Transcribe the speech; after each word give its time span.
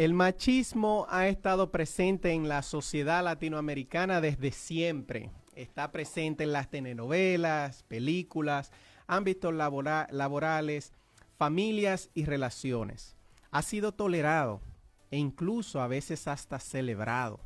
El 0.00 0.14
machismo 0.14 1.06
ha 1.10 1.28
estado 1.28 1.70
presente 1.70 2.32
en 2.32 2.48
la 2.48 2.62
sociedad 2.62 3.22
latinoamericana 3.22 4.22
desde 4.22 4.50
siempre. 4.50 5.30
Está 5.54 5.92
presente 5.92 6.44
en 6.44 6.52
las 6.52 6.70
telenovelas, 6.70 7.82
películas, 7.82 8.72
ámbitos 9.06 9.52
laborales, 9.52 10.94
familias 11.36 12.08
y 12.14 12.24
relaciones. 12.24 13.14
Ha 13.50 13.60
sido 13.60 13.92
tolerado 13.92 14.62
e 15.10 15.18
incluso 15.18 15.82
a 15.82 15.86
veces 15.86 16.28
hasta 16.28 16.60
celebrado. 16.60 17.38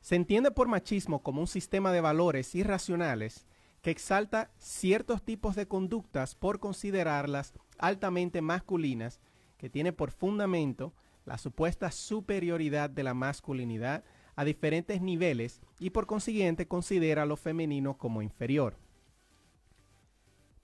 Se 0.00 0.16
entiende 0.16 0.52
por 0.52 0.68
machismo 0.68 1.22
como 1.22 1.42
un 1.42 1.46
sistema 1.46 1.92
de 1.92 2.00
valores 2.00 2.54
irracionales 2.54 3.44
que 3.82 3.90
exalta 3.90 4.50
ciertos 4.56 5.22
tipos 5.22 5.54
de 5.54 5.68
conductas 5.68 6.36
por 6.36 6.58
considerarlas 6.58 7.52
altamente 7.76 8.40
masculinas, 8.40 9.20
que 9.58 9.68
tiene 9.68 9.92
por 9.92 10.10
fundamento 10.10 10.94
la 11.26 11.38
supuesta 11.38 11.90
superioridad 11.90 12.88
de 12.88 13.02
la 13.02 13.12
masculinidad 13.12 14.04
a 14.36 14.44
diferentes 14.44 15.00
niveles 15.02 15.60
y 15.78 15.90
por 15.90 16.06
consiguiente 16.06 16.68
considera 16.68 17.26
lo 17.26 17.36
femenino 17.36 17.98
como 17.98 18.22
inferior. 18.22 18.78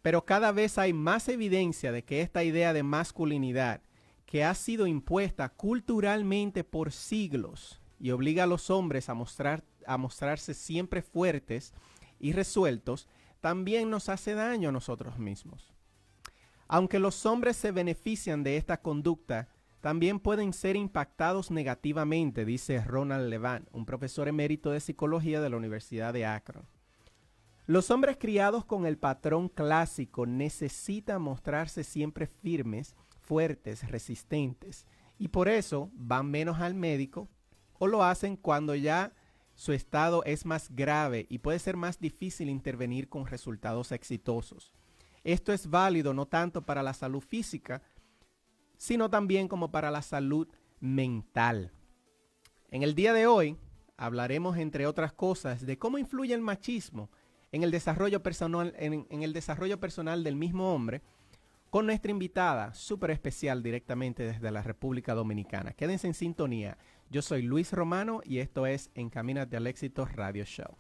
Pero 0.03 0.25
cada 0.25 0.53
vez 0.53 0.79
hay 0.79 0.93
más 0.93 1.29
evidencia 1.29 1.93
de 1.93 2.05
que 2.05 2.21
esta 2.21 2.45
idea 2.45 2.73
de 2.73 2.83
masculinidad, 2.83 3.83
que 4.27 4.45
ha 4.45 4.55
sido 4.55 4.87
impuesta 4.87 5.49
culturalmente 5.49 6.65
por 6.65 6.93
siglos 6.93 7.81
y 8.01 8.11
obliga 8.11 8.45
a 8.45 8.49
los 8.49 8.71
hombres 8.71 9.09
a, 9.09 9.15
mostrar, 9.15 9.65
a 9.87 9.97
mostrarse 9.97 10.55
siempre 10.55 11.03
fuertes 11.03 11.73
y 12.19 12.33
resueltos, 12.33 13.09
también 13.41 13.91
nos 13.91 14.09
hace 14.09 14.35
daño 14.35 14.69
a 14.71 14.73
nosotros 14.73 15.19
mismos. 15.19 15.73
Aunque 16.69 16.99
los 16.99 17.27
hombres 17.27 17.57
se 17.57 17.71
benefician 17.71 18.43
de 18.43 18.57
esta 18.57 18.81
conducta, 18.81 19.49
también 19.83 20.21
pueden 20.21 20.53
ser 20.53 20.77
impactados 20.77 21.51
negativamente, 21.51 22.45
dice 22.45 22.81
Ronald 22.85 23.29
Levant, 23.29 23.69
un 23.73 23.85
profesor 23.85 24.29
emérito 24.29 24.71
de 24.71 24.79
psicología 24.79 25.41
de 25.41 25.51
la 25.51 25.57
Universidad 25.57 26.13
de 26.13 26.25
Akron. 26.25 26.65
Los 27.67 27.91
hombres 27.91 28.17
criados 28.17 28.65
con 28.65 28.87
el 28.87 28.97
patrón 28.97 29.49
clásico 29.49 30.25
necesitan 30.25 31.21
mostrarse 31.21 31.83
siempre 31.83 32.29
firmes, 32.29 32.95
fuertes, 33.21 33.91
resistentes, 33.91 34.87
y 35.19 35.29
por 35.29 35.49
eso 35.49 35.91
van 35.95 36.31
menos 36.31 36.61
al 36.61 36.75
médico 36.75 37.29
o 37.81 37.89
lo 37.89 38.05
hacen 38.05 38.37
cuando 38.37 38.77
ya 38.77 39.13
su 39.57 39.73
estado 39.73 40.23
es 40.25 40.47
más 40.47 40.71
grave 40.71 41.27
y 41.29 41.39
puede 41.39 41.59
ser 41.59 41.77
más 41.77 41.99
difícil 41.99 42.49
intervenir 42.49 43.09
con 43.09 43.27
resultados 43.27 43.91
exitosos. 43.91 44.73
Esto 45.25 45.53
es 45.53 45.69
válido 45.69 46.15
no 46.15 46.27
tanto 46.27 46.63
para 46.63 46.85
la 46.85 46.95
salud 46.95 47.21
física, 47.21 47.83
sino 48.83 49.09
también 49.09 49.47
como 49.47 49.71
para 49.71 49.93
la 49.93 50.03
salud 50.03 50.49
mental. 50.81 51.71
En 52.69 52.83
el 52.83 52.97
día 52.97 53.13
de 53.13 53.29
hoy 53.29 53.57
hablaremos, 53.97 54.57
entre 54.57 54.89
otras 54.89 55.13
cosas, 55.13 55.65
de 55.65 55.79
cómo 55.79 55.99
influye 55.99 56.35
el 56.35 56.41
machismo 56.41 57.09
en 57.53 57.63
el 57.63 57.71
desarrollo 57.71 58.25
personal, 58.25 58.75
en, 58.77 59.23
el 59.23 59.33
desarrollo 59.33 59.79
personal 59.79 60.25
del 60.25 60.35
mismo 60.35 60.75
hombre, 60.75 61.01
con 61.71 61.87
nuestra 61.87 62.11
invitada 62.11 62.75
súper 62.75 63.13
especial 63.13 63.63
directamente 63.63 64.25
desde 64.25 64.51
la 64.51 64.63
República 64.65 65.15
Dominicana. 65.15 65.75
Quédense 65.75 66.09
en 66.09 66.15
sintonía. 66.15 66.77
Yo 67.09 67.23
soy 67.23 67.43
Luis 67.43 67.73
Romano 67.73 68.21
y 68.25 68.39
esto 68.39 68.67
es 68.67 68.91
Encamínate 68.97 69.57
al 69.57 69.69
Éxito 69.69 70.07
Radio 70.07 70.45
Show. 70.45 70.77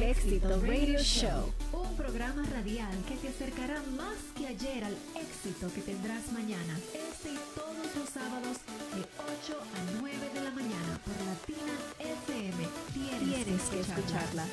Al 0.00 0.08
éxito 0.08 0.60
Radio 0.62 0.98
Show. 0.98 1.52
Un 1.72 1.94
programa 1.94 2.42
radial 2.54 2.90
que 3.06 3.16
te 3.16 3.28
acercará 3.28 3.82
más 3.98 4.16
que 4.34 4.46
ayer 4.46 4.82
al 4.82 4.96
éxito 5.14 5.70
que 5.74 5.82
tendrás 5.82 6.32
mañana. 6.32 6.78
Este 6.94 7.32
y 7.32 7.38
todos 7.54 7.86
los 7.94 8.08
sábados 8.08 8.56
de 8.94 9.02
8 9.02 9.60
a 9.60 10.00
9 10.00 10.16
de 10.34 10.40
la 10.40 10.50
mañana 10.52 10.98
por 11.04 11.16
Latina 11.26 11.74
FM. 11.98 12.68
Tienes, 12.94 13.62
que 13.68 13.80
escucharla. 13.80 14.46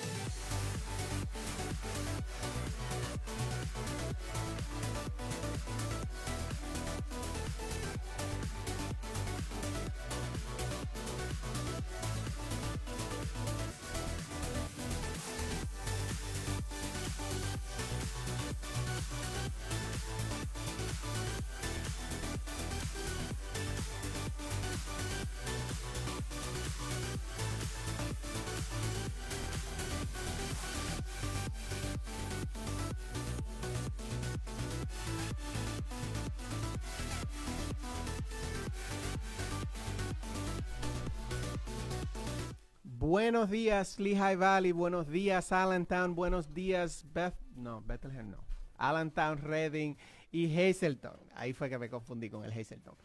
Buenos 43.10 43.50
días, 43.50 43.98
Lehigh 44.02 44.36
Valley. 44.36 44.74
Buenos 44.74 45.08
días, 45.08 45.54
Allentown. 45.54 46.14
Buenos 46.14 46.54
días, 46.54 47.06
Beth. 47.14 47.36
No, 47.56 47.82
Bethlehem 47.82 48.30
no. 48.30 48.44
Allentown, 48.78 49.38
Reading 49.38 49.96
y 50.30 50.54
Hazelton. 50.54 51.18
Ahí 51.34 51.54
fue 51.54 51.70
que 51.70 51.80
me 51.80 51.90
confundí 51.90 52.30
con 52.30 52.44
el 52.44 52.52
Hazelton. 52.52 52.96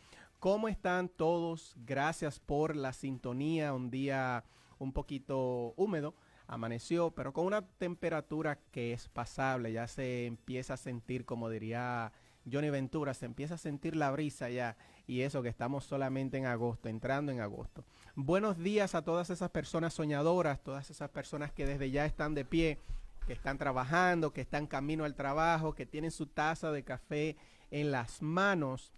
¿Cómo 0.41 0.67
están 0.67 1.09
todos? 1.09 1.77
Gracias 1.87 2.41
por 2.41 2.75
la 2.75 2.93
sintonía. 2.93 3.75
Un 3.75 3.93
día 3.93 4.43
un 4.81 4.93
poquito 4.93 5.73
húmedo. 5.77 6.17
Amaneció, 6.49 7.13
pero 7.13 7.33
con 7.33 7.47
una 7.47 7.63
temperatura 7.63 8.59
que 8.73 8.93
es 8.93 9.07
pasable. 9.07 9.73
Ya 9.73 9.87
se 9.87 10.27
empieza 10.27 10.75
a 10.75 10.79
sentir, 10.79 11.25
como 11.25 11.49
diría 11.49 12.11
Johnny 12.51 12.71
Ventura, 12.71 13.15
se 13.15 13.27
empieza 13.27 13.55
a 13.55 13.59
sentir 13.59 13.95
la 13.95 14.11
brisa 14.11 14.51
ya. 14.51 14.77
Y 15.07 15.21
eso 15.21 15.43
que 15.43 15.49
estamos 15.49 15.85
solamente 15.85 16.39
en 16.39 16.47
agosto, 16.47 16.89
entrando 16.89 17.31
en 17.31 17.41
agosto. 17.41 17.85
Buenos 18.15 18.59
días 18.59 18.95
a 18.95 19.01
todas 19.01 19.31
esas 19.31 19.49
personas 19.49 19.95
soñadoras, 19.95 20.63
todas 20.63 20.91
esas 20.91 21.09
personas 21.09 21.51
que 21.51 21.65
desde 21.65 21.91
ya 21.91 22.05
están 22.05 22.35
de 22.35 22.45
pie, 22.45 22.79
que 23.27 23.33
están 23.33 23.57
trabajando, 23.57 24.35
que 24.35 24.43
están 24.43 24.67
camino 24.67 25.05
al 25.05 25.15
trabajo, 25.15 25.75
que 25.75 25.87
tienen 25.87 26.11
su 26.11 26.27
taza 26.27 26.71
de 26.73 26.83
café 26.83 27.39
en 27.71 27.91
las 27.91 28.21
manos. 28.21 28.93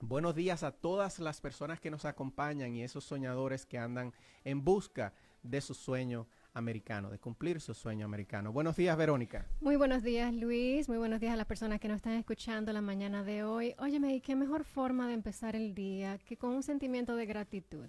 Buenos 0.00 0.34
días 0.34 0.64
a 0.64 0.72
todas 0.72 1.20
las 1.20 1.40
personas 1.40 1.78
que 1.78 1.92
nos 1.92 2.04
acompañan 2.04 2.74
y 2.74 2.82
esos 2.82 3.04
soñadores 3.04 3.66
que 3.66 3.78
andan 3.78 4.12
en 4.42 4.64
busca 4.64 5.12
de 5.44 5.60
su 5.60 5.72
sueño 5.72 6.26
americano, 6.52 7.08
de 7.08 7.20
cumplir 7.20 7.60
su 7.60 7.72
sueño 7.72 8.04
americano. 8.04 8.52
Buenos 8.52 8.74
días, 8.74 8.96
Verónica. 8.96 9.46
Muy 9.60 9.76
buenos 9.76 10.02
días, 10.02 10.34
Luis. 10.34 10.88
Muy 10.88 10.98
buenos 10.98 11.20
días 11.20 11.34
a 11.34 11.36
las 11.36 11.46
personas 11.46 11.78
que 11.78 11.86
nos 11.86 11.98
están 11.98 12.14
escuchando 12.14 12.72
la 12.72 12.80
mañana 12.80 13.22
de 13.22 13.44
hoy. 13.44 13.76
Óyeme, 13.78 14.20
qué 14.22 14.34
mejor 14.34 14.64
forma 14.64 15.06
de 15.06 15.14
empezar 15.14 15.54
el 15.54 15.72
día 15.72 16.18
que 16.18 16.36
con 16.36 16.50
un 16.50 16.64
sentimiento 16.64 17.14
de 17.14 17.26
gratitud. 17.26 17.86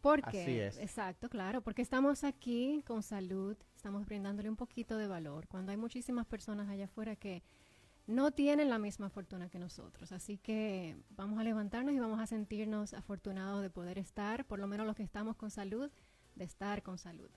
Porque, 0.00 0.42
Así 0.42 0.58
es. 0.58 0.78
exacto, 0.78 1.28
claro, 1.28 1.62
porque 1.62 1.82
estamos 1.82 2.24
aquí 2.24 2.82
con 2.86 3.02
salud, 3.02 3.56
estamos 3.74 4.04
brindándole 4.06 4.48
un 4.48 4.56
poquito 4.56 4.96
de 4.96 5.06
valor, 5.06 5.48
cuando 5.48 5.72
hay 5.72 5.76
muchísimas 5.76 6.26
personas 6.26 6.68
allá 6.68 6.84
afuera 6.84 7.16
que 7.16 7.42
no 8.06 8.30
tienen 8.30 8.70
la 8.70 8.78
misma 8.78 9.10
fortuna 9.10 9.50
que 9.50 9.58
nosotros. 9.58 10.12
Así 10.12 10.38
que 10.38 10.96
vamos 11.10 11.38
a 11.38 11.44
levantarnos 11.44 11.94
y 11.94 11.98
vamos 11.98 12.20
a 12.20 12.26
sentirnos 12.26 12.94
afortunados 12.94 13.62
de 13.62 13.70
poder 13.70 13.98
estar, 13.98 14.46
por 14.46 14.58
lo 14.58 14.66
menos 14.66 14.86
los 14.86 14.96
que 14.96 15.02
estamos 15.02 15.36
con 15.36 15.50
salud, 15.50 15.90
de 16.34 16.44
estar 16.44 16.82
con 16.82 16.98
salud. 16.98 17.28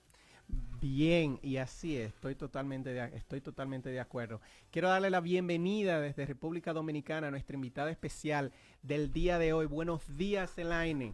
Bien, 0.81 1.39
y 1.43 1.57
así 1.57 1.95
es, 1.95 2.13
estoy 2.13 2.35
totalmente, 2.35 2.91
de, 2.91 3.15
estoy 3.15 3.41
totalmente 3.41 3.89
de 3.89 3.99
acuerdo. 3.99 4.41
Quiero 4.71 4.89
darle 4.89 5.09
la 5.09 5.21
bienvenida 5.21 5.99
desde 5.99 6.25
República 6.25 6.73
Dominicana 6.73 7.27
a 7.27 7.31
nuestra 7.31 7.55
invitada 7.55 7.91
especial 7.91 8.51
del 8.81 9.11
día 9.11 9.37
de 9.37 9.53
hoy. 9.53 9.67
Buenos 9.67 10.17
días, 10.17 10.57
Elaine. 10.57 11.13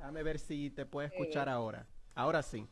Déjame 0.00 0.22
ver 0.22 0.38
si 0.38 0.70
te 0.70 0.86
puedo 0.86 1.06
escuchar 1.06 1.46
Eh, 1.46 1.50
ahora. 1.50 1.86
Ahora 2.14 2.42
sí. 2.42 2.66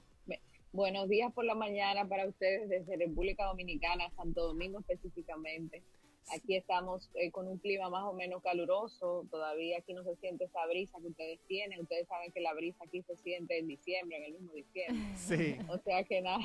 Buenos 0.73 1.11
días 1.11 1.31
por 1.35 1.45
la 1.45 1.55
mañana 1.55 2.09
para 2.09 2.27
ustedes 2.27 2.71
desde 2.71 2.97
República 2.97 3.45
Dominicana, 3.45 4.11
Santo 4.17 4.47
Domingo 4.47 4.79
específicamente. 4.81 5.83
Aquí 6.35 6.57
estamos 6.57 7.11
eh, 7.17 7.31
con 7.31 7.47
un 7.47 7.59
clima 7.59 7.91
más 7.91 8.05
o 8.05 8.15
menos 8.15 8.43
caluroso, 8.43 9.27
todavía 9.31 9.77
aquí 9.77 9.93
no 9.93 10.05
se 10.05 10.17
siente 10.17 10.45
esa 10.45 10.65
brisa 10.67 10.99
que 11.01 11.09
ustedes 11.09 11.39
tienen. 11.47 11.81
Ustedes 11.81 12.09
saben 12.09 12.33
que 12.33 12.41
la 12.41 12.55
brisa 12.55 12.83
aquí 12.85 13.03
se 13.03 13.15
siente 13.17 13.59
en 13.59 13.67
diciembre, 13.67 14.17
en 14.17 14.25
el 14.25 14.33
mismo 14.33 14.53
diciembre. 14.55 15.05
Sí. 15.17 15.59
O 15.69 15.77
sea 15.77 16.05
que 16.05 16.23
nada, 16.23 16.41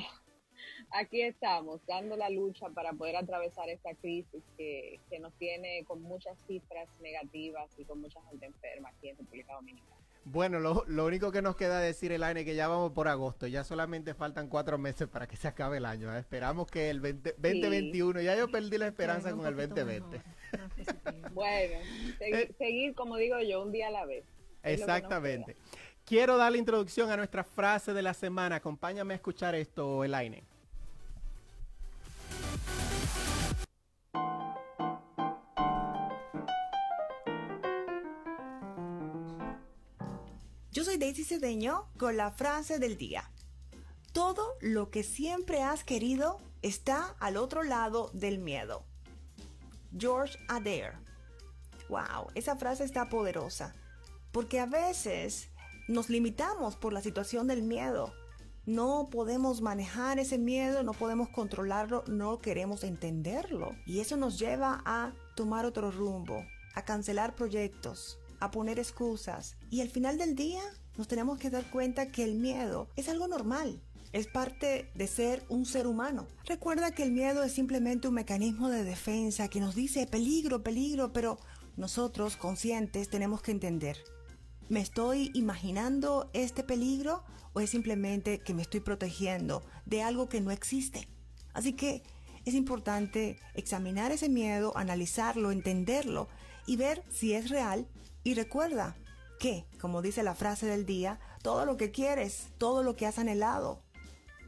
aquí 0.90 1.22
estamos 1.22 1.80
dando 1.86 2.14
la 2.18 2.28
lucha 2.28 2.68
para 2.68 2.92
poder 2.92 3.16
atravesar 3.16 3.70
esta 3.70 3.94
crisis 3.94 4.42
que, 4.58 5.00
que 5.08 5.18
nos 5.18 5.32
tiene 5.38 5.82
con 5.86 6.02
muchas 6.02 6.36
cifras 6.46 6.90
negativas 7.00 7.70
y 7.78 7.86
con 7.86 8.02
mucha 8.02 8.20
gente 8.24 8.44
enferma 8.44 8.90
aquí 8.90 9.08
en 9.08 9.16
República 9.16 9.54
Dominicana. 9.54 9.93
Bueno, 10.26 10.58
lo, 10.58 10.84
lo 10.86 11.04
único 11.04 11.30
que 11.30 11.42
nos 11.42 11.54
queda 11.54 11.80
decir, 11.80 12.10
Elaine, 12.10 12.40
es 12.40 12.46
que 12.46 12.54
ya 12.54 12.66
vamos 12.66 12.92
por 12.92 13.08
agosto. 13.08 13.46
Ya 13.46 13.62
solamente 13.62 14.14
faltan 14.14 14.48
cuatro 14.48 14.78
meses 14.78 15.06
para 15.06 15.26
que 15.26 15.36
se 15.36 15.48
acabe 15.48 15.76
el 15.76 15.84
año. 15.84 16.14
¿eh? 16.14 16.18
Esperamos 16.18 16.66
que 16.70 16.88
el 16.88 17.00
20 17.00 17.34
2021, 17.38 18.20
ya 18.22 18.34
yo 18.36 18.48
perdí 18.48 18.78
la 18.78 18.86
esperanza 18.86 19.32
con 19.32 19.46
el 19.46 19.54
poquito 19.54 19.74
2020. 19.84 20.18
mejor, 20.18 20.60
más 20.60 20.70
positivo. 20.76 21.28
Bueno, 21.34 21.74
segui- 22.18 22.34
Eh. 22.34 22.54
seguir, 22.56 22.94
como 22.94 23.16
digo 23.16 23.38
yo, 23.40 23.62
un 23.62 23.70
día 23.72 23.88
a 23.88 23.90
la 23.90 24.06
vez. 24.06 24.24
Que 24.62 24.72
Exactamente. 24.72 25.56
Quiero 26.06 26.36
dar 26.38 26.52
la 26.52 26.58
introducción 26.58 27.10
a 27.10 27.16
nuestra 27.16 27.44
frase 27.44 27.92
de 27.92 28.02
la 28.02 28.14
semana. 28.14 28.56
Acompáñame 28.56 29.14
a 29.14 29.16
escuchar 29.16 29.54
esto, 29.54 30.04
Elaine. 30.04 30.42
Soy 40.84 40.98
Daisy 40.98 41.24
Cedeño 41.24 41.88
con 41.96 42.18
la 42.18 42.30
frase 42.30 42.78
del 42.78 42.98
día. 42.98 43.30
Todo 44.12 44.52
lo 44.60 44.90
que 44.90 45.02
siempre 45.02 45.62
has 45.62 45.82
querido 45.82 46.36
está 46.60 47.16
al 47.20 47.38
otro 47.38 47.62
lado 47.62 48.10
del 48.12 48.38
miedo. 48.38 48.84
George 49.96 50.36
Adair. 50.46 50.92
Wow, 51.88 52.28
esa 52.34 52.56
frase 52.56 52.84
está 52.84 53.08
poderosa. 53.08 53.74
Porque 54.30 54.60
a 54.60 54.66
veces 54.66 55.48
nos 55.88 56.10
limitamos 56.10 56.76
por 56.76 56.92
la 56.92 57.00
situación 57.00 57.46
del 57.46 57.62
miedo. 57.62 58.12
No 58.66 59.08
podemos 59.10 59.62
manejar 59.62 60.18
ese 60.18 60.36
miedo, 60.36 60.82
no 60.82 60.92
podemos 60.92 61.30
controlarlo, 61.30 62.04
no 62.08 62.40
queremos 62.40 62.84
entenderlo. 62.84 63.74
Y 63.86 64.00
eso 64.00 64.18
nos 64.18 64.38
lleva 64.38 64.82
a 64.84 65.14
tomar 65.34 65.64
otro 65.64 65.90
rumbo, 65.90 66.44
a 66.74 66.84
cancelar 66.84 67.34
proyectos, 67.34 68.18
a 68.44 68.50
poner 68.50 68.78
excusas. 68.78 69.56
Y 69.70 69.80
al 69.80 69.88
final 69.88 70.18
del 70.18 70.34
día 70.34 70.62
nos 70.96 71.08
tenemos 71.08 71.38
que 71.38 71.50
dar 71.50 71.68
cuenta 71.70 72.10
que 72.10 72.24
el 72.24 72.34
miedo 72.34 72.88
es 72.96 73.08
algo 73.08 73.28
normal. 73.28 73.80
Es 74.12 74.28
parte 74.28 74.90
de 74.94 75.06
ser 75.08 75.44
un 75.48 75.66
ser 75.66 75.88
humano. 75.88 76.28
Recuerda 76.44 76.92
que 76.92 77.02
el 77.02 77.10
miedo 77.10 77.42
es 77.42 77.52
simplemente 77.52 78.06
un 78.06 78.14
mecanismo 78.14 78.68
de 78.68 78.84
defensa 78.84 79.48
que 79.48 79.60
nos 79.60 79.74
dice 79.74 80.06
peligro, 80.06 80.62
peligro, 80.62 81.12
pero 81.12 81.38
nosotros 81.76 82.36
conscientes 82.36 83.08
tenemos 83.10 83.42
que 83.42 83.50
entender. 83.50 83.98
¿Me 84.68 84.80
estoy 84.80 85.30
imaginando 85.34 86.30
este 86.32 86.62
peligro 86.62 87.24
o 87.52 87.60
es 87.60 87.70
simplemente 87.70 88.38
que 88.38 88.54
me 88.54 88.62
estoy 88.62 88.80
protegiendo 88.80 89.62
de 89.84 90.02
algo 90.02 90.28
que 90.28 90.40
no 90.40 90.52
existe? 90.52 91.08
Así 91.52 91.72
que 91.72 92.02
es 92.44 92.54
importante 92.54 93.38
examinar 93.54 94.12
ese 94.12 94.28
miedo, 94.28 94.76
analizarlo, 94.76 95.50
entenderlo 95.50 96.28
y 96.66 96.76
ver 96.76 97.02
si 97.10 97.34
es 97.34 97.48
real. 97.48 97.86
Y 98.24 98.34
recuerda 98.34 98.96
que, 99.38 99.66
como 99.80 100.02
dice 100.02 100.22
la 100.22 100.34
frase 100.34 100.66
del 100.66 100.86
día, 100.86 101.20
todo 101.42 101.66
lo 101.66 101.76
que 101.76 101.90
quieres, 101.90 102.48
todo 102.58 102.82
lo 102.82 102.96
que 102.96 103.06
has 103.06 103.18
anhelado, 103.18 103.82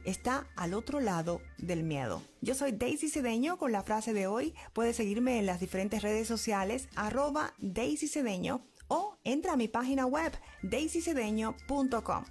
está 0.03 0.47
al 0.55 0.73
otro 0.73 0.99
lado 0.99 1.41
del 1.57 1.83
miedo. 1.83 2.21
Yo 2.41 2.55
soy 2.55 2.71
Daisy 2.71 3.09
Cedeño 3.09 3.57
con 3.57 3.71
la 3.71 3.83
frase 3.83 4.13
de 4.13 4.27
hoy. 4.27 4.55
Puedes 4.73 4.95
seguirme 4.95 5.37
en 5.37 5.45
las 5.45 5.59
diferentes 5.59 6.01
redes 6.01 6.27
sociales 6.27 6.89
arroba 6.95 7.53
Daisy 7.59 8.07
Cedeño 8.07 8.65
o 8.87 9.17
entra 9.23 9.53
a 9.53 9.57
mi 9.57 9.67
página 9.67 10.05
web 10.05 10.31
daisycedeño.com. 10.63 12.25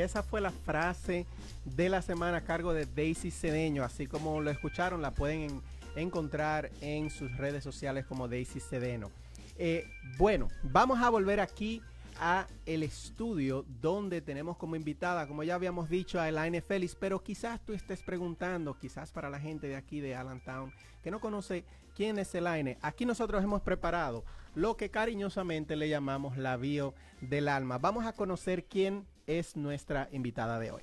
Esa 0.00 0.22
fue 0.22 0.40
la 0.40 0.50
frase 0.50 1.26
de 1.64 1.88
la 1.88 2.02
semana 2.02 2.38
a 2.38 2.44
cargo 2.44 2.72
de 2.72 2.86
Daisy 2.86 3.30
Cedeño. 3.30 3.84
Así 3.84 4.06
como 4.06 4.40
lo 4.40 4.50
escucharon, 4.50 5.02
la 5.02 5.10
pueden 5.12 5.42
en- 5.42 5.62
encontrar 5.96 6.70
en 6.80 7.10
sus 7.10 7.36
redes 7.36 7.64
sociales 7.64 8.06
como 8.06 8.28
Daisy 8.28 8.60
Cedeno. 8.60 9.10
Eh, 9.56 9.84
bueno, 10.16 10.48
vamos 10.62 11.00
a 11.00 11.10
volver 11.10 11.40
aquí 11.40 11.82
a 12.20 12.46
el 12.66 12.82
estudio 12.82 13.64
donde 13.80 14.20
tenemos 14.20 14.56
como 14.56 14.74
invitada, 14.76 15.26
como 15.28 15.42
ya 15.44 15.54
habíamos 15.54 15.88
dicho, 15.88 16.20
a 16.20 16.28
Elaine 16.28 16.60
Félix, 16.60 16.94
pero 16.94 17.22
quizás 17.22 17.60
tú 17.64 17.72
estés 17.72 18.02
preguntando, 18.02 18.76
quizás 18.78 19.10
para 19.12 19.30
la 19.30 19.38
gente 19.38 19.68
de 19.68 19.76
aquí 19.76 20.00
de 20.00 20.16
Allentown, 20.16 20.72
que 21.02 21.10
no 21.12 21.20
conoce 21.20 21.64
quién 21.94 22.18
es 22.18 22.34
Elaine. 22.34 22.76
Aquí 22.82 23.04
nosotros 23.06 23.42
hemos 23.42 23.62
preparado 23.62 24.24
lo 24.54 24.76
que 24.76 24.90
cariñosamente 24.90 25.76
le 25.76 25.88
llamamos 25.88 26.36
la 26.36 26.56
bio 26.56 26.92
del 27.20 27.48
alma. 27.48 27.78
Vamos 27.78 28.04
a 28.04 28.12
conocer 28.12 28.64
quién 28.64 29.04
es 29.28 29.56
nuestra 29.56 30.08
invitada 30.10 30.58
de 30.58 30.72
hoy. 30.72 30.82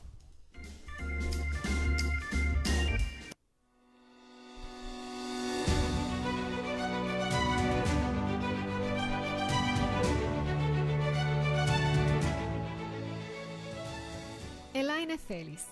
Elaine 14.73 15.17
Félix, 15.17 15.65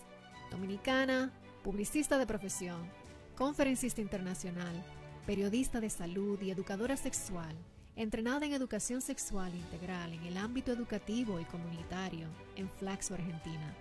dominicana, 0.50 1.31
publicista 1.64 2.18
de 2.18 2.25
profesión, 2.25 2.90
conferencista 3.38 4.02
internacional, 4.02 4.84
periodista 5.27 5.80
de 5.80 5.89
salud 5.89 6.42
y 6.42 6.50
educadora 6.50 6.98
sexual, 6.98 7.56
entrenada 7.96 8.46
en 8.46 8.54
educación 8.54 9.02
sexual 9.02 9.54
integral 9.56 10.14
en 10.14 10.24
el 10.24 10.38
ámbito 10.38 10.72
educativo 10.72 11.40
y 11.40 11.46
comunitario 11.46 12.28
en 12.56 12.70
Flaxo, 12.70 13.14
Argentina. 13.14 13.76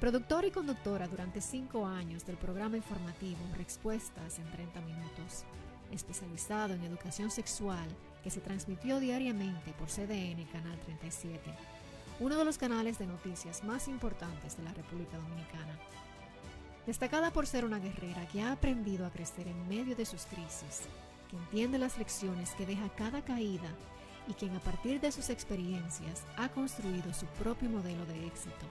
Productora 0.00 0.46
y 0.46 0.50
conductora 0.50 1.08
durante 1.08 1.40
cinco 1.40 1.86
años 1.86 2.24
del 2.26 2.36
programa 2.36 2.76
informativo 2.76 3.40
Respuestas 3.56 4.38
en 4.38 4.50
30 4.50 4.80
Minutos, 4.82 5.44
especializado 5.90 6.74
en 6.74 6.84
educación 6.84 7.30
sexual 7.30 7.88
que 8.22 8.30
se 8.30 8.40
transmitió 8.40 9.00
diariamente 9.00 9.72
por 9.78 9.88
CDN 9.88 10.44
Canal 10.52 10.78
37 10.80 11.76
uno 12.18 12.36
de 12.38 12.44
los 12.44 12.56
canales 12.56 12.98
de 12.98 13.06
noticias 13.06 13.62
más 13.62 13.88
importantes 13.88 14.56
de 14.56 14.62
la 14.62 14.72
República 14.72 15.18
Dominicana. 15.18 15.78
Destacada 16.86 17.30
por 17.30 17.46
ser 17.46 17.64
una 17.64 17.78
guerrera 17.78 18.26
que 18.28 18.40
ha 18.40 18.52
aprendido 18.52 19.06
a 19.06 19.10
crecer 19.10 19.48
en 19.48 19.68
medio 19.68 19.94
de 19.96 20.06
sus 20.06 20.24
crisis, 20.24 20.82
que 21.28 21.36
entiende 21.36 21.78
las 21.78 21.98
lecciones 21.98 22.52
que 22.52 22.66
deja 22.66 22.88
cada 22.90 23.22
caída 23.22 23.68
y 24.28 24.34
quien 24.34 24.54
a 24.56 24.60
partir 24.60 25.00
de 25.00 25.12
sus 25.12 25.30
experiencias 25.30 26.24
ha 26.36 26.48
construido 26.48 27.12
su 27.14 27.26
propio 27.26 27.70
modelo 27.70 28.04
de 28.06 28.26
éxito. 28.26 28.66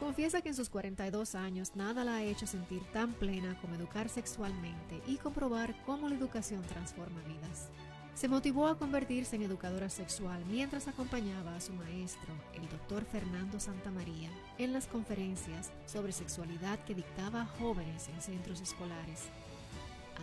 Confiesa 0.00 0.40
que 0.40 0.48
en 0.48 0.56
sus 0.56 0.68
42 0.68 1.36
años 1.36 1.76
nada 1.76 2.04
la 2.04 2.16
ha 2.16 2.22
hecho 2.24 2.46
sentir 2.46 2.82
tan 2.92 3.12
plena 3.12 3.56
como 3.60 3.76
educar 3.76 4.08
sexualmente 4.08 5.00
y 5.06 5.16
comprobar 5.16 5.76
cómo 5.86 6.08
la 6.08 6.16
educación 6.16 6.62
transforma 6.62 7.20
vidas. 7.20 7.68
Se 8.14 8.28
motivó 8.28 8.66
a 8.66 8.76
convertirse 8.76 9.36
en 9.36 9.42
educadora 9.42 9.88
sexual 9.88 10.44
mientras 10.50 10.86
acompañaba 10.86 11.54
a 11.56 11.60
su 11.60 11.72
maestro, 11.72 12.32
el 12.54 12.68
doctor 12.68 13.04
Fernando 13.04 13.58
Santamaría, 13.58 14.30
en 14.58 14.72
las 14.72 14.86
conferencias 14.86 15.70
sobre 15.86 16.12
sexualidad 16.12 16.78
que 16.80 16.94
dictaba 16.94 17.42
a 17.42 17.46
jóvenes 17.46 18.08
en 18.08 18.20
centros 18.20 18.60
escolares. 18.60 19.28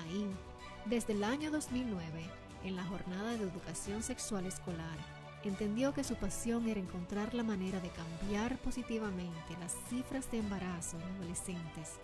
Ahí, 0.03 0.29
desde 0.89 1.13
el 1.13 1.23
año 1.23 1.51
2009, 1.51 2.23
en 2.63 2.75
la 2.75 2.83
jornada 2.83 3.37
de 3.37 3.43
educación 3.43 4.01
sexual 4.01 4.47
escolar, 4.47 4.97
entendió 5.43 5.93
que 5.93 6.03
su 6.03 6.15
pasión 6.15 6.67
era 6.67 6.79
encontrar 6.79 7.35
la 7.35 7.43
manera 7.43 7.79
de 7.79 7.89
cambiar 7.89 8.57
positivamente 8.57 9.55
las 9.59 9.75
cifras 9.87 10.31
de 10.31 10.39
embarazo 10.39 10.97
en 10.97 11.15
adolescentes, 11.15 11.99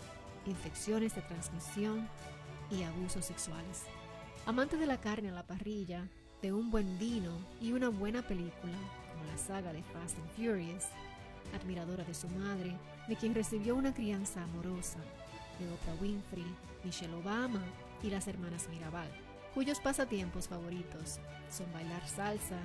infecciones 0.45 1.15
de 1.15 1.23
transmisión 1.23 2.07
y 2.69 2.83
abusos 2.83 3.25
sexuales. 3.25 3.83
Amante 4.45 4.77
de 4.77 4.85
la 4.85 5.01
carne 5.01 5.29
a 5.29 5.33
la 5.33 5.47
parrilla, 5.47 6.07
de 6.43 6.53
un 6.53 6.69
buen 6.69 6.99
vino 6.99 7.31
y 7.59 7.71
una 7.71 7.89
buena 7.89 8.21
película, 8.21 8.77
como 9.11 9.25
la 9.25 9.37
saga 9.39 9.73
de 9.73 9.81
Fast 9.81 10.15
and 10.19 10.29
Furious, 10.35 10.85
admiradora 11.59 12.03
de 12.03 12.13
su 12.13 12.27
madre, 12.29 12.77
de 13.07 13.15
quien 13.15 13.33
recibió 13.33 13.75
una 13.75 13.95
crianza 13.95 14.43
amorosa, 14.43 14.99
de 15.57 15.71
Oprah 15.71 15.95
Winfrey, 15.99 16.45
Michelle 16.83 17.15
Obama 17.15 17.63
y 18.03 18.09
las 18.09 18.27
hermanas 18.27 18.67
Mirabal, 18.69 19.09
cuyos 19.53 19.79
pasatiempos 19.79 20.47
favoritos 20.47 21.19
son 21.49 21.71
bailar 21.73 22.07
salsa, 22.07 22.59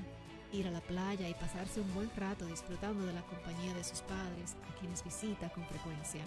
ir 0.53 0.67
a 0.67 0.71
la 0.71 0.81
playa 0.81 1.29
y 1.29 1.35
pasarse 1.35 1.81
un 1.81 1.95
buen 1.95 2.11
rato 2.17 2.47
disfrutando 2.47 3.07
de 3.07 3.13
la 3.13 3.23
compañía 3.23 3.75
de 3.75 3.85
sus 3.85 4.01
padres, 4.01 4.57
a 4.69 4.79
quienes 4.81 5.05
visita 5.05 5.49
con 5.51 5.65
frecuencia. 5.67 6.23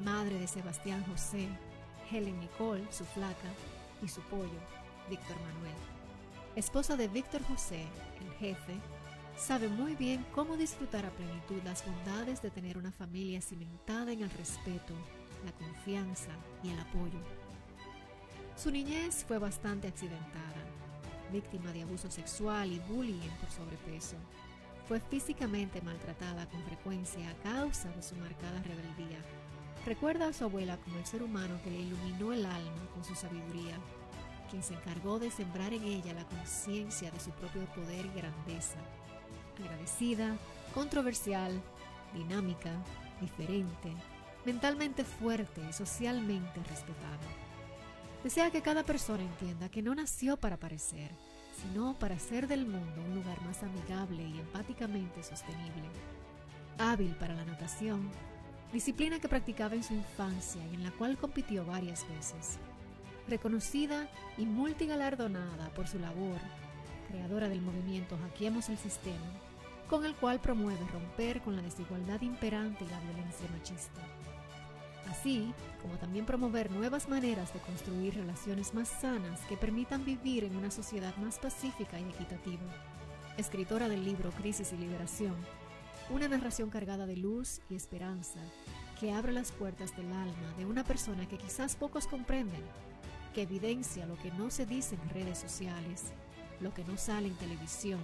Madre 0.00 0.38
de 0.38 0.46
Sebastián 0.46 1.04
José, 1.06 1.48
Helen 2.10 2.38
Nicole, 2.40 2.90
su 2.92 3.04
flaca, 3.04 3.48
y 4.02 4.08
su 4.08 4.20
pollo, 4.22 4.60
Víctor 5.08 5.36
Manuel. 5.40 5.74
Esposa 6.54 6.96
de 6.96 7.08
Víctor 7.08 7.42
José, 7.44 7.86
el 8.20 8.32
jefe, 8.38 8.74
sabe 9.36 9.68
muy 9.68 9.94
bien 9.94 10.24
cómo 10.34 10.56
disfrutar 10.56 11.04
a 11.04 11.10
plenitud 11.10 11.62
las 11.64 11.84
bondades 11.84 12.42
de 12.42 12.50
tener 12.50 12.78
una 12.78 12.92
familia 12.92 13.40
cimentada 13.40 14.12
en 14.12 14.22
el 14.22 14.30
respeto, 14.30 14.94
la 15.44 15.52
confianza 15.52 16.30
y 16.62 16.70
el 16.70 16.80
apoyo. 16.80 17.45
Su 18.56 18.70
niñez 18.70 19.22
fue 19.28 19.38
bastante 19.38 19.86
accidentada, 19.86 20.64
víctima 21.30 21.70
de 21.72 21.82
abuso 21.82 22.10
sexual 22.10 22.72
y 22.72 22.78
bullying 22.78 23.28
por 23.38 23.50
sobrepeso. 23.50 24.16
Fue 24.88 24.98
físicamente 24.98 25.82
maltratada 25.82 26.48
con 26.48 26.62
frecuencia 26.62 27.28
a 27.28 27.34
causa 27.52 27.90
de 27.90 28.02
su 28.02 28.16
marcada 28.16 28.62
rebeldía. 28.62 29.18
Recuerda 29.84 30.28
a 30.28 30.32
su 30.32 30.44
abuela 30.44 30.78
como 30.78 30.96
el 30.96 31.04
ser 31.04 31.22
humano 31.22 31.60
que 31.62 31.70
le 31.70 31.80
iluminó 31.80 32.32
el 32.32 32.46
alma 32.46 32.88
con 32.94 33.04
su 33.04 33.14
sabiduría, 33.14 33.76
quien 34.50 34.62
se 34.62 34.72
encargó 34.72 35.18
de 35.18 35.30
sembrar 35.30 35.74
en 35.74 35.84
ella 35.84 36.14
la 36.14 36.24
conciencia 36.24 37.10
de 37.10 37.20
su 37.20 37.32
propio 37.32 37.66
poder 37.74 38.06
y 38.06 38.18
grandeza. 38.18 38.78
Agradecida, 39.60 40.34
controversial, 40.72 41.52
dinámica, 42.14 42.72
diferente, 43.20 43.92
mentalmente 44.46 45.04
fuerte 45.04 45.60
y 45.68 45.74
socialmente 45.74 46.62
respetada. 46.70 47.45
Desea 48.22 48.50
que 48.50 48.62
cada 48.62 48.82
persona 48.82 49.22
entienda 49.22 49.68
que 49.68 49.82
no 49.82 49.94
nació 49.94 50.36
para 50.36 50.56
parecer, 50.56 51.10
sino 51.62 51.94
para 51.98 52.16
hacer 52.16 52.48
del 52.48 52.66
mundo 52.66 53.02
un 53.06 53.14
lugar 53.14 53.40
más 53.42 53.62
amigable 53.62 54.22
y 54.22 54.38
empáticamente 54.38 55.22
sostenible. 55.22 55.88
Hábil 56.78 57.14
para 57.16 57.34
la 57.34 57.44
natación, 57.44 58.10
disciplina 58.72 59.20
que 59.20 59.28
practicaba 59.28 59.74
en 59.74 59.84
su 59.84 59.94
infancia 59.94 60.60
y 60.66 60.74
en 60.74 60.82
la 60.82 60.90
cual 60.90 61.16
compitió 61.16 61.64
varias 61.64 62.06
veces. 62.08 62.58
Reconocida 63.28 64.08
y 64.38 64.46
multigalardonada 64.46 65.68
por 65.70 65.86
su 65.86 65.98
labor, 65.98 66.38
creadora 67.08 67.48
del 67.48 67.62
movimiento 67.62 68.18
Hackeemos 68.18 68.68
el 68.68 68.78
Sistema, 68.78 69.32
con 69.88 70.04
el 70.04 70.14
cual 70.14 70.40
promueve 70.40 70.84
romper 70.92 71.40
con 71.42 71.54
la 71.54 71.62
desigualdad 71.62 72.20
imperante 72.22 72.84
y 72.84 72.88
la 72.88 73.00
violencia 73.00 73.46
machista 73.52 74.02
así 75.10 75.52
como 75.82 75.94
también 75.96 76.26
promover 76.26 76.70
nuevas 76.70 77.08
maneras 77.08 77.52
de 77.52 77.60
construir 77.60 78.14
relaciones 78.14 78.74
más 78.74 78.88
sanas 78.88 79.40
que 79.48 79.56
permitan 79.56 80.04
vivir 80.04 80.44
en 80.44 80.56
una 80.56 80.70
sociedad 80.70 81.16
más 81.16 81.38
pacífica 81.38 81.98
y 82.00 82.04
equitativa. 82.04 82.62
Escritora 83.36 83.88
del 83.88 84.04
libro 84.04 84.30
Crisis 84.30 84.72
y 84.72 84.76
Liberación, 84.76 85.36
una 86.10 86.28
narración 86.28 86.70
cargada 86.70 87.06
de 87.06 87.16
luz 87.16 87.60
y 87.68 87.74
esperanza 87.74 88.40
que 88.98 89.12
abre 89.12 89.32
las 89.32 89.52
puertas 89.52 89.94
del 89.96 90.10
alma 90.12 90.54
de 90.56 90.64
una 90.64 90.84
persona 90.84 91.28
que 91.28 91.36
quizás 91.36 91.76
pocos 91.76 92.06
comprenden, 92.06 92.62
que 93.34 93.42
evidencia 93.42 94.06
lo 94.06 94.16
que 94.16 94.30
no 94.32 94.50
se 94.50 94.64
dice 94.64 94.94
en 94.94 95.10
redes 95.10 95.38
sociales, 95.38 96.04
lo 96.60 96.72
que 96.72 96.84
no 96.84 96.96
sale 96.96 97.28
en 97.28 97.34
televisión 97.34 98.00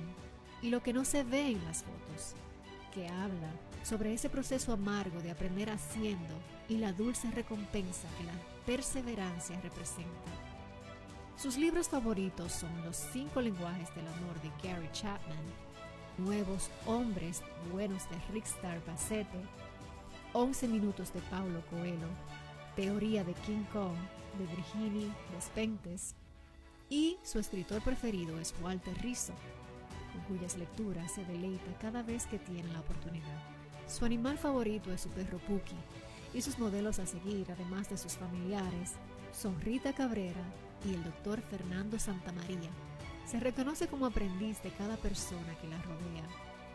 y 0.60 0.70
lo 0.70 0.82
que 0.82 0.92
no 0.92 1.04
se 1.04 1.24
ve 1.24 1.48
en 1.48 1.64
las 1.64 1.82
fotos, 1.82 2.34
que 2.92 3.08
habla 3.08 3.50
sobre 3.82 4.12
ese 4.12 4.28
proceso 4.28 4.72
amargo 4.72 5.20
de 5.20 5.30
aprender 5.30 5.70
haciendo 5.70 6.34
y 6.68 6.76
la 6.76 6.92
dulce 6.92 7.30
recompensa 7.30 8.08
que 8.18 8.24
la 8.24 8.34
perseverancia 8.66 9.60
representa. 9.60 10.30
Sus 11.36 11.56
libros 11.56 11.88
favoritos 11.88 12.52
son 12.52 12.84
Los 12.84 12.96
cinco 12.96 13.40
lenguajes 13.40 13.92
del 13.94 14.06
amor 14.06 14.40
de 14.42 14.50
Gary 14.62 14.88
Chapman, 14.92 15.72
Nuevos 16.18 16.70
hombres 16.86 17.42
buenos 17.72 18.08
de 18.10 18.16
Rick 18.32 18.44
Starr-Bassette, 18.46 19.26
11 20.34 20.68
minutos 20.68 21.12
de 21.12 21.20
Paulo 21.22 21.62
Coelho, 21.70 22.08
Teoría 22.76 23.24
de 23.24 23.32
King 23.34 23.64
Kong 23.72 23.96
de 24.38 24.46
Virginie 24.54 25.10
Despentes 25.34 26.14
y 26.88 27.16
su 27.22 27.38
escritor 27.38 27.82
preferido 27.82 28.38
es 28.38 28.54
Walter 28.62 28.96
Rizzo, 29.02 29.32
con 30.12 30.20
cuyas 30.22 30.56
lecturas 30.56 31.12
se 31.12 31.24
deleita 31.24 31.78
cada 31.80 32.02
vez 32.02 32.26
que 32.26 32.38
tiene 32.38 32.72
la 32.72 32.80
oportunidad. 32.80 33.42
Su 33.86 34.04
animal 34.04 34.38
favorito 34.38 34.92
es 34.92 35.00
su 35.00 35.08
perro 35.10 35.38
Puki, 35.38 35.76
y 36.34 36.40
sus 36.40 36.58
modelos 36.58 36.98
a 36.98 37.06
seguir, 37.06 37.46
además 37.50 37.88
de 37.90 37.98
sus 37.98 38.14
familiares, 38.14 38.92
son 39.32 39.60
Rita 39.60 39.92
Cabrera 39.92 40.42
y 40.84 40.94
el 40.94 41.04
doctor 41.04 41.40
Fernando 41.42 41.98
Santamaría. 41.98 42.70
Se 43.26 43.38
reconoce 43.38 43.86
como 43.86 44.06
aprendiz 44.06 44.62
de 44.62 44.70
cada 44.70 44.96
persona 44.96 45.54
que 45.60 45.68
la 45.68 45.80
rodea 45.82 46.26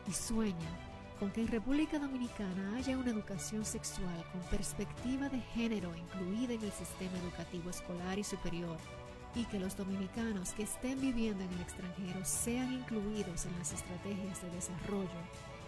y 0.07 0.13
sueña 0.13 0.87
con 1.19 1.31
que 1.31 1.41
en 1.41 1.47
República 1.47 1.97
Dominicana 1.97 2.75
haya 2.75 2.97
una 2.97 3.09
educación 3.09 3.65
sexual 3.65 4.23
con 4.31 4.41
perspectiva 4.51 5.29
de 5.29 5.39
género 5.39 5.95
incluida 5.95 6.53
en 6.53 6.63
el 6.63 6.71
sistema 6.71 7.17
educativo 7.17 7.71
escolar 7.71 8.19
y 8.19 8.23
superior 8.23 8.77
y 9.37 9.45
que 9.45 9.59
los 9.59 9.77
dominicanos 9.77 10.53
que 10.53 10.63
estén 10.63 10.99
viviendo 10.99 11.43
en 11.43 11.53
el 11.53 11.61
extranjero 11.61 12.25
sean 12.25 12.73
incluidos 12.73 13.45
en 13.45 13.57
las 13.59 13.71
estrategias 13.71 14.41
de 14.41 14.49
desarrollo 14.49 15.21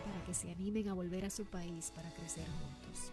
para 0.03 0.25
que 0.25 0.33
se 0.33 0.51
animen 0.51 0.89
a 0.89 0.93
volver 0.93 1.25
a 1.25 1.29
su 1.29 1.45
país 1.45 1.91
para 1.95 2.11
crecer 2.11 2.45
juntos. 2.47 3.11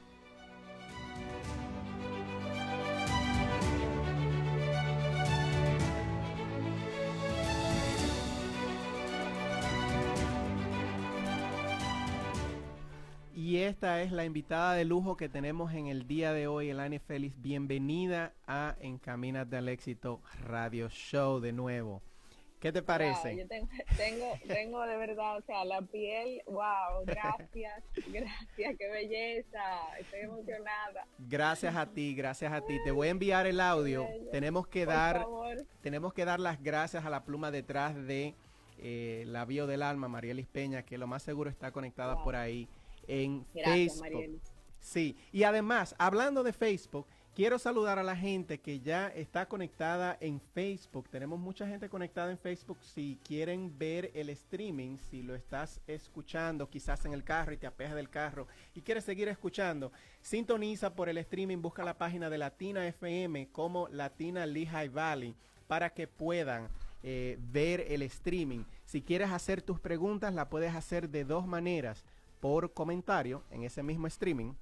Esta 13.67 14.01
es 14.01 14.13
la 14.13 14.25
invitada 14.25 14.75
de 14.75 14.85
lujo 14.85 15.17
que 15.17 15.29
tenemos 15.29 15.73
en 15.75 15.89
el 15.89 16.07
día 16.07 16.33
de 16.33 16.47
hoy, 16.47 16.71
Elane 16.71 17.01
Félix. 17.01 17.35
Bienvenida 17.43 18.33
a 18.47 18.77
Encamínate 18.79 19.57
al 19.57 19.69
Éxito 19.69 20.21
Radio 20.45 20.89
Show 20.89 21.41
de 21.41 21.53
nuevo. 21.53 22.01
¿Qué 22.61 22.71
te 22.71 22.81
parece? 22.81 23.37
yo 23.37 23.47
tengo, 23.49 23.69
tengo, 24.47 24.87
de 24.87 24.97
verdad, 24.97 25.39
o 25.39 25.43
sea, 25.43 25.65
la 25.65 25.83
piel, 25.83 26.43
wow, 26.47 27.05
gracias, 27.05 27.83
gracias, 28.07 28.77
qué 28.79 28.89
belleza, 28.89 29.61
estoy 29.99 30.21
emocionada. 30.21 31.05
Gracias 31.19 31.75
a 31.75 31.87
ti, 31.87 32.15
gracias 32.15 32.53
a 32.53 32.61
ti. 32.61 32.79
Te 32.85 32.93
voy 32.93 33.09
a 33.09 33.11
enviar 33.11 33.49
el 33.49 33.61
audio. 33.61 34.07
Tenemos 34.31 34.69
que 34.69 34.87
dar, 34.87 35.27
tenemos 35.81 36.15
que 36.15 36.25
dar 36.25 36.39
las 36.39 36.63
gracias 36.63 37.05
a 37.05 37.11
la 37.11 37.25
pluma 37.25 37.51
detrás 37.51 37.97
de 37.97 38.37
eh, 38.79 39.25
la 39.27 39.45
bio 39.45 39.67
del 39.67 39.83
alma, 39.83 40.07
Marielis 40.07 40.47
Peña, 40.47 40.85
que 40.85 40.99
lo 40.99 41.09
más 41.09 41.25
seguro 41.25 41.51
está 41.51 41.73
conectada 41.73 42.23
por 42.23 42.37
ahí 42.37 42.69
en 43.07 43.45
Facebook. 43.47 44.41
Sí, 44.81 45.17
y 45.33 45.43
además, 45.43 45.95
hablando 45.99 46.43
de 46.43 46.53
Facebook, 46.53 47.07
quiero 47.35 47.59
saludar 47.59 47.99
a 47.99 48.03
la 48.03 48.17
gente 48.17 48.61
que 48.61 48.81
ya 48.81 49.09
está 49.09 49.47
conectada 49.47 50.17
en 50.21 50.41
Facebook. 50.41 51.09
Tenemos 51.11 51.39
mucha 51.39 51.67
gente 51.67 51.89
conectada 51.89 52.31
en 52.31 52.39
Facebook. 52.39 52.79
Si 52.81 53.19
quieren 53.23 53.77
ver 53.77 54.11
el 54.15 54.31
streaming, 54.31 54.97
si 54.97 55.23
lo 55.23 55.35
estás 55.35 55.81
escuchando 55.87 56.71
quizás 56.71 57.05
en 57.05 57.13
el 57.13 57.25
carro 57.25 57.53
y 57.53 57.59
te 57.59 57.67
apejas 57.67 57.95
del 57.95 58.09
carro 58.09 58.47
y 58.75 58.81
quieres 58.81 59.05
seguir 59.05 59.29
escuchando, 59.29 59.93
sintoniza 60.23 60.95
por 60.95 61.09
el 61.09 61.19
streaming, 61.19 61.61
busca 61.61 61.85
la 61.85 61.99
página 61.99 62.31
de 62.31 62.39
Latina 62.39 62.87
FM 62.87 63.49
como 63.53 63.89
Latina 63.89 64.47
Lehigh 64.47 64.89
Valley 64.89 65.35
para 65.67 65.91
que 65.91 66.07
puedan 66.07 66.69
eh, 67.03 67.39
ver 67.53 67.85
el 67.89 68.03
streaming. 68.03 68.65
Si 68.85 69.03
quieres 69.03 69.31
hacer 69.31 69.63
tus 69.63 69.79
preguntas, 69.79 70.33
la 70.33 70.49
puedes 70.49 70.75
hacer 70.75 71.11
de 71.11 71.25
dos 71.25 71.47
maneras 71.47 72.05
por 72.47 72.73
comentario 72.73 73.43
en 73.51 73.65
ese 73.65 73.83
mismo 73.83 74.07
streaming. 74.07 74.55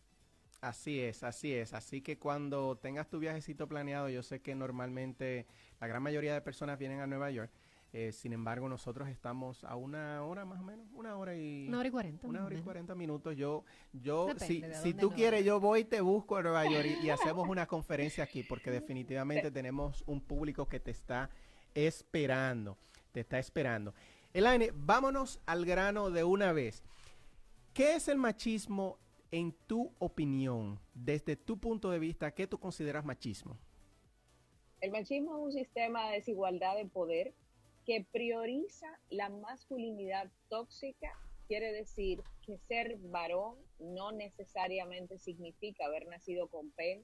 Así 0.62 1.00
es, 1.00 1.25
así 1.25 1.52
es. 1.52 1.75
Así 1.75 2.02
que 2.02 2.21
cuando 2.21 2.76
tengas 2.76 3.09
tu 3.09 3.19
viajecito 3.19 3.66
planeado, 3.66 4.09
yo 4.09 4.23
sé 4.23 4.40
que 4.40 4.54
normalmente 4.54 5.45
la 5.81 5.88
gran 5.88 6.00
mayoría 6.00 6.35
de 6.35 6.40
personas 6.40 6.78
vienen 6.78 7.00
a 7.00 7.07
Nueva 7.09 7.33
York. 7.33 7.50
Eh, 7.92 8.12
sin 8.12 8.33
embargo, 8.33 8.69
nosotros 8.69 9.09
estamos 9.09 9.64
a 9.64 9.75
una 9.75 10.23
hora 10.23 10.45
más 10.45 10.61
o 10.61 10.62
menos, 10.62 10.87
una 10.95 11.16
hora 11.16 11.35
y... 11.35 11.66
Una 11.66 11.81
hora 11.81 11.88
y 11.88 11.90
cuarenta. 11.90 12.28
Una 12.28 12.45
hora 12.45 12.57
y 12.57 12.62
cuarenta 12.62 12.95
minutos. 12.95 13.37
Yo, 13.37 13.64
yo 13.92 14.28
Depende 14.28 14.75
si, 14.76 14.83
si 14.83 14.95
tú 14.95 15.11
quieres, 15.11 15.45
yo 15.45 15.59
voy 15.59 15.81
y 15.81 15.85
te 15.85 16.00
busco 16.00 16.37
a 16.37 16.42
Nueva 16.42 16.64
York 16.64 16.87
y, 16.87 17.07
y 17.07 17.11
hacemos 17.11 17.49
una 17.49 17.66
conferencia 17.66 18.23
aquí 18.23 18.45
porque 18.45 18.71
definitivamente 18.71 19.50
tenemos 19.50 20.04
un 20.07 20.21
público 20.21 20.69
que 20.69 20.78
te 20.78 20.92
está 20.92 21.28
esperando, 21.75 22.78
te 23.11 23.21
está 23.21 23.40
esperando. 23.40 23.95
Elaine, 24.33 24.71
vámonos 24.73 25.40
al 25.45 25.66
grano 25.66 26.11
de 26.11 26.23
una 26.23 26.52
vez. 26.52 26.85
¿Qué 27.75 27.97
es 27.97 28.07
el 28.07 28.19
machismo 28.19 28.99
en 29.32 29.52
tu 29.66 29.92
opinión? 29.98 30.78
Desde 30.94 31.36
tu 31.36 31.58
punto 31.58 31.90
de 31.90 31.98
vista, 31.98 32.32
¿qué 32.32 32.46
tú 32.46 32.60
consideras 32.60 33.04
machismo? 33.04 33.58
El 34.80 34.92
machismo 34.92 35.36
es 35.36 35.42
un 35.42 35.52
sistema 35.52 36.08
de 36.08 36.16
desigualdad 36.16 36.76
de 36.76 36.86
poder 36.86 37.34
que 37.86 38.06
prioriza 38.12 38.86
la 39.10 39.30
masculinidad 39.30 40.30
tóxica. 40.48 41.10
Quiere 41.48 41.72
decir 41.72 42.22
que 42.44 42.58
ser 42.58 42.98
varón 42.98 43.56
no 43.80 44.12
necesariamente 44.12 45.18
significa 45.18 45.86
haber 45.86 46.06
nacido 46.06 46.48
con 46.48 46.70
pene, 46.70 47.02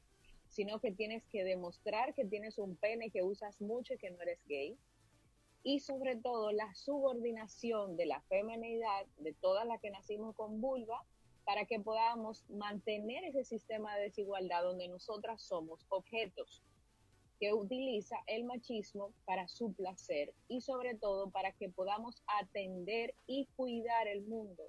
sino 0.49 0.81
que 0.81 0.93
tienes 0.93 1.25
que 1.27 1.45
demostrar 1.45 2.15
que 2.15 2.25
tienes 2.25 2.59
un 2.59 2.77
pene 2.77 3.11
que 3.11 3.23
usas 3.23 3.61
mucho 3.61 3.95
y 3.95 3.99
que 3.99 4.11
no 4.11 4.21
eres 4.21 4.39
gay. 4.47 4.79
Y 5.63 5.81
sobre 5.81 6.17
todo 6.17 6.53
la 6.53 6.73
subordinación 6.75 7.97
de 7.97 8.07
la 8.07 8.21
feminidad 8.23 9.07
de 9.19 9.33
todas 9.33 9.67
las 9.67 9.81
que 9.81 9.91
nacimos 9.91 10.35
con 10.37 10.61
vulva 10.61 11.05
para 11.49 11.65
que 11.65 11.81
podamos 11.81 12.45
mantener 12.51 13.25
ese 13.25 13.43
sistema 13.43 13.97
de 13.97 14.03
desigualdad 14.03 14.65
donde 14.65 14.87
nosotras 14.87 15.41
somos 15.41 15.87
objetos 15.89 16.63
que 17.41 17.55
utiliza 17.55 18.17
el 18.27 18.45
machismo 18.45 19.15
para 19.25 19.49
su 19.49 19.73
placer 19.73 20.35
y 20.47 20.61
sobre 20.61 20.95
todo 20.95 21.31
para 21.31 21.53
que 21.53 21.71
podamos 21.71 22.23
atender 22.43 23.15
y 23.27 23.49
cuidar 23.57 24.09
el 24.09 24.27
mundo. 24.27 24.63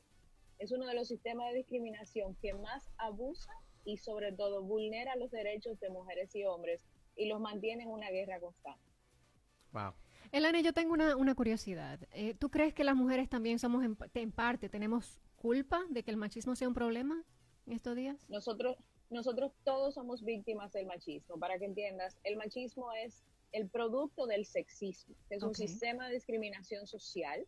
Es 0.57 0.71
uno 0.71 0.87
de 0.87 0.93
los 0.93 1.09
sistemas 1.09 1.49
de 1.49 1.57
discriminación 1.57 2.37
que 2.41 2.53
más 2.53 2.89
abusa 2.97 3.51
y 3.83 3.97
sobre 3.97 4.31
todo 4.31 4.63
vulnera 4.63 5.17
los 5.17 5.31
derechos 5.31 5.77
de 5.81 5.89
mujeres 5.89 6.33
y 6.33 6.45
hombres 6.45 6.81
y 7.17 7.27
los 7.27 7.41
mantiene 7.41 7.83
en 7.83 7.89
una 7.89 8.09
guerra 8.09 8.39
constante. 8.39 8.89
Wow. 9.73 9.95
Elane, 10.31 10.63
yo 10.63 10.71
tengo 10.71 10.93
una, 10.93 11.17
una 11.17 11.35
curiosidad. 11.35 11.99
Eh, 12.13 12.35
¿Tú 12.35 12.49
crees 12.49 12.73
que 12.73 12.85
las 12.85 12.95
mujeres 12.95 13.27
también 13.27 13.59
somos, 13.59 13.83
en, 13.83 13.97
en 14.13 14.31
parte, 14.31 14.69
tenemos 14.69 15.19
culpa 15.39 15.85
de 15.89 16.03
que 16.03 16.11
el 16.11 16.17
machismo 16.17 16.55
sea 16.55 16.67
un 16.67 16.73
problema 16.73 17.23
en 17.65 17.73
estos 17.73 17.95
días? 17.95 18.17
Nosotros, 18.29 18.77
nosotros 19.09 19.51
todos 19.63 19.95
somos 19.95 20.23
víctimas 20.23 20.71
del 20.73 20.85
machismo. 20.85 21.39
Para 21.39 21.57
que 21.57 21.65
entiendas, 21.65 22.17
el 22.23 22.35
machismo 22.37 22.91
es 22.93 23.23
el 23.51 23.67
producto 23.69 24.27
del 24.27 24.45
sexismo, 24.45 25.15
que 25.27 25.35
es 25.35 25.43
un 25.43 25.55
sistema 25.55 26.07
de 26.07 26.13
discriminación 26.15 26.85
social 26.85 27.47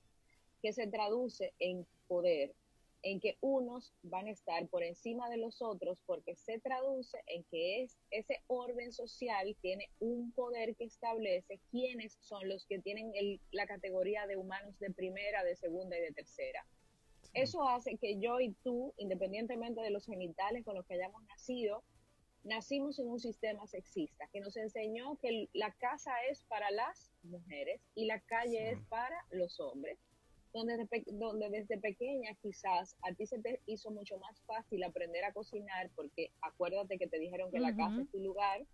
que 0.62 0.74
se 0.74 0.88
traduce 0.88 1.54
en 1.60 1.86
poder, 2.08 2.56
en 3.04 3.20
que 3.20 3.38
unos 3.42 3.94
van 4.04 4.28
a 4.28 4.32
estar 4.32 4.68
por 4.68 4.84
encima 4.84 5.30
de 5.30 5.38
los 5.38 5.62
otros 5.62 6.02
porque 6.06 6.36
se 6.36 6.60
traduce 6.60 7.18
en 7.28 7.44
que 7.46 7.84
es, 7.84 7.98
ese 8.12 8.42
orden 8.48 8.92
social 8.94 9.56
tiene 9.62 9.90
un 10.00 10.32
poder 10.34 10.76
que 10.76 10.86
establece 10.86 11.60
quiénes 11.72 12.18
son 12.22 12.48
los 12.48 12.66
que 12.66 12.80
tienen 12.80 13.12
el- 13.16 13.40
la 13.52 13.66
categoría 13.66 14.26
de 14.28 14.38
humanos 14.38 14.78
de 14.80 14.92
primera, 14.92 15.44
de 15.44 15.56
segunda 15.56 15.98
y 15.98 16.02
de 16.02 16.12
tercera. 16.12 16.66
Eso 17.34 17.68
hace 17.68 17.98
que 17.98 18.20
yo 18.20 18.40
y 18.40 18.54
tú, 18.64 18.94
independientemente 18.98 19.82
de 19.82 19.90
los 19.90 20.06
genitales 20.06 20.66
con 20.66 20.76
los 20.76 20.86
que 20.86 20.96
hayamos 20.96 21.24
nacido, 21.24 21.84
nacimos 22.44 22.98
en 23.00 23.08
un 23.08 23.20
sistema 23.20 23.66
sexista 23.68 24.28
que 24.34 24.42
nos 24.42 24.58
enseñó 24.58 25.16
que 25.18 25.48
la 25.54 25.72
casa 25.74 26.12
es 26.30 26.44
para 26.46 26.72
las 26.72 27.12
mujeres 27.24 27.80
y 27.96 28.06
la 28.06 28.20
calle 28.22 28.58
Sí. 28.58 28.74
es 28.80 28.82
para 28.90 29.16
los 29.32 29.60
hombres. 29.60 29.98
Donde, 30.54 30.76
de 30.76 30.86
pe- 30.86 31.06
donde 31.08 31.50
desde 31.50 31.78
pequeña 31.78 32.36
quizás 32.42 32.98
a 33.04 33.14
ti 33.14 33.26
se 33.26 33.40
te 33.40 33.62
hizo 33.68 33.90
mucho 33.92 34.18
más 34.18 34.42
fácil 34.42 34.84
aprender 34.84 35.24
a 35.24 35.32
cocinar 35.32 35.90
porque 35.96 36.32
acuérdate 36.42 36.98
que 36.98 37.08
te 37.08 37.20
dijeron 37.20 37.50
que 37.52 37.60
la 37.62 37.74
casa 37.74 38.02
es 38.02 38.12
tu 38.12 38.20
lugar 38.20 38.66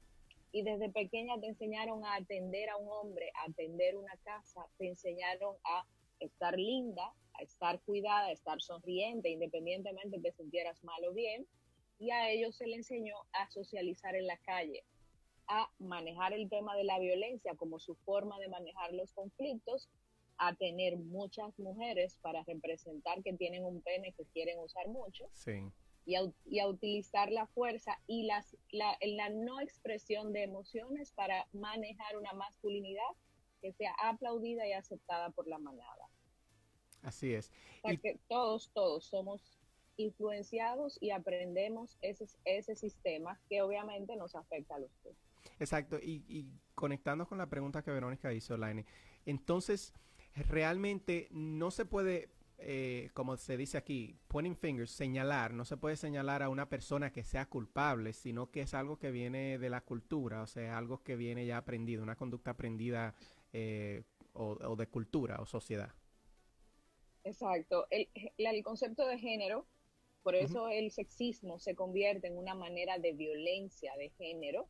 y 0.52 0.64
desde 0.64 0.90
pequeña 0.90 1.40
te 1.40 1.46
enseñaron 1.48 2.04
a 2.04 2.16
atender 2.16 2.70
a 2.70 2.78
un 2.78 2.88
hombre, 2.90 3.30
a 3.36 3.52
atender 3.52 3.96
una 3.96 4.16
casa, 4.24 4.66
te 4.80 4.88
enseñaron 4.88 5.56
a 5.66 5.86
estar 6.20 6.58
linda, 6.58 7.14
a 7.34 7.44
estar 7.44 7.80
cuidada, 7.82 8.28
a 8.28 8.32
estar 8.32 8.62
sonriente, 8.62 9.30
independientemente 9.30 10.20
te 10.20 10.32
sintieras 10.32 10.84
mal 10.84 11.04
o 11.06 11.14
bien, 11.14 11.48
y 12.00 12.12
a 12.12 12.30
ellos 12.30 12.56
se 12.56 12.68
les 12.68 12.78
enseñó 12.78 13.16
a 13.34 13.50
socializar 13.50 14.16
en 14.16 14.28
la 14.28 14.38
calle, 14.38 14.84
a 15.48 15.70
manejar 15.80 16.34
el 16.34 16.50
tema 16.50 16.76
de 16.76 16.84
la 16.84 17.00
violencia 17.00 17.56
como 17.56 17.80
su 17.80 17.96
forma 17.96 18.38
de 18.40 18.50
manejar 18.50 18.94
los 18.94 19.12
conflictos, 19.14 19.90
a 20.40 20.54
tener 20.56 20.98
muchas 20.98 21.58
mujeres 21.58 22.18
para 22.22 22.44
representar 22.44 23.24
que 23.24 23.34
tienen 23.34 23.64
un 23.66 23.82
pene 23.82 24.14
que 24.14 24.26
quieren 24.26 24.60
usar 24.60 24.88
mucho, 24.88 25.28
Sí. 25.34 25.54
y 26.06 26.16
a, 26.16 26.22
y 26.46 26.60
a 26.60 26.68
utilizar 26.68 27.32
la 27.32 27.48
fuerza 27.48 27.98
y 28.06 28.24
las, 28.28 28.56
la, 28.72 28.98
la 29.02 29.30
no 29.30 29.60
expresión 29.62 30.34
de 30.34 30.44
emociones 30.44 31.12
para 31.14 31.48
manejar 31.54 32.18
una 32.18 32.34
masculinidad 32.34 33.10
que 33.62 33.72
sea 33.74 33.96
aplaudida 34.04 34.68
y 34.68 34.74
aceptada 34.74 35.32
por 35.32 35.48
la 35.48 35.58
manada. 35.58 36.07
Así 37.04 37.34
es. 37.34 37.52
O 37.80 37.82
sea 37.88 37.94
Y- 37.94 37.98
que 37.98 38.20
todos, 38.28 38.72
todos 38.74 39.06
somos 39.06 39.60
influenciados 39.98 40.98
y 41.02 41.12
aprendemos 41.12 41.98
ese, 42.02 42.28
ese 42.46 42.76
sistema 42.76 43.40
que 43.50 43.62
obviamente 43.62 44.16
nos 44.16 44.36
afecta 44.36 44.76
a 44.76 44.80
los 44.80 44.92
dos. 45.04 45.16
Exacto, 45.60 45.98
y, 45.98 46.24
y 46.28 46.52
conectando 46.76 47.26
con 47.28 47.38
la 47.38 47.50
pregunta 47.50 47.82
que 47.82 47.92
Verónica 47.92 48.32
hizo, 48.34 48.58
Laine, 48.58 48.86
entonces 49.26 49.94
realmente 50.50 51.28
no 51.32 51.72
se 51.72 51.86
puede, 51.86 52.30
eh, 52.60 53.10
como 53.14 53.38
se 53.38 53.58
dice 53.58 53.78
aquí, 53.78 54.16
pointing 54.28 54.56
fingers, 54.56 54.92
señalar, 54.92 55.54
no 55.54 55.66
se 55.66 55.78
puede 55.78 55.96
señalar 55.96 56.44
a 56.44 56.50
una 56.50 56.70
persona 56.70 57.12
que 57.12 57.24
sea 57.24 57.48
culpable, 57.48 58.14
sino 58.14 58.52
que 58.52 58.62
es 58.62 58.74
algo 58.76 59.00
que 59.00 59.10
viene 59.10 59.58
de 59.58 59.70
la 59.70 59.82
cultura, 59.82 60.44
o 60.44 60.48
sea, 60.48 60.78
algo 60.78 61.02
que 61.04 61.16
viene 61.16 61.46
ya 61.48 61.58
aprendido, 61.58 62.04
una 62.04 62.16
conducta 62.16 62.52
aprendida 62.52 63.16
eh, 63.52 64.04
o, 64.34 64.58
o 64.62 64.76
de 64.76 64.88
cultura 64.88 65.38
o 65.40 65.46
sociedad. 65.48 65.92
Exacto. 67.28 67.88
El, 67.90 68.10
el 68.38 68.64
concepto 68.64 69.06
de 69.06 69.20
género, 69.20 69.68
por 70.24 70.36
eso 70.36 70.70
el 70.70 70.92
sexismo 70.92 71.60
se 71.60 71.76
convierte 71.76 72.28
en 72.28 72.38
una 72.38 72.56
manera 72.56 72.98
de 73.00 73.14
violencia 73.14 73.94
de 73.98 74.10
género, 74.12 74.68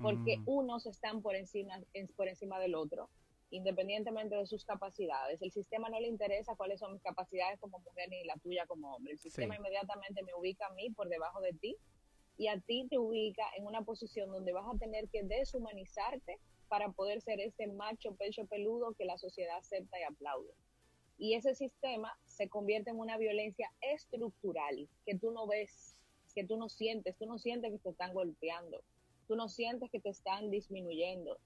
porque 0.00 0.38
Mm, 0.38 0.42
unos 0.46 0.86
están 0.86 1.22
por 1.22 1.34
encima, 1.36 1.74
en- 1.92 2.08
por 2.08 2.28
encima 2.28 2.58
del 2.60 2.74
otro, 2.74 3.10
independientemente 3.50 4.36
de 4.36 4.46
sus 4.46 4.64
capacidades. 4.64 5.42
El 5.42 5.50
sistema 5.52 5.88
no 5.88 6.00
le 6.00 6.08
interesa 6.08 6.56
cuáles 6.56 6.80
son 6.80 6.92
mis 6.94 7.02
capacidades 7.02 7.58
como 7.60 7.78
mujer 7.80 8.08
ni 8.08 8.24
la 8.24 8.36
tuya 8.38 8.66
como 8.66 8.94
hombre. 8.94 9.12
El 9.12 9.18
sistema 9.18 9.54
Sí. 9.54 9.60
inmediatamente 9.60 10.22
me 10.22 10.34
ubica 10.34 10.66
a 10.66 10.74
mí 10.74 10.90
por 10.90 11.08
debajo 11.08 11.40
de 11.40 11.52
ti 11.54 11.76
y 12.36 12.48
a 12.48 12.60
ti 12.60 12.86
te 12.88 12.98
ubica 12.98 13.44
en 13.56 13.66
una 13.66 13.82
posición 13.82 14.30
donde 14.30 14.52
vas 14.52 14.66
a 14.72 14.78
tener 14.78 15.08
que 15.10 15.24
deshumanizarte 15.24 16.38
para 16.68 16.90
poder 16.92 17.20
ser 17.20 17.40
ese 17.40 17.66
macho 17.66 18.14
pecho 18.16 18.46
peludo 18.46 18.94
que 18.94 19.04
la 19.04 19.18
sociedad 19.18 19.56
acepta 19.58 19.98
y 19.98 20.04
aplaude. 20.04 20.52
Y 21.18 21.34
ese 21.34 21.54
sistema 21.54 22.16
se 22.28 22.48
convierte 22.48 22.90
en 22.90 22.98
una 22.98 23.18
violencia 23.18 23.70
estructural 23.80 24.88
que 25.04 25.18
tú 25.18 25.32
no 25.32 25.46
ves, 25.48 26.00
que 26.34 26.44
tú 26.44 26.56
no 26.56 26.68
sientes, 26.68 27.16
tú 27.18 27.26
no 27.26 27.38
sientes 27.38 27.72
que 27.72 27.78
te 27.78 27.90
están 27.90 28.14
golpeando, 28.14 28.82
tú 29.26 29.34
no 29.34 29.48
sientes 29.48 29.90
que 29.90 29.98
te 30.00 30.10
están 30.10 30.50
disminuyendo. 30.50 31.38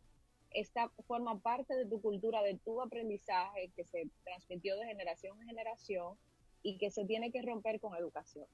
Esta 0.51 0.91
forma 1.07 1.41
parte 1.41 1.75
de 1.75 1.87
tu 1.87 2.03
cultura, 2.03 2.43
de 2.43 2.59
tu 2.59 2.83
aprendizaje 2.83 3.73
que 3.75 3.85
se 3.85 4.11
transmitió 4.25 4.77
de 4.77 4.85
generación 4.85 5.41
en 5.41 5.49
generación 5.49 6.19
y 6.63 6.77
que 6.77 6.91
se 6.91 7.07
tiene 7.07 7.33
que 7.33 7.41
romper 7.41 7.81
con 7.81 7.97
educación. 7.97 8.47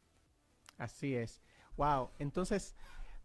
Así 0.77 1.17
es. 1.17 1.43
Wow. 1.77 2.11
Entonces, 2.21 2.77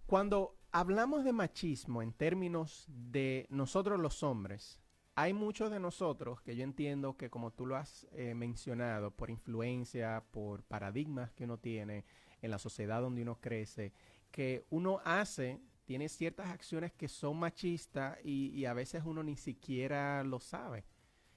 cuando 0.08 0.58
hablamos 0.72 1.24
de 1.24 1.34
machismo 1.34 2.02
en 2.02 2.12
términos 2.12 2.88
de 2.90 3.46
nosotros 3.50 4.00
los 4.00 4.24
hombres, 4.24 4.83
hay 5.15 5.34
muchos 5.34 5.71
de 5.71 5.80
nosotros 5.80 6.41
que 6.41 6.56
yo 6.56 6.63
entiendo 6.63 7.15
que 7.15 7.30
como 7.30 7.52
tú 7.52 7.65
lo 7.65 7.76
has 7.76 8.08
eh, 8.13 8.34
mencionado, 8.34 9.12
por 9.12 9.30
influencia, 9.30 10.23
por 10.32 10.63
paradigmas 10.63 11.32
que 11.32 11.43
uno 11.43 11.58
tiene 11.58 12.06
en 12.41 12.52
la 12.52 12.58
sociedad 12.58 13.02
donde 13.02 13.21
uno 13.21 13.39
crece, 13.39 13.93
que 14.32 14.65
uno 14.69 14.99
hace, 15.06 15.62
tiene 15.86 16.10
ciertas 16.10 16.49
acciones 16.49 16.91
que 16.93 17.08
son 17.08 17.38
machistas 17.38 18.17
y, 18.23 18.49
y 18.49 18.65
a 18.65 18.73
veces 18.73 19.04
uno 19.06 19.23
ni 19.23 19.38
siquiera 19.38 20.23
lo 20.23 20.39
sabe. 20.39 20.86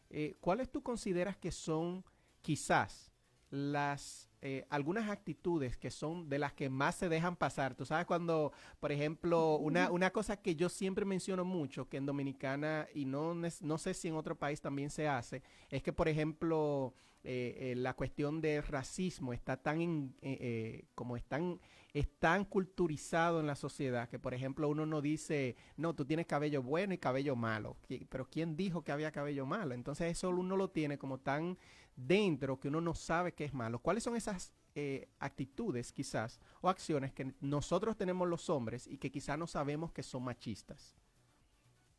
Eh, 0.08 0.36
¿Cuáles 0.40 0.70
tú 0.70 0.82
consideras 0.82 1.36
que 1.36 1.52
son 1.52 2.04
quizás 2.40 3.12
las 3.50 4.25
eh, 4.42 4.66
algunas 4.70 5.08
actitudes 5.10 5.76
que 5.76 5.90
son 5.90 6.28
de 6.28 6.38
las 6.38 6.52
que 6.52 6.68
más 6.68 6.94
se 6.96 7.08
dejan 7.08 7.36
pasar. 7.36 7.74
Tú 7.74 7.84
sabes 7.84 8.06
cuando, 8.06 8.52
por 8.80 8.92
ejemplo, 8.92 9.56
una, 9.56 9.90
una 9.90 10.10
cosa 10.10 10.36
que 10.40 10.54
yo 10.56 10.68
siempre 10.68 11.04
menciono 11.04 11.44
mucho, 11.44 11.88
que 11.88 11.96
en 11.96 12.06
Dominicana, 12.06 12.86
y 12.94 13.04
no, 13.04 13.34
no 13.34 13.78
sé 13.78 13.94
si 13.94 14.08
en 14.08 14.14
otro 14.14 14.36
país 14.38 14.60
también 14.60 14.90
se 14.90 15.08
hace, 15.08 15.42
es 15.70 15.82
que, 15.82 15.92
por 15.92 16.08
ejemplo, 16.08 16.94
eh, 17.24 17.72
eh, 17.72 17.74
la 17.76 17.94
cuestión 17.94 18.40
del 18.40 18.62
racismo 18.62 19.32
está 19.32 19.56
tan, 19.56 19.80
en- 19.80 20.14
eh, 20.22 20.38
eh, 20.40 20.84
como 20.94 21.16
están 21.16 21.60
es 21.92 22.08
tan 22.18 22.44
culturizado 22.44 23.40
en 23.40 23.46
la 23.46 23.56
sociedad 23.56 24.06
que, 24.10 24.18
por 24.18 24.34
ejemplo, 24.34 24.68
uno 24.68 24.84
no 24.84 25.00
dice, 25.00 25.56
no, 25.78 25.94
tú 25.94 26.04
tienes 26.04 26.26
cabello 26.26 26.62
bueno 26.62 26.92
y 26.92 26.98
cabello 26.98 27.36
malo. 27.36 27.78
Pero 28.10 28.26
¿quién 28.28 28.54
dijo 28.54 28.84
que 28.84 28.92
había 28.92 29.12
cabello 29.12 29.46
malo? 29.46 29.74
Entonces 29.74 30.10
eso 30.12 30.28
uno 30.28 30.56
lo 30.58 30.68
tiene 30.68 30.98
como 30.98 31.18
tan 31.18 31.56
dentro 31.96 32.60
que 32.60 32.68
uno 32.68 32.80
no 32.80 32.94
sabe 32.94 33.32
qué 33.32 33.44
es 33.44 33.54
malo. 33.54 33.80
¿Cuáles 33.80 34.04
son 34.04 34.16
esas 34.16 34.52
eh, 34.74 35.08
actitudes 35.18 35.92
quizás 35.92 36.38
o 36.60 36.68
acciones 36.68 37.12
que 37.12 37.32
nosotros 37.40 37.96
tenemos 37.96 38.28
los 38.28 38.48
hombres 38.50 38.86
y 38.86 38.98
que 38.98 39.10
quizás 39.10 39.38
no 39.38 39.46
sabemos 39.46 39.92
que 39.92 40.02
son 40.02 40.22
machistas? 40.22 40.94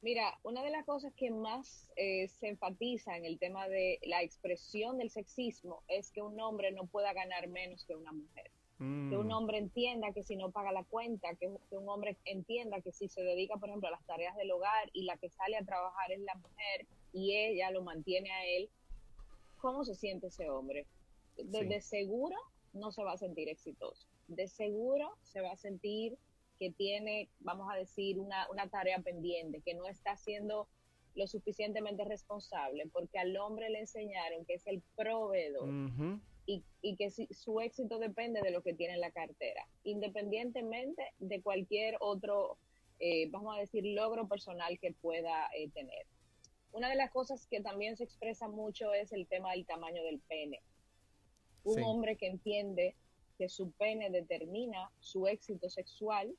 Mira, 0.02 0.40
una 0.44 0.64
de 0.64 0.70
las 0.70 0.86
cosas 0.86 1.12
que 1.16 1.32
más 1.32 1.90
eh, 1.96 2.28
se 2.28 2.50
enfatiza 2.50 3.18
en 3.18 3.26
el 3.26 3.40
tema 3.40 3.68
de 3.68 4.00
la 4.04 4.22
expresión 4.22 5.00
del 5.00 5.10
sexismo 5.10 5.84
es 5.88 6.12
que 6.12 6.22
un 6.22 6.40
hombre 6.40 6.72
no 6.72 6.86
pueda 6.86 7.14
ganar 7.14 7.48
menos 7.48 7.84
que 7.84 7.96
una 7.96 8.12
mujer. 8.12 8.52
Que 8.78 8.84
un 9.18 9.30
mm. 9.30 9.32
hombre 9.32 9.58
entienda 9.58 10.14
que 10.14 10.22
si 10.22 10.36
no 10.36 10.52
paga 10.52 10.72
la 10.72 10.84
cuenta, 10.84 11.34
que, 11.34 11.48
un 11.48 11.90
hombre 11.90 12.16
entienda 12.26 12.80
que 12.82 12.92
si 12.92 13.10
se 13.10 13.24
dedica, 13.24 13.58
por 13.58 13.70
ejemplo, 13.70 13.88
a 13.88 13.92
las 13.92 14.06
tareas 14.06 14.36
del 14.38 14.52
hogar 14.52 14.92
y 14.94 15.06
la 15.06 15.18
que 15.18 15.30
sale 15.30 15.58
a 15.58 15.66
trabajar 15.66 16.12
es 16.12 16.20
la 16.20 16.36
mujer 16.36 16.86
y 17.12 17.36
ella 17.36 17.72
lo 17.72 17.82
mantiene 17.82 18.30
a 18.30 18.46
él, 18.46 18.70
¿cómo 19.68 19.84
se 19.84 19.96
siente 19.96 20.28
ese 20.28 20.50
hombre? 20.50 20.88
De, 21.36 21.82
seguro 21.82 22.38
no 22.72 22.94
se 22.94 23.04
va 23.04 23.12
a 23.12 23.18
sentir 23.18 23.50
exitoso. 23.50 24.08
De 24.30 24.48
seguro 24.48 25.18
se 25.24 25.42
va 25.42 25.52
a 25.52 25.58
sentir 25.58 26.18
que 26.58 26.72
tiene, 26.72 27.30
vamos 27.42 27.68
a 27.70 27.76
decir, 27.76 28.18
una, 28.18 28.50
una 28.50 28.70
tarea 28.70 29.00
pendiente, 29.00 29.62
que 29.66 29.74
no 29.74 29.86
está 29.86 30.16
siendo 30.16 30.70
lo 31.16 31.28
suficientemente 31.28 32.06
responsable, 32.06 32.88
porque 32.94 33.20
al 33.20 33.36
hombre 33.36 33.70
le 33.70 33.80
enseñaron 33.80 34.46
que 34.46 34.54
es 34.54 34.66
el 34.68 34.82
proveedor 34.96 35.68
y, 36.46 36.64
que 36.96 37.10
su 37.10 37.60
éxito 37.60 38.00
depende 38.00 38.40
de 38.42 38.52
lo 38.52 38.62
que 38.62 38.74
tiene 38.74 38.94
en 38.94 39.02
la 39.02 39.12
cartera, 39.12 39.68
independientemente 39.84 41.04
de 41.20 41.42
cualquier 41.42 41.98
otro, 42.00 42.58
eh, 43.00 43.30
vamos 43.32 43.58
a 43.58 43.60
decir, 43.60 43.84
logro 43.86 44.30
personal 44.30 44.80
que 44.80 44.94
pueda 44.94 45.50
eh, 45.58 45.70
tener. 45.72 46.06
Una 46.78 46.90
de 46.90 46.96
las 46.96 47.10
cosas 47.10 47.48
que 47.48 47.60
también 47.60 47.98
se 47.98 48.04
expresa 48.04 48.48
mucho 48.48 48.94
es 48.94 49.12
el 49.12 49.26
tema 49.26 49.54
del 49.54 49.66
tamaño 49.66 50.04
del 50.04 50.20
pene. 50.20 50.62
Un 51.64 51.82
hombre 51.82 52.18
que 52.18 52.28
entiende 52.28 52.96
que 53.40 53.50
su 53.50 53.72
pene 53.72 54.12
determina 54.12 54.92
su 55.00 55.26
éxito 55.26 55.72
sexual, 55.72 56.36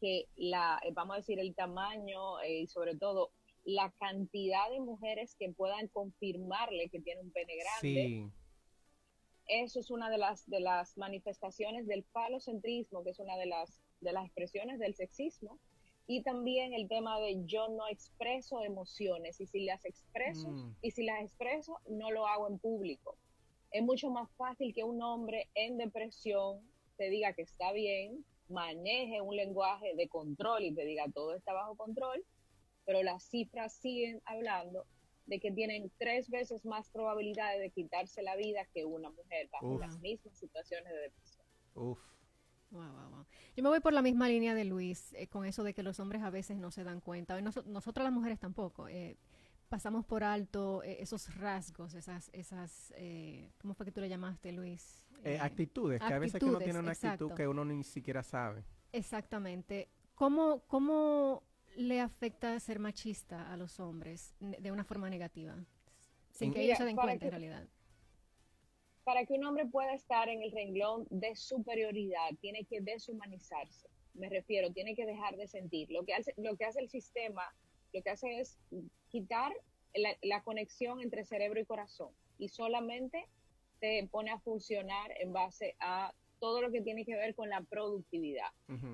que 0.00 0.28
la, 0.36 0.80
eh, 0.84 0.92
vamos 0.92 1.14
a 1.14 1.16
decir, 1.18 1.40
el 1.40 1.56
tamaño 1.56 2.40
y 2.44 2.68
sobre 2.68 2.96
todo 2.96 3.32
la 3.64 3.92
cantidad 3.98 4.70
de 4.70 4.78
mujeres 4.78 5.34
que 5.34 5.50
puedan 5.50 5.88
confirmarle 5.88 6.88
que 6.88 7.00
tiene 7.00 7.22
un 7.22 7.32
pene 7.32 7.56
grande. 7.56 8.30
Eso 9.48 9.80
es 9.80 9.90
una 9.90 10.08
de 10.08 10.18
las, 10.18 10.48
de 10.48 10.60
las 10.60 10.96
manifestaciones 10.96 11.88
del 11.88 12.04
falocentrismo, 12.04 13.02
que 13.02 13.10
es 13.10 13.18
una 13.18 13.36
de 13.36 13.46
las, 13.46 13.80
de 14.00 14.12
las 14.12 14.24
expresiones 14.26 14.78
del 14.78 14.94
sexismo. 14.94 15.58
Y 16.06 16.22
también 16.22 16.74
el 16.74 16.88
tema 16.88 17.18
de 17.18 17.44
yo 17.46 17.68
no 17.68 17.88
expreso 17.88 18.62
emociones 18.62 19.40
y 19.40 19.46
si 19.46 19.64
las 19.64 19.84
expreso, 19.84 20.50
mm. 20.50 20.76
y 20.82 20.90
si 20.90 21.04
las 21.04 21.22
expreso, 21.22 21.80
no 21.88 22.10
lo 22.10 22.26
hago 22.26 22.48
en 22.48 22.58
público. 22.58 23.16
Es 23.70 23.82
mucho 23.82 24.10
más 24.10 24.30
fácil 24.36 24.74
que 24.74 24.84
un 24.84 25.02
hombre 25.02 25.48
en 25.54 25.78
depresión 25.78 26.60
te 26.96 27.08
diga 27.10 27.32
que 27.32 27.42
está 27.42 27.72
bien, 27.72 28.24
maneje 28.48 29.20
un 29.20 29.34
lenguaje 29.34 29.94
de 29.96 30.08
control 30.08 30.64
y 30.64 30.74
te 30.74 30.84
diga 30.84 31.06
todo 31.12 31.34
está 31.34 31.52
bajo 31.52 31.76
control, 31.76 32.24
pero 32.84 33.02
las 33.02 33.24
cifras 33.24 33.72
siguen 33.72 34.20
hablando 34.26 34.86
de 35.26 35.40
que 35.40 35.50
tienen 35.50 35.90
tres 35.98 36.28
veces 36.28 36.64
más 36.64 36.90
probabilidades 36.90 37.60
de 37.60 37.70
quitarse 37.70 38.22
la 38.22 38.36
vida 38.36 38.66
que 38.74 38.84
una 38.84 39.10
mujer 39.10 39.48
bajo 39.50 39.78
las 39.78 39.98
mismas 40.00 40.36
situaciones 40.38 40.92
de 40.92 41.00
depresión. 41.00 41.46
Uf. 41.74 41.98
Yo 43.56 43.62
me 43.62 43.68
voy 43.68 43.80
por 43.80 43.92
la 43.92 44.02
misma 44.02 44.28
línea 44.28 44.54
de 44.54 44.64
Luis, 44.64 45.12
eh, 45.14 45.28
con 45.28 45.44
eso 45.44 45.62
de 45.62 45.74
que 45.74 45.82
los 45.82 46.00
hombres 46.00 46.22
a 46.22 46.30
veces 46.30 46.56
no 46.56 46.70
se 46.70 46.84
dan 46.84 47.00
cuenta, 47.00 47.40
nosotras 47.40 48.04
las 48.04 48.12
mujeres 48.12 48.38
tampoco. 48.40 48.88
Eh, 48.88 49.16
pasamos 49.68 50.04
por 50.04 50.24
alto 50.24 50.82
eh, 50.82 50.96
esos 51.00 51.34
rasgos, 51.36 51.94
esas, 51.94 52.30
esas 52.32 52.92
¿cómo 53.60 53.74
fue 53.74 53.86
que 53.86 53.92
tú 53.92 54.00
le 54.00 54.08
llamaste, 54.08 54.52
Luis? 54.52 55.04
actitudes, 55.40 56.02
que 56.02 56.12
a 56.12 56.18
veces 56.18 56.38
que 56.38 56.44
uno 56.44 56.58
tiene 56.58 56.78
una 56.78 56.92
actitud 56.92 57.32
que 57.32 57.48
uno 57.48 57.64
ni 57.64 57.82
siquiera 57.82 58.22
sabe. 58.22 58.64
Exactamente. 58.92 59.88
¿Cómo, 60.14 60.60
cómo 60.66 61.42
le 61.76 62.00
afecta 62.00 62.58
ser 62.60 62.78
machista 62.78 63.52
a 63.52 63.56
los 63.56 63.80
hombres 63.80 64.34
de 64.38 64.70
una 64.70 64.84
forma 64.84 65.08
negativa? 65.08 65.56
Sin 66.30 66.52
que 66.52 66.62
ellos 66.62 66.78
se 66.78 66.84
den 66.84 66.96
cuenta 66.96 67.24
en 67.24 67.30
realidad. 67.30 67.68
Para 69.04 69.26
que 69.26 69.34
un 69.34 69.44
hombre 69.44 69.66
pueda 69.66 69.94
estar 69.94 70.28
en 70.28 70.42
el 70.42 70.50
renglón 70.50 71.06
de 71.10 71.36
superioridad, 71.36 72.30
tiene 72.40 72.64
que 72.64 72.80
deshumanizarse. 72.80 73.88
Me 74.14 74.28
refiero, 74.28 74.72
tiene 74.72 74.94
que 74.94 75.06
dejar 75.06 75.36
de 75.36 75.46
sentir. 75.46 75.90
Lo 75.90 76.04
que 76.04 76.14
hace, 76.14 76.34
lo 76.36 76.56
que 76.56 76.64
hace 76.64 76.80
el 76.80 76.88
sistema, 76.88 77.54
lo 77.92 78.02
que 78.02 78.10
hace 78.10 78.40
es 78.40 78.58
quitar 79.08 79.52
la, 79.94 80.16
la 80.22 80.42
conexión 80.42 81.00
entre 81.00 81.24
cerebro 81.24 81.60
y 81.60 81.64
corazón 81.64 82.10
y 82.38 82.48
solamente 82.48 83.26
te 83.80 84.06
pone 84.10 84.30
a 84.30 84.38
funcionar 84.38 85.12
en 85.20 85.32
base 85.32 85.76
a 85.80 86.14
todo 86.40 86.60
lo 86.60 86.70
que 86.70 86.82
tiene 86.82 87.04
que 87.04 87.16
ver 87.16 87.34
con 87.34 87.48
la 87.48 87.62
productividad. 87.62 88.50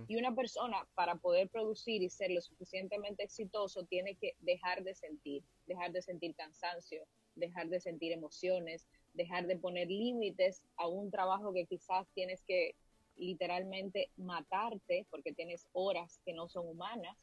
Y 0.06 0.16
una 0.16 0.34
persona 0.34 0.86
para 0.94 1.16
poder 1.16 1.48
producir 1.48 2.02
y 2.02 2.08
ser 2.08 2.30
lo 2.30 2.40
suficientemente 2.40 3.24
exitoso 3.24 3.84
tiene 3.86 4.14
que 4.14 4.34
dejar 4.40 4.84
de 4.84 4.94
sentir, 4.94 5.42
dejar 5.66 5.90
de 5.90 6.00
sentir 6.00 6.34
cansancio, 6.36 7.02
dejar 7.34 7.68
de 7.68 7.80
sentir 7.80 8.12
emociones, 8.12 8.86
dejar 9.14 9.46
de 9.46 9.56
poner 9.56 9.88
límites 9.88 10.62
a 10.76 10.86
un 10.86 11.10
trabajo 11.10 11.52
que 11.52 11.66
quizás 11.66 12.06
tienes 12.14 12.42
que 12.42 12.74
literalmente 13.16 14.10
matarte 14.16 15.06
porque 15.10 15.32
tienes 15.32 15.66
horas 15.72 16.20
que 16.24 16.32
no 16.32 16.48
son 16.48 16.66
humanas. 16.68 17.16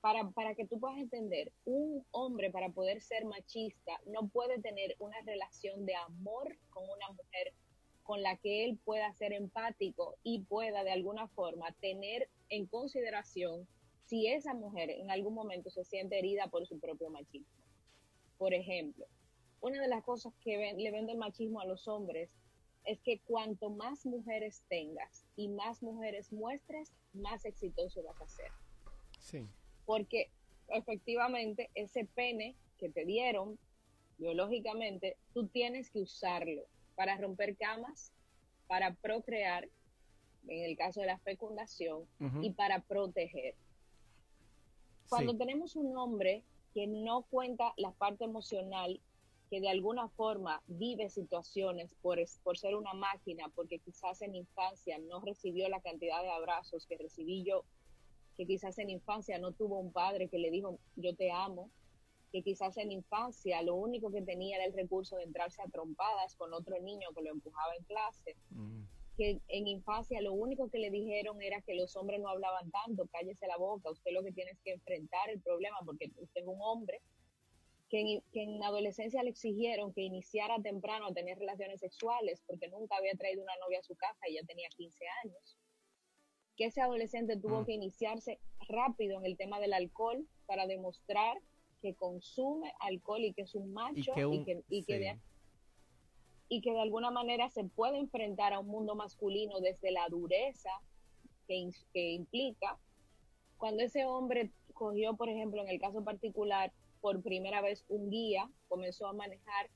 Para, 0.00 0.28
para 0.30 0.54
que 0.54 0.66
tú 0.66 0.78
puedas 0.78 0.98
entender, 0.98 1.50
un 1.64 2.04
hombre 2.10 2.50
para 2.50 2.68
poder 2.68 3.00
ser 3.00 3.24
machista 3.24 3.98
no 4.06 4.28
puede 4.28 4.60
tener 4.60 4.96
una 4.98 5.18
relación 5.22 5.86
de 5.86 5.94
amor 5.94 6.58
con 6.70 6.84
una 6.84 7.08
mujer 7.08 7.54
con 8.02 8.22
la 8.22 8.36
que 8.36 8.64
él 8.64 8.78
pueda 8.84 9.12
ser 9.14 9.32
empático 9.32 10.16
y 10.22 10.40
pueda 10.40 10.84
de 10.84 10.92
alguna 10.92 11.26
forma 11.28 11.72
tener 11.80 12.28
en 12.50 12.66
consideración 12.66 13.66
si 14.04 14.28
esa 14.28 14.52
mujer 14.52 14.90
en 14.90 15.10
algún 15.10 15.32
momento 15.32 15.70
se 15.70 15.84
siente 15.84 16.18
herida 16.18 16.48
por 16.48 16.66
su 16.66 16.78
propio 16.78 17.08
machismo. 17.08 17.48
Por 18.36 18.52
ejemplo, 18.52 19.06
una 19.64 19.80
de 19.80 19.88
las 19.88 20.04
cosas 20.04 20.34
que 20.42 20.74
le 20.76 20.90
vende 20.90 21.12
el 21.12 21.18
machismo 21.18 21.58
a 21.58 21.64
los 21.64 21.88
hombres 21.88 22.30
es 22.84 23.00
que 23.00 23.20
cuanto 23.20 23.70
más 23.70 24.04
mujeres 24.04 24.62
tengas 24.68 25.24
y 25.36 25.48
más 25.48 25.82
mujeres 25.82 26.30
muestres, 26.32 26.92
más 27.14 27.46
exitoso 27.46 28.02
vas 28.02 28.20
a 28.20 28.28
ser. 28.28 28.52
Sí. 29.18 29.48
Porque 29.86 30.30
efectivamente 30.68 31.70
ese 31.74 32.04
pene 32.04 32.54
que 32.78 32.90
te 32.90 33.06
dieron 33.06 33.58
biológicamente, 34.18 35.16
tú 35.32 35.46
tienes 35.46 35.88
que 35.88 36.00
usarlo 36.00 36.66
para 36.94 37.16
romper 37.16 37.56
camas, 37.56 38.12
para 38.66 38.92
procrear, 38.92 39.66
en 40.46 40.64
el 40.64 40.76
caso 40.76 41.00
de 41.00 41.06
la 41.06 41.18
fecundación, 41.20 42.06
y 42.42 42.50
para 42.50 42.80
proteger. 42.80 43.54
Cuando 45.08 45.34
tenemos 45.38 45.74
un 45.74 45.96
hombre 45.96 46.42
que 46.74 46.86
no 46.86 47.22
cuenta 47.22 47.72
la 47.78 47.92
parte 47.92 48.24
emocional, 48.24 49.00
que 49.50 49.60
de 49.60 49.68
alguna 49.68 50.08
forma 50.08 50.62
vive 50.66 51.08
situaciones 51.10 51.94
por, 52.02 52.18
por 52.42 52.58
ser 52.58 52.74
una 52.74 52.94
máquina, 52.94 53.50
porque 53.54 53.78
quizás 53.78 54.22
en 54.22 54.34
infancia 54.34 54.98
no 54.98 55.20
recibió 55.20 55.68
la 55.68 55.80
cantidad 55.80 56.22
de 56.22 56.30
abrazos 56.30 56.86
que 56.86 56.98
recibí 56.98 57.44
yo, 57.44 57.64
que 58.36 58.46
quizás 58.46 58.78
en 58.78 58.90
infancia 58.90 59.38
no 59.38 59.52
tuvo 59.52 59.78
un 59.78 59.92
padre 59.92 60.28
que 60.28 60.38
le 60.38 60.50
dijo 60.50 60.78
yo 60.96 61.14
te 61.14 61.30
amo, 61.30 61.70
que 62.32 62.42
quizás 62.42 62.76
en 62.78 62.90
infancia 62.90 63.62
lo 63.62 63.76
único 63.76 64.10
que 64.10 64.22
tenía 64.22 64.56
era 64.56 64.64
el 64.64 64.72
recurso 64.72 65.16
de 65.16 65.22
entrarse 65.22 65.62
a 65.62 65.68
trompadas 65.68 66.34
con 66.34 66.52
otro 66.52 66.80
niño 66.80 67.08
que 67.14 67.22
lo 67.22 67.30
empujaba 67.30 67.76
en 67.76 67.84
clase, 67.84 68.36
mm. 68.50 68.82
que 69.16 69.40
en 69.46 69.68
infancia 69.68 70.20
lo 70.20 70.32
único 70.32 70.68
que 70.68 70.78
le 70.78 70.90
dijeron 70.90 71.40
era 71.40 71.60
que 71.60 71.76
los 71.76 71.94
hombres 71.94 72.20
no 72.20 72.28
hablaban 72.28 72.72
tanto, 72.72 73.06
cállese 73.12 73.46
la 73.46 73.56
boca, 73.56 73.90
usted 73.90 74.10
lo 74.12 74.24
que 74.24 74.32
tiene 74.32 74.50
es 74.50 74.58
que 74.64 74.72
enfrentar 74.72 75.30
el 75.30 75.40
problema 75.40 75.76
porque 75.84 76.10
usted 76.16 76.40
es 76.40 76.46
un 76.46 76.60
hombre, 76.60 77.00
que 77.94 78.00
en, 78.00 78.22
que 78.32 78.42
en 78.42 78.60
adolescencia 78.64 79.22
le 79.22 79.30
exigieron 79.30 79.92
que 79.92 80.02
iniciara 80.02 80.60
temprano 80.60 81.06
a 81.06 81.14
tener 81.14 81.38
relaciones 81.38 81.78
sexuales 81.78 82.42
porque 82.44 82.66
nunca 82.66 82.96
había 82.96 83.12
traído 83.12 83.44
una 83.44 83.54
novia 83.62 83.78
a 83.78 83.84
su 83.84 83.94
casa 83.94 84.28
y 84.28 84.34
ya 84.34 84.42
tenía 84.42 84.68
15 84.76 85.04
años 85.22 85.56
que 86.56 86.64
ese 86.64 86.80
adolescente 86.80 87.36
tuvo 87.36 87.60
mm. 87.60 87.66
que 87.66 87.72
iniciarse 87.72 88.40
rápido 88.66 89.18
en 89.18 89.26
el 89.26 89.36
tema 89.36 89.60
del 89.60 89.74
alcohol 89.74 90.26
para 90.46 90.66
demostrar 90.66 91.38
que 91.82 91.94
consume 91.94 92.72
alcohol 92.80 93.22
y 93.22 93.32
que 93.32 93.42
es 93.42 93.54
un 93.54 93.72
macho 93.72 94.12
y 94.32 94.44
que, 94.44 94.64
y 94.68 94.82
que, 94.82 94.98
de, 94.98 95.20
y 96.48 96.62
que 96.62 96.72
de 96.72 96.80
alguna 96.80 97.12
manera 97.12 97.48
se 97.48 97.62
puede 97.62 97.98
enfrentar 97.98 98.54
a 98.54 98.58
un 98.58 98.66
mundo 98.66 98.96
masculino 98.96 99.60
desde 99.60 99.92
la 99.92 100.08
dureza 100.08 100.70
que, 101.46 101.70
que 101.92 102.10
implica. 102.10 102.76
Cuando 103.56 103.84
ese 103.84 104.04
hombre 104.04 104.50
cogió, 104.72 105.14
por 105.14 105.28
ejemplo, 105.28 105.62
en 105.62 105.68
el 105.68 105.78
caso 105.78 106.02
particular, 106.02 106.72
por 107.04 107.22
primera 107.22 107.60
vez 107.60 107.84
un 107.88 108.08
guía, 108.08 108.50
comenzó 108.66 109.06
a 109.06 109.12
manejar, 109.12 109.68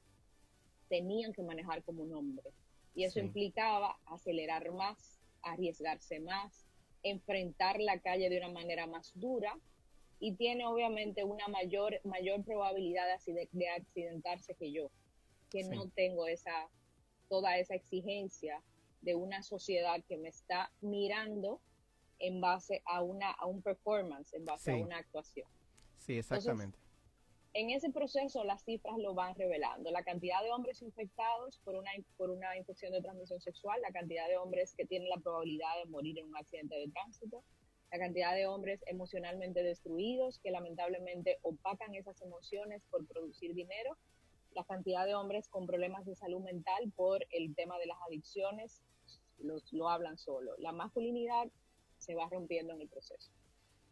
tenían 0.89 1.35
que 1.35 1.43
manejar 1.43 1.83
como 1.83 2.05
un 2.05 2.15
hombre. 2.15 2.55
Y 2.95 3.05
eso 3.05 3.21
implicaba 3.21 3.99
acelerar 4.07 4.73
más, 4.73 5.21
arriesgarse 5.43 6.21
más, 6.21 6.67
enfrentar 7.03 7.81
la 7.81 8.01
calle 8.01 8.31
de 8.31 8.39
una 8.39 8.49
manera 8.49 8.87
más 8.87 9.13
dura 9.15 9.55
y 10.19 10.37
tiene 10.37 10.65
obviamente 10.65 11.23
una 11.23 11.49
mayor, 11.49 12.01
mayor 12.03 12.43
probabilidad 12.45 13.05
de, 13.27 13.69
accidentarse 13.77 14.55
que 14.55 14.73
yo, 14.73 14.91
que 15.51 15.65
no 15.65 15.91
tengo 15.91 16.29
esa, 16.29 16.71
toda 17.29 17.59
esa 17.59 17.75
exigencia 17.75 18.63
de 19.03 19.17
una 19.17 19.43
sociedad 19.43 20.03
que 20.09 20.17
me 20.17 20.31
está 20.31 20.73
mirando 20.81 21.61
en 22.21 22.41
base 22.41 22.81
a 22.87 23.03
una 23.03 23.31
a 23.33 23.45
un 23.45 23.61
performance, 23.61 24.33
en 24.33 24.47
base 24.47 24.73
a 24.73 24.77
una 24.77 24.97
actuación. 24.97 25.47
Sí, 25.99 26.17
exactamente. 26.17 26.88
En 27.59 27.71
ese 27.71 27.91
proceso 27.91 28.45
las 28.45 28.63
cifras 28.63 28.99
lo 28.99 29.15
van 29.15 29.35
revelando. 29.35 29.91
La 29.91 30.05
cantidad 30.05 30.41
de 30.45 30.53
hombres 30.53 30.81
infectados 30.81 31.59
por 31.65 31.75
una, 31.75 31.91
por 32.17 32.31
una 32.31 32.57
infección 32.57 32.93
de 32.93 33.03
transmisión 33.03 33.41
sexual, 33.41 33.81
la 33.83 33.91
cantidad 33.91 34.29
de 34.29 34.37
hombres 34.37 34.75
que 34.77 34.87
tienen 34.87 35.09
la 35.09 35.17
probabilidad 35.17 35.77
de 35.83 35.91
morir 35.91 36.21
en 36.21 36.27
un 36.27 36.37
accidente 36.37 36.77
de 36.77 36.89
tránsito, 36.89 37.43
la 37.91 37.99
cantidad 37.99 38.37
de 38.37 38.47
hombres 38.47 38.81
emocionalmente 38.87 39.65
destruidos 39.65 40.39
que 40.39 40.53
lamentablemente 40.53 41.39
opacan 41.43 41.97
esas 41.97 42.23
emociones 42.23 42.85
por 42.93 43.05
producir 43.09 43.55
dinero, 43.55 43.99
la 44.53 44.63
cantidad 44.63 45.05
de 45.05 45.17
hombres 45.17 45.49
con 45.49 45.67
problemas 45.67 46.07
de 46.07 46.15
salud 46.15 46.41
mental 46.43 46.93
por 46.95 47.27
el 47.31 47.57
tema 47.57 47.77
de 47.81 47.87
las 47.87 47.99
adicciones, 48.07 48.83
los, 49.39 49.73
lo 49.73 49.89
hablan 49.89 50.17
solo. 50.17 50.55
La 50.59 50.71
masculinidad 50.71 51.49
se 51.97 52.15
va 52.15 52.29
rompiendo 52.31 52.73
en 52.73 52.83
el 52.83 52.89
proceso. 52.89 53.33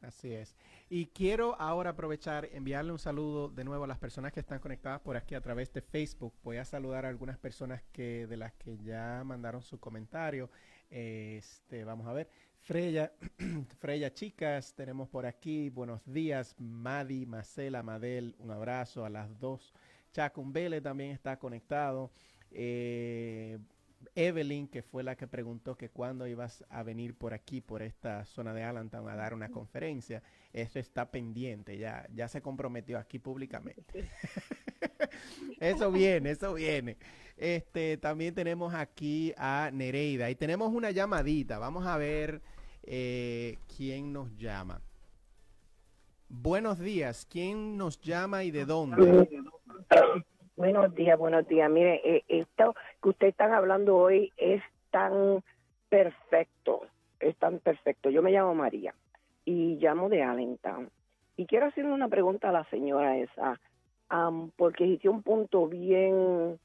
Así 0.02 0.32
es. 0.32 0.54
Y 0.88 1.06
quiero 1.06 1.60
ahora 1.60 1.90
aprovechar, 1.90 2.48
enviarle 2.52 2.92
un 2.92 2.98
saludo 2.98 3.48
de 3.48 3.64
nuevo 3.64 3.84
a 3.84 3.86
las 3.86 3.98
personas 3.98 4.32
que 4.32 4.40
están 4.40 4.60
conectadas 4.60 5.00
por 5.00 5.16
aquí 5.16 5.34
a 5.34 5.40
través 5.40 5.72
de 5.72 5.80
Facebook. 5.80 6.34
Voy 6.44 6.58
a 6.58 6.64
saludar 6.64 7.06
a 7.06 7.08
algunas 7.08 7.38
personas 7.38 7.82
que 7.92 8.26
de 8.26 8.36
las 8.36 8.52
que 8.54 8.78
ya 8.78 9.22
mandaron 9.24 9.62
su 9.62 9.80
comentario. 9.80 10.50
Este, 10.90 11.84
vamos 11.84 12.06
a 12.06 12.12
ver. 12.12 12.28
Freya, 12.60 13.12
Freya 13.78 14.12
chicas, 14.12 14.74
tenemos 14.74 15.08
por 15.08 15.24
aquí, 15.24 15.70
buenos 15.70 16.04
días, 16.04 16.56
Madi, 16.58 17.24
Marcela, 17.24 17.82
Madel, 17.82 18.34
un 18.38 18.50
abrazo 18.50 19.04
a 19.04 19.10
las 19.10 19.38
dos. 19.38 19.72
Chacumbele 20.12 20.80
también 20.80 21.10
está 21.12 21.38
conectado. 21.38 22.10
Eh, 22.50 23.58
Evelyn, 24.14 24.68
que 24.68 24.82
fue 24.82 25.02
la 25.02 25.16
que 25.16 25.26
preguntó 25.26 25.76
que 25.76 25.90
cuándo 25.90 26.26
ibas 26.26 26.64
a 26.70 26.82
venir 26.82 27.14
por 27.14 27.34
aquí, 27.34 27.60
por 27.60 27.82
esta 27.82 28.24
zona 28.24 28.54
de 28.54 28.62
Allentown, 28.62 29.08
a 29.08 29.16
dar 29.16 29.34
una 29.34 29.50
conferencia. 29.50 30.22
Eso 30.52 30.78
está 30.78 31.10
pendiente, 31.10 31.76
ya, 31.76 32.06
ya 32.14 32.28
se 32.28 32.40
comprometió 32.40 32.98
aquí 32.98 33.18
públicamente. 33.18 34.08
eso 35.60 35.92
viene, 35.92 36.30
eso 36.30 36.54
viene. 36.54 36.96
Este, 37.36 37.98
también 37.98 38.34
tenemos 38.34 38.72
aquí 38.72 39.34
a 39.36 39.70
Nereida 39.72 40.30
y 40.30 40.34
tenemos 40.34 40.72
una 40.72 40.90
llamadita. 40.90 41.58
Vamos 41.58 41.86
a 41.86 41.98
ver 41.98 42.40
eh, 42.82 43.58
quién 43.76 44.12
nos 44.12 44.34
llama. 44.36 44.80
Buenos 46.28 46.78
días, 46.78 47.26
¿quién 47.30 47.76
nos 47.76 48.00
llama 48.00 48.42
y 48.42 48.50
de 48.50 48.64
dónde? 48.64 49.28
Buenos 50.56 50.94
días, 50.94 51.18
buenos 51.18 51.46
días. 51.46 51.70
Mire, 51.70 52.00
eh, 52.02 52.24
esto 52.28 52.74
que 53.02 53.10
ustedes 53.10 53.32
están 53.32 53.52
hablando 53.52 53.94
hoy 53.94 54.32
es 54.38 54.62
tan 54.90 55.44
perfecto, 55.90 56.86
es 57.20 57.36
tan 57.36 57.58
perfecto. 57.58 58.08
Yo 58.08 58.22
me 58.22 58.30
llamo 58.30 58.54
María 58.54 58.94
y 59.44 59.76
llamo 59.76 60.08
de 60.08 60.22
Allentown. 60.22 60.90
Y 61.36 61.44
quiero 61.44 61.66
hacerle 61.66 61.92
una 61.92 62.08
pregunta 62.08 62.48
a 62.48 62.52
la 62.52 62.64
señora 62.70 63.18
esa, 63.18 63.60
porque 64.56 64.86
hice 64.86 65.10
un 65.10 65.22
punto 65.22 65.68
bien 65.68 66.58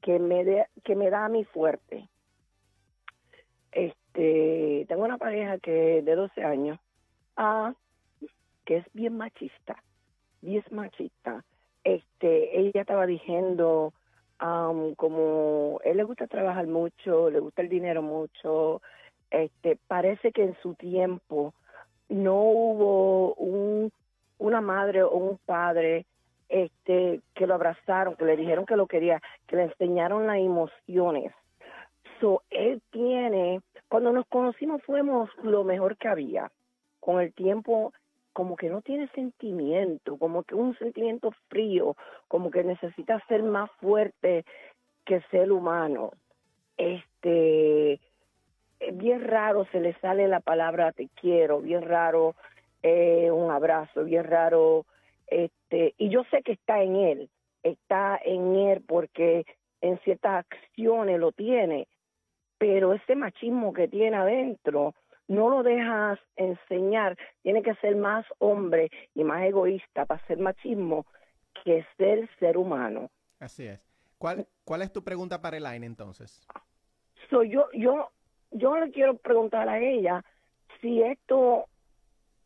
que 0.00 0.20
me, 0.20 0.66
que 0.84 0.94
me 0.94 1.10
da 1.10 1.24
a 1.24 1.28
mí 1.28 1.44
fuerte. 1.44 2.08
Este, 3.72 4.86
tengo 4.86 5.04
una 5.04 5.18
pareja 5.18 5.58
que 5.58 6.02
de 6.02 6.14
12 6.14 6.44
años, 6.44 6.78
ah, 7.36 7.74
que 8.64 8.76
es 8.76 8.86
bien 8.92 9.16
machista, 9.16 9.82
bien 10.40 10.62
machista. 10.70 11.44
Este, 11.84 12.58
ella 12.58 12.80
estaba 12.80 13.06
diciendo 13.06 13.92
como 14.96 15.80
él 15.84 15.96
le 15.96 16.04
gusta 16.04 16.26
trabajar 16.26 16.66
mucho, 16.66 17.30
le 17.30 17.40
gusta 17.40 17.62
el 17.62 17.68
dinero 17.68 18.02
mucho, 18.02 18.82
este, 19.30 19.78
parece 19.88 20.32
que 20.32 20.44
en 20.44 20.56
su 20.60 20.74
tiempo 20.74 21.54
no 22.08 22.42
hubo 22.42 23.34
un, 23.34 23.90
una 24.38 24.60
madre 24.60 25.02
o 25.02 25.14
un 25.14 25.38
padre 25.46 26.04
este, 26.48 27.20
que 27.34 27.46
lo 27.46 27.54
abrazaron, 27.54 28.16
que 28.16 28.24
le 28.24 28.36
dijeron 28.36 28.66
que 28.66 28.76
lo 28.76 28.86
quería, 28.86 29.22
que 29.46 29.56
le 29.56 29.62
enseñaron 29.64 30.26
las 30.26 30.38
emociones. 30.38 31.32
So, 32.20 32.42
él 32.50 32.82
tiene 32.90 33.60
cuando 33.88 34.12
nos 34.12 34.26
conocimos 34.26 34.82
fuimos 34.82 35.30
lo 35.42 35.64
mejor 35.64 35.96
que 35.96 36.08
había. 36.08 36.50
Con 37.00 37.20
el 37.20 37.32
tiempo, 37.32 37.92
como 38.34 38.56
que 38.56 38.68
no 38.68 38.82
tiene 38.82 39.08
sentimiento, 39.14 40.18
como 40.18 40.42
que 40.42 40.56
un 40.56 40.76
sentimiento 40.76 41.30
frío, 41.48 41.96
como 42.28 42.50
que 42.50 42.64
necesita 42.64 43.24
ser 43.28 43.44
más 43.44 43.70
fuerte 43.80 44.44
que 45.06 45.22
ser 45.30 45.52
humano. 45.52 46.10
Este, 46.76 48.00
bien 48.92 49.22
raro 49.22 49.66
se 49.70 49.80
le 49.80 49.94
sale 50.00 50.26
la 50.26 50.40
palabra 50.40 50.92
te 50.92 51.08
quiero, 51.20 51.60
bien 51.60 51.82
raro 51.82 52.34
eh, 52.82 53.30
un 53.30 53.50
abrazo, 53.52 54.04
bien 54.04 54.24
raro, 54.24 54.84
este, 55.28 55.94
y 55.96 56.10
yo 56.10 56.24
sé 56.24 56.42
que 56.42 56.52
está 56.52 56.82
en 56.82 56.96
él, 56.96 57.30
está 57.62 58.20
en 58.22 58.56
él 58.56 58.82
porque 58.86 59.46
en 59.80 59.98
ciertas 60.00 60.44
acciones 60.44 61.20
lo 61.20 61.30
tiene, 61.30 61.86
pero 62.58 62.94
ese 62.94 63.14
machismo 63.14 63.72
que 63.72 63.86
tiene 63.88 64.16
adentro 64.16 64.94
no 65.28 65.48
lo 65.48 65.62
dejas 65.62 66.18
enseñar, 66.36 67.16
tiene 67.42 67.62
que 67.62 67.74
ser 67.76 67.96
más 67.96 68.26
hombre 68.38 68.90
y 69.14 69.24
más 69.24 69.42
egoísta 69.44 70.04
para 70.04 70.24
ser 70.26 70.38
machismo 70.38 71.06
que 71.64 71.84
ser 71.96 72.28
ser 72.38 72.56
humano. 72.56 73.10
Así 73.40 73.66
es. 73.66 73.80
¿Cuál, 74.18 74.46
cuál 74.64 74.82
es 74.82 74.92
tu 74.92 75.02
pregunta 75.02 75.40
para 75.40 75.56
Elaine 75.56 75.86
entonces? 75.86 76.46
So, 77.30 77.42
yo, 77.42 77.66
yo, 77.72 78.10
yo 78.50 78.76
le 78.78 78.90
quiero 78.90 79.16
preguntar 79.16 79.68
a 79.68 79.78
ella 79.78 80.24
si 80.80 81.02
esto, 81.02 81.66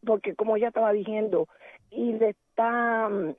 porque 0.05 0.35
como 0.35 0.57
ella 0.57 0.69
estaba 0.69 0.93
diciendo, 0.93 1.49
y 1.91 2.13
le 2.13 2.31
está 2.31 3.09
mm, 3.09 3.35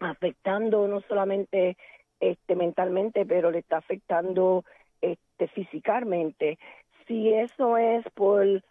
afectando 0.00 0.88
no 0.88 1.00
solamente 1.02 1.76
este 2.18 2.56
mentalmente, 2.56 3.24
pero 3.24 3.50
le 3.50 3.60
está 3.60 3.78
afectando 3.78 4.64
este, 5.00 5.48
físicamente, 5.48 6.58
si 7.06 7.32
eso 7.32 7.76
es 7.76 8.04
por 8.14 8.62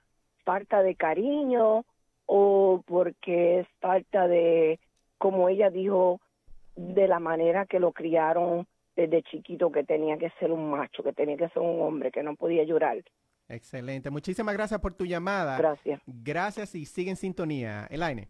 falta 0.49 0.81
de 0.81 0.95
cariño 0.95 1.85
o 2.25 2.81
porque 2.87 3.59
es 3.59 3.67
falta 3.79 4.27
de, 4.27 4.79
como 5.19 5.47
ella 5.47 5.69
dijo, 5.69 6.19
de 6.75 7.07
la 7.07 7.19
manera 7.19 7.67
que 7.67 7.79
lo 7.79 7.91
criaron 7.91 8.65
desde 8.95 9.21
chiquito, 9.21 9.71
que 9.71 9.83
tenía 9.83 10.17
que 10.17 10.31
ser 10.39 10.51
un 10.51 10.71
macho, 10.71 11.03
que 11.03 11.13
tenía 11.13 11.37
que 11.37 11.49
ser 11.49 11.61
un 11.61 11.79
hombre, 11.83 12.11
que 12.11 12.23
no 12.23 12.35
podía 12.35 12.63
llorar. 12.63 12.97
Excelente. 13.47 14.09
Muchísimas 14.09 14.55
gracias 14.55 14.79
por 14.79 14.95
tu 14.95 15.05
llamada. 15.05 15.55
Gracias. 15.55 16.01
Gracias 16.07 16.73
y 16.73 16.85
sigue 16.85 17.11
en 17.11 17.15
sintonía. 17.15 17.85
Elaine. 17.91 18.27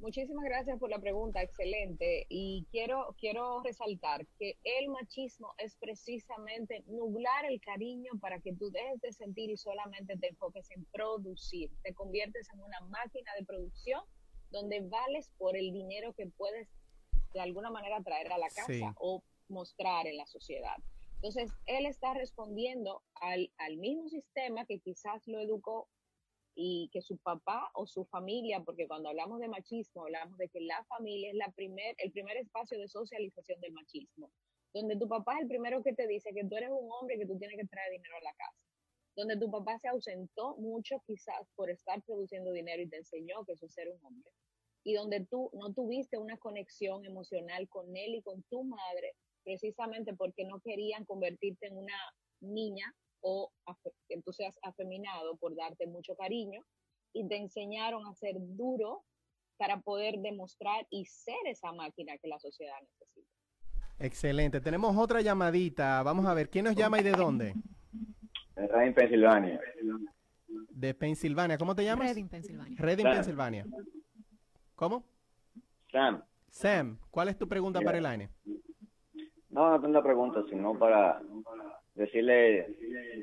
Muchísimas 0.00 0.44
gracias 0.44 0.78
por 0.78 0.90
la 0.90 1.00
pregunta, 1.00 1.42
excelente. 1.42 2.24
Y 2.28 2.66
quiero, 2.70 3.16
quiero 3.18 3.60
resaltar 3.62 4.26
que 4.38 4.56
el 4.62 4.88
machismo 4.90 5.54
es 5.58 5.76
precisamente 5.76 6.84
nublar 6.86 7.44
el 7.46 7.60
cariño 7.60 8.12
para 8.20 8.38
que 8.38 8.54
tú 8.54 8.70
dejes 8.70 9.00
de 9.00 9.12
sentir 9.12 9.50
y 9.50 9.56
solamente 9.56 10.16
te 10.16 10.28
enfoques 10.28 10.70
en 10.70 10.84
producir. 10.92 11.70
Te 11.82 11.94
conviertes 11.94 12.48
en 12.54 12.60
una 12.60 12.80
máquina 12.82 13.32
de 13.38 13.44
producción 13.44 14.00
donde 14.50 14.80
vales 14.80 15.32
por 15.36 15.56
el 15.56 15.72
dinero 15.72 16.12
que 16.12 16.28
puedes 16.28 16.68
de 17.34 17.40
alguna 17.40 17.70
manera 17.70 18.00
traer 18.00 18.32
a 18.32 18.38
la 18.38 18.48
casa 18.48 18.94
o 19.00 19.24
mostrar 19.48 20.06
en 20.06 20.16
la 20.16 20.26
sociedad. 20.26 20.76
Entonces, 21.16 21.50
él 21.66 21.86
está 21.86 22.14
respondiendo 22.14 23.02
al, 23.16 23.50
al 23.58 23.76
mismo 23.78 24.08
sistema 24.08 24.64
que 24.64 24.78
quizás 24.78 25.26
lo 25.26 25.40
educó 25.40 25.88
y 26.60 26.90
que 26.92 27.02
su 27.02 27.16
papá 27.18 27.70
o 27.72 27.86
su 27.86 28.04
familia, 28.06 28.60
porque 28.64 28.88
cuando 28.88 29.10
hablamos 29.10 29.38
de 29.38 29.46
machismo, 29.46 30.02
hablamos 30.02 30.36
de 30.38 30.48
que 30.48 30.60
la 30.60 30.84
familia 30.86 31.30
es 31.30 31.36
la 31.36 31.52
primer, 31.52 31.94
el 31.98 32.10
primer 32.10 32.36
espacio 32.36 32.76
de 32.80 32.88
socialización 32.88 33.60
del 33.60 33.72
machismo, 33.74 34.28
donde 34.74 34.96
tu 34.96 35.08
papá 35.08 35.36
es 35.36 35.42
el 35.42 35.46
primero 35.46 35.84
que 35.84 35.92
te 35.92 36.08
dice 36.08 36.34
que 36.34 36.44
tú 36.44 36.56
eres 36.56 36.70
un 36.70 36.90
hombre 36.90 37.14
y 37.14 37.20
que 37.20 37.26
tú 37.26 37.38
tienes 37.38 37.56
que 37.60 37.66
traer 37.68 37.92
dinero 37.92 38.16
a 38.16 38.24
la 38.24 38.34
casa, 38.34 38.58
donde 39.14 39.38
tu 39.38 39.48
papá 39.52 39.78
se 39.78 39.86
ausentó 39.86 40.56
mucho 40.56 41.00
quizás 41.06 41.48
por 41.54 41.70
estar 41.70 42.02
produciendo 42.02 42.50
dinero 42.50 42.82
y 42.82 42.88
te 42.88 42.96
enseñó 42.96 43.44
que 43.44 43.52
eso 43.52 43.66
es 43.66 43.72
ser 43.72 43.88
un 43.88 44.04
hombre, 44.04 44.32
y 44.82 44.94
donde 44.94 45.24
tú 45.26 45.52
no 45.54 45.72
tuviste 45.72 46.18
una 46.18 46.38
conexión 46.38 47.04
emocional 47.04 47.68
con 47.68 47.96
él 47.96 48.16
y 48.16 48.22
con 48.22 48.42
tu 48.50 48.64
madre, 48.64 49.14
precisamente 49.44 50.12
porque 50.12 50.44
no 50.44 50.58
querían 50.58 51.04
convertirte 51.04 51.68
en 51.68 51.76
una 51.76 51.96
niña 52.40 52.92
o 53.20 53.50
que 54.08 54.20
tú 54.22 54.32
seas 54.32 54.58
afeminado 54.62 55.36
por 55.36 55.54
darte 55.56 55.86
mucho 55.86 56.14
cariño 56.16 56.62
y 57.12 57.26
te 57.26 57.36
enseñaron 57.36 58.06
a 58.06 58.14
ser 58.14 58.34
duro 58.38 59.04
para 59.56 59.80
poder 59.80 60.18
demostrar 60.18 60.86
y 60.90 61.04
ser 61.06 61.38
esa 61.46 61.72
máquina 61.72 62.16
que 62.18 62.28
la 62.28 62.38
sociedad 62.38 62.76
necesita. 62.80 63.28
Excelente. 63.98 64.60
Tenemos 64.60 64.96
otra 64.96 65.20
llamadita. 65.20 66.02
Vamos 66.04 66.26
a 66.26 66.34
ver, 66.34 66.48
¿quién 66.50 66.64
nos 66.64 66.76
llama 66.76 67.00
y 67.00 67.02
de 67.02 67.10
dónde? 67.12 67.54
Reading, 68.54 68.94
Pensilvania. 68.94 69.60
De 70.70 70.94
Pensilvania. 70.94 71.58
¿Cómo 71.58 71.74
te 71.74 71.84
llamas? 71.84 72.06
Reading, 72.06 72.28
Pensilvania. 72.28 72.76
Reading, 72.80 73.04
Sam. 73.04 73.14
Pensilvania. 73.14 73.66
¿Cómo? 74.76 75.04
Sam, 75.90 76.22
Sam, 76.50 76.98
¿cuál 77.10 77.28
es 77.28 77.36
tu 77.38 77.48
pregunta 77.48 77.80
Ya. 77.80 77.84
para 77.84 77.98
el 77.98 78.06
AINE? 78.06 78.30
no, 79.50 79.70
no 79.70 79.76
tengo 79.80 79.88
una 79.88 80.02
pregunta, 80.02 80.44
sino 80.48 80.78
para 80.78 81.20
decirle 81.98 82.66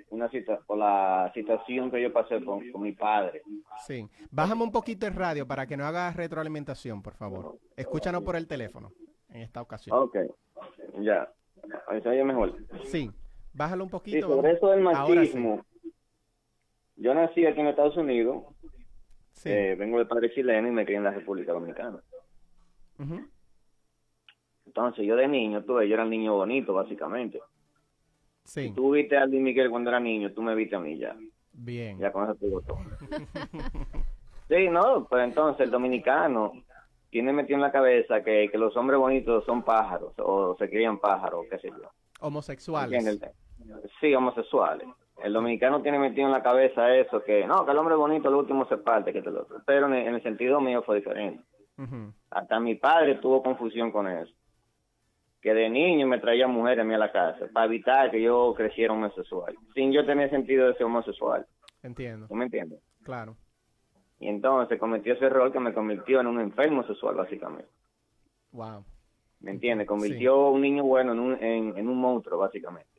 una 0.09 0.29
cita 0.29 0.59
por 0.67 0.77
la 0.77 1.31
situación 1.33 1.89
que 1.89 2.01
yo 2.01 2.11
pasé 2.13 2.43
con, 2.43 2.69
con 2.71 2.81
mi 2.81 2.91
padre. 2.91 3.41
Sí. 3.85 4.07
Bájame 4.31 4.63
un 4.63 4.71
poquito 4.71 5.07
el 5.07 5.13
radio 5.13 5.47
para 5.47 5.65
que 5.65 5.77
no 5.77 5.85
hagas 5.85 6.15
retroalimentación, 6.15 7.01
por 7.01 7.15
favor. 7.15 7.57
Escúchanos 7.75 8.21
por 8.23 8.35
el 8.35 8.47
teléfono 8.47 8.91
en 9.29 9.41
esta 9.41 9.61
ocasión. 9.61 9.97
Ok, 9.97 10.17
ya. 10.99 11.29
Ahí 11.87 12.01
se 12.01 12.09
oye 12.09 12.23
mejor. 12.23 12.55
Sí. 12.85 13.09
Bájalo 13.53 13.85
un 13.85 13.89
Sí, 13.89 13.93
poquito. 13.93 14.27
sobre 14.27 14.53
vamos. 14.53 14.57
eso 14.57 14.67
del 14.69 14.79
sí. 14.79 14.83
machismo. 14.83 15.65
Yo 16.97 17.13
nací 17.13 17.45
aquí 17.45 17.59
en 17.61 17.67
Estados 17.67 17.97
Unidos, 17.97 18.43
Sí. 19.31 19.49
eh, 19.49 19.75
vengo 19.75 19.97
de 19.99 20.05
padre 20.05 20.31
chileno 20.33 20.67
y 20.67 20.71
me 20.71 20.85
crié 20.85 20.97
en 20.97 21.03
la 21.05 21.11
República 21.11 21.51
Dominicana. 21.53 21.99
Entonces, 24.65 25.05
yo 25.05 25.15
de 25.15 25.27
niño, 25.27 25.63
tú 25.63 25.75
ves, 25.75 25.87
yo 25.87 25.93
era 25.95 26.03
un 26.03 26.09
niño 26.09 26.33
bonito, 26.35 26.73
básicamente. 26.73 27.39
Sí. 28.45 28.71
Tú 28.73 28.91
viste 28.91 29.17
a 29.17 29.25
Luis 29.25 29.41
Miguel 29.41 29.69
cuando 29.69 29.89
era 29.89 29.99
niño, 29.99 30.31
tú 30.31 30.41
me 30.41 30.55
viste 30.55 30.75
a 30.75 30.79
mí 30.79 30.97
ya. 30.97 31.15
Bien. 31.51 31.97
Ya 31.97 32.11
con 32.11 32.23
eso 32.23 32.35
te 32.35 32.45
digo 32.45 32.61
todo. 32.61 32.77
Sí, 34.47 34.69
no, 34.69 35.07
pero 35.09 35.23
entonces 35.23 35.61
el 35.61 35.71
dominicano 35.71 36.53
tiene 37.09 37.33
metido 37.33 37.55
en 37.55 37.63
la 37.63 37.71
cabeza 37.71 38.23
que, 38.23 38.47
que 38.51 38.57
los 38.59 38.77
hombres 38.77 38.99
bonitos 38.99 39.43
son 39.43 39.63
pájaros, 39.63 40.13
o 40.19 40.55
se 40.59 40.69
crían 40.69 40.99
pájaros, 40.99 41.47
qué 41.49 41.57
sé 41.57 41.69
yo. 41.69 41.89
Homosexuales. 42.19 43.19
Sí, 43.99 44.13
homosexuales. 44.13 44.87
El 45.23 45.33
dominicano 45.33 45.81
tiene 45.81 45.97
metido 45.97 46.27
en 46.27 46.33
la 46.33 46.43
cabeza 46.43 46.95
eso, 46.95 47.23
que 47.23 47.47
no, 47.47 47.65
que 47.65 47.71
el 47.71 47.77
hombre 47.77 47.95
bonito 47.95 48.29
el 48.29 48.35
último 48.35 48.67
se 48.67 48.77
parte, 48.77 49.13
que 49.13 49.21
te 49.21 49.31
lo. 49.31 49.47
Pero 49.65 49.87
en 49.87 49.93
el, 49.93 50.07
en 50.07 50.15
el 50.15 50.23
sentido 50.23 50.61
mío 50.61 50.83
fue 50.83 50.97
diferente. 50.97 51.43
Hasta 52.29 52.59
mi 52.59 52.75
padre 52.75 53.15
tuvo 53.15 53.41
confusión 53.41 53.91
con 53.91 54.07
eso. 54.07 54.31
Que 55.45 55.53
de 55.53 55.69
niño 55.69 56.07
me 56.07 56.17
traía 56.17 56.47
mujeres 56.47 56.79
a 56.79 56.83
mí 56.83 56.95
a 56.95 56.97
la 56.97 57.11
casa 57.11 57.45
para 57.53 57.67
evitar 57.67 58.09
que 58.09 58.19
yo 58.19 58.55
creciera 58.57 58.93
homosexual, 58.93 59.55
sin 59.75 59.91
yo 59.91 60.03
tener 60.03 60.31
sentido 60.31 60.65
de 60.65 60.73
ser 60.73 60.87
homosexual. 60.87 61.45
Entiendo. 61.83 62.27
¿Tú 62.27 62.33
me 62.33 62.45
entiendes? 62.45 62.79
Claro. 63.03 63.37
Y 64.19 64.27
entonces 64.27 64.79
cometió 64.79 65.13
ese 65.13 65.25
error 65.25 65.51
que 65.51 65.59
me 65.59 65.71
convirtió 65.71 66.19
en 66.19 66.25
un 66.25 66.39
enfermo 66.39 66.81
sexual, 66.87 67.13
básicamente. 67.13 67.69
Wow. 68.53 68.83
¿Me 69.39 69.51
entiendes? 69.51 69.85
Convirtió 69.85 70.33
a 70.33 70.49
un 70.49 70.61
niño 70.61 70.83
bueno 70.83 71.11
en 71.11 71.19
un, 71.19 71.33
en, 71.33 71.77
en 71.77 71.89
un 71.89 71.97
monstruo, 71.99 72.39
básicamente. 72.39 72.94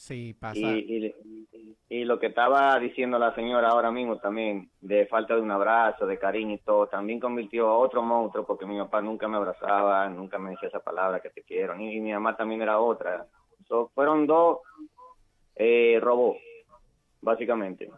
Sí, 0.00 0.32
pasa. 0.32 0.58
Y, 0.58 0.96
y, 0.96 1.76
y 1.90 2.04
lo 2.06 2.18
que 2.18 2.28
estaba 2.28 2.78
diciendo 2.78 3.18
la 3.18 3.34
señora 3.34 3.68
ahora 3.68 3.90
mismo 3.90 4.16
también, 4.18 4.70
de 4.80 5.06
falta 5.06 5.34
de 5.34 5.42
un 5.42 5.50
abrazo, 5.50 6.06
de 6.06 6.18
cariño 6.18 6.54
y 6.54 6.58
todo, 6.58 6.86
también 6.86 7.20
convirtió 7.20 7.68
a 7.68 7.76
otro 7.76 8.00
monstruo, 8.02 8.46
porque 8.46 8.64
mi 8.64 8.78
papá 8.78 9.02
nunca 9.02 9.28
me 9.28 9.36
abrazaba, 9.36 10.08
nunca 10.08 10.38
me 10.38 10.52
decía 10.52 10.68
esa 10.70 10.80
palabra 10.80 11.20
que 11.20 11.28
te 11.28 11.42
quiero, 11.42 11.78
y 11.78 12.00
mi 12.00 12.12
mamá 12.12 12.34
también 12.34 12.62
era 12.62 12.80
otra. 12.80 13.26
So, 13.68 13.90
fueron 13.94 14.26
dos 14.26 14.60
eh, 15.56 15.98
robots, 16.00 16.40
básicamente. 17.20 17.90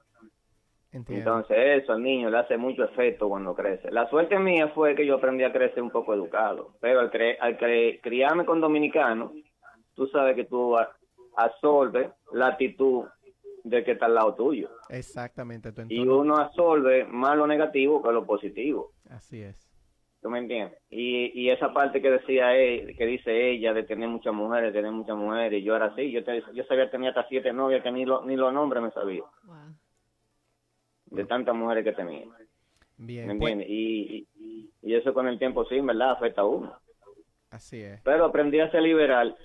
Entiendo. 0.90 1.38
Entonces 1.38 1.82
eso 1.84 1.92
al 1.92 2.02
niño 2.02 2.30
le 2.30 2.38
hace 2.38 2.56
mucho 2.56 2.82
efecto 2.82 3.28
cuando 3.28 3.54
crece. 3.54 3.92
La 3.92 4.10
suerte 4.10 4.40
mía 4.40 4.72
fue 4.74 4.96
que 4.96 5.06
yo 5.06 5.14
aprendí 5.14 5.44
a 5.44 5.52
crecer 5.52 5.80
un 5.84 5.90
poco 5.92 6.14
educado, 6.14 6.74
pero 6.80 6.98
al, 6.98 7.12
cre- 7.12 7.36
al 7.38 7.56
cre- 7.56 8.00
criarme 8.02 8.44
con 8.44 8.60
dominicanos, 8.60 9.30
tú 9.94 10.08
sabes 10.08 10.34
que 10.34 10.44
tú 10.46 10.76
a- 11.36 11.44
absorbes 11.44 12.10
la 12.32 12.48
actitud 12.48 13.04
de 13.64 13.84
que 13.84 13.92
está 13.92 14.06
al 14.06 14.14
lado 14.14 14.34
tuyo. 14.34 14.70
Exactamente. 14.88 15.72
Tu 15.72 15.82
Y 15.88 16.00
uno 16.00 16.36
absorbe 16.36 17.04
más 17.04 17.36
lo 17.36 17.46
negativo 17.46 18.02
que 18.02 18.12
lo 18.12 18.24
positivo. 18.26 18.92
Así 19.08 19.40
es. 19.42 19.68
¿Tú 20.20 20.30
me 20.30 20.38
entiendes? 20.38 20.78
Y, 20.88 21.32
y 21.40 21.50
esa 21.50 21.72
parte 21.72 22.00
que 22.00 22.10
decía 22.10 22.54
él, 22.56 22.96
que 22.96 23.06
dice 23.06 23.50
ella 23.50 23.72
de 23.72 23.82
tener 23.82 24.08
muchas 24.08 24.32
mujeres, 24.32 24.72
tener 24.72 24.92
muchas 24.92 25.16
mujeres, 25.16 25.64
yo 25.64 25.74
era 25.74 25.86
así, 25.86 26.12
yo, 26.12 26.22
te- 26.24 26.42
yo 26.54 26.62
sabía 26.64 26.84
que 26.84 26.90
tenía 26.92 27.08
hasta 27.10 27.26
siete 27.28 27.52
novias 27.52 27.82
que 27.82 27.90
ni, 27.90 28.04
lo- 28.04 28.24
ni 28.24 28.36
los 28.36 28.52
nombres 28.54 28.82
me 28.84 28.90
sabía, 28.92 29.24
Wow. 29.44 29.74
de 31.06 31.24
tantas 31.24 31.54
mujeres 31.56 31.84
que 31.84 31.92
tenía. 31.92 32.24
Bien. 32.98 33.26
¿Me 33.26 33.34
pues, 33.36 33.52
entiendes? 33.52 33.66
Y, 33.68 34.28
y, 34.36 34.70
y 34.82 34.94
eso 34.94 35.12
con 35.12 35.26
el 35.26 35.38
tiempo 35.40 35.64
sí, 35.64 35.76
en 35.76 35.86
verdad, 35.86 36.12
afecta 36.12 36.42
a 36.42 36.46
uno. 36.46 36.72
así 37.50 37.80
es. 37.82 38.00
Pero 38.02 38.24
aprendí 38.26 38.60
a 38.60 38.70
ser 38.70 38.82
liberal. 38.82 39.36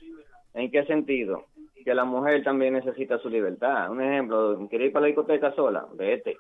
¿En 0.54 0.70
qué 0.72 0.86
sentido? 0.86 1.46
Que 1.88 1.96
la 1.96 2.04
mujer 2.04 2.44
también 2.44 2.74
necesita 2.74 3.18
su 3.18 3.30
libertad. 3.30 3.90
Un 3.90 4.02
ejemplo, 4.02 4.68
¿quería 4.70 4.88
ir 4.88 4.92
para 4.92 5.04
la 5.04 5.08
discoteca 5.08 5.54
sola? 5.54 5.88
Vete. 5.94 6.36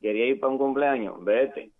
¿Quería 0.00 0.24
ir 0.24 0.40
para 0.40 0.54
un 0.54 0.58
cumpleaños? 0.58 1.22
Vete. 1.22 1.70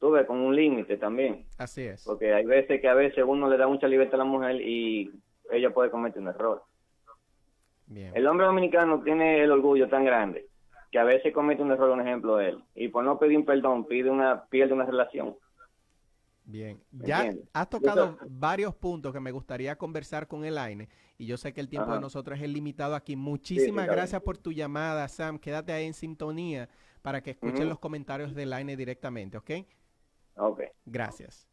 Tú 0.00 0.12
ves, 0.12 0.26
con 0.26 0.38
un 0.38 0.56
límite 0.56 0.96
también. 0.96 1.44
Así 1.58 1.82
es. 1.82 2.02
Porque 2.02 2.32
hay 2.32 2.46
veces 2.46 2.80
que 2.80 2.88
a 2.88 2.94
veces 2.94 3.22
uno 3.28 3.50
le 3.50 3.58
da 3.58 3.68
mucha 3.68 3.86
libertad 3.88 4.14
a 4.14 4.24
la 4.24 4.30
mujer 4.30 4.58
y 4.58 5.10
ella 5.50 5.74
puede 5.74 5.90
cometer 5.90 6.22
un 6.22 6.28
error. 6.28 6.62
Bien. 7.88 8.10
El 8.14 8.26
hombre 8.26 8.46
dominicano 8.46 9.02
tiene 9.02 9.44
el 9.44 9.50
orgullo 9.50 9.90
tan 9.90 10.06
grande 10.06 10.46
que 10.90 10.98
a 10.98 11.04
veces 11.04 11.30
comete 11.30 11.60
un 11.60 11.72
error, 11.72 11.90
un 11.90 12.00
ejemplo 12.00 12.36
de 12.36 12.48
él. 12.48 12.58
Y 12.74 12.88
por 12.88 13.04
no 13.04 13.18
pedir 13.18 13.36
un 13.36 13.44
perdón, 13.44 13.84
pide 13.84 14.08
una, 14.08 14.46
pierde 14.46 14.72
una 14.72 14.86
relación. 14.86 15.36
Bien, 16.46 16.82
¿Me 16.90 17.06
ya 17.06 17.24
entiendes? 17.24 17.50
has 17.54 17.70
tocado 17.70 18.18
varios 18.28 18.74
puntos 18.74 19.12
que 19.12 19.20
me 19.20 19.30
gustaría 19.32 19.76
conversar 19.76 20.28
con 20.28 20.44
el 20.44 20.58
AINE 20.58 20.88
y 21.16 21.26
yo 21.26 21.38
sé 21.38 21.54
que 21.54 21.60
el 21.60 21.68
tiempo 21.68 21.86
Ajá. 21.86 21.94
de 21.94 22.00
nosotros 22.02 22.38
es 22.38 22.48
limitado 22.48 22.94
aquí. 22.94 23.16
Muchísimas 23.16 23.86
gracias 23.86 24.20
por 24.22 24.36
tu 24.36 24.52
llamada, 24.52 25.08
Sam. 25.08 25.38
Quédate 25.38 25.72
ahí 25.72 25.86
en 25.86 25.94
sintonía 25.94 26.68
para 27.00 27.22
que 27.22 27.30
escuchen 27.30 27.68
los 27.68 27.78
comentarios 27.78 28.34
del 28.34 28.52
AINE 28.52 28.76
directamente, 28.76 29.38
¿ok? 29.38 29.50
Ok. 30.36 30.62
Gracias. 30.84 31.48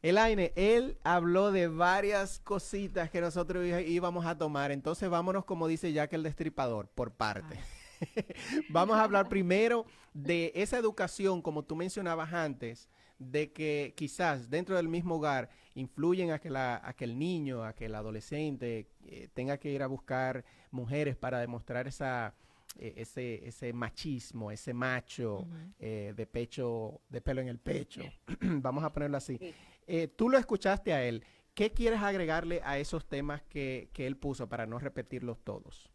El 0.00 0.18
AINE, 0.18 0.52
él 0.56 0.98
habló 1.04 1.52
de 1.52 1.68
varias 1.68 2.40
cositas 2.40 3.10
que 3.10 3.20
nosotros 3.20 3.64
íbamos 3.86 4.26
a 4.26 4.36
tomar, 4.36 4.72
entonces 4.72 5.08
vámonos, 5.08 5.44
como 5.44 5.68
dice 5.68 5.92
Jack 5.92 6.12
el 6.14 6.24
Destripador, 6.24 6.88
por 6.88 7.12
parte. 7.12 7.60
Vamos 8.70 8.96
a 8.96 9.04
hablar 9.04 9.28
primero 9.28 9.86
de 10.12 10.50
esa 10.56 10.76
educación, 10.76 11.40
como 11.40 11.62
tú 11.64 11.76
mencionabas 11.76 12.32
antes, 12.32 12.88
de 13.30 13.52
que 13.52 13.94
quizás 13.96 14.50
dentro 14.50 14.76
del 14.76 14.88
mismo 14.88 15.16
hogar 15.16 15.50
influyen 15.74 16.30
a 16.30 16.38
que, 16.38 16.50
la, 16.50 16.80
a 16.82 16.92
que 16.94 17.04
el 17.04 17.18
niño, 17.18 17.64
a 17.64 17.74
que 17.74 17.86
el 17.86 17.94
adolescente 17.94 18.88
eh, 19.06 19.28
tenga 19.32 19.58
que 19.58 19.70
ir 19.70 19.82
a 19.82 19.86
buscar 19.86 20.44
mujeres 20.70 21.16
para 21.16 21.38
demostrar 21.40 21.86
esa, 21.86 22.34
eh, 22.78 22.94
ese, 22.96 23.46
ese 23.46 23.72
machismo, 23.72 24.50
ese 24.50 24.72
macho 24.72 25.46
eh, 25.78 26.14
de 26.16 26.26
pecho, 26.26 27.02
de 27.08 27.20
pelo 27.20 27.40
en 27.40 27.48
el 27.48 27.58
pecho. 27.58 28.02
Vamos 28.40 28.82
a 28.84 28.92
ponerlo 28.92 29.18
así. 29.18 29.36
Sí. 29.36 29.54
Eh, 29.86 30.08
tú 30.08 30.28
lo 30.28 30.38
escuchaste 30.38 30.92
a 30.92 31.04
él. 31.04 31.24
¿Qué 31.54 31.72
quieres 31.72 32.00
agregarle 32.00 32.62
a 32.64 32.78
esos 32.78 33.06
temas 33.06 33.42
que, 33.42 33.90
que 33.92 34.06
él 34.06 34.16
puso 34.16 34.48
para 34.48 34.66
no 34.66 34.78
repetirlos 34.78 35.42
todos? 35.44 35.90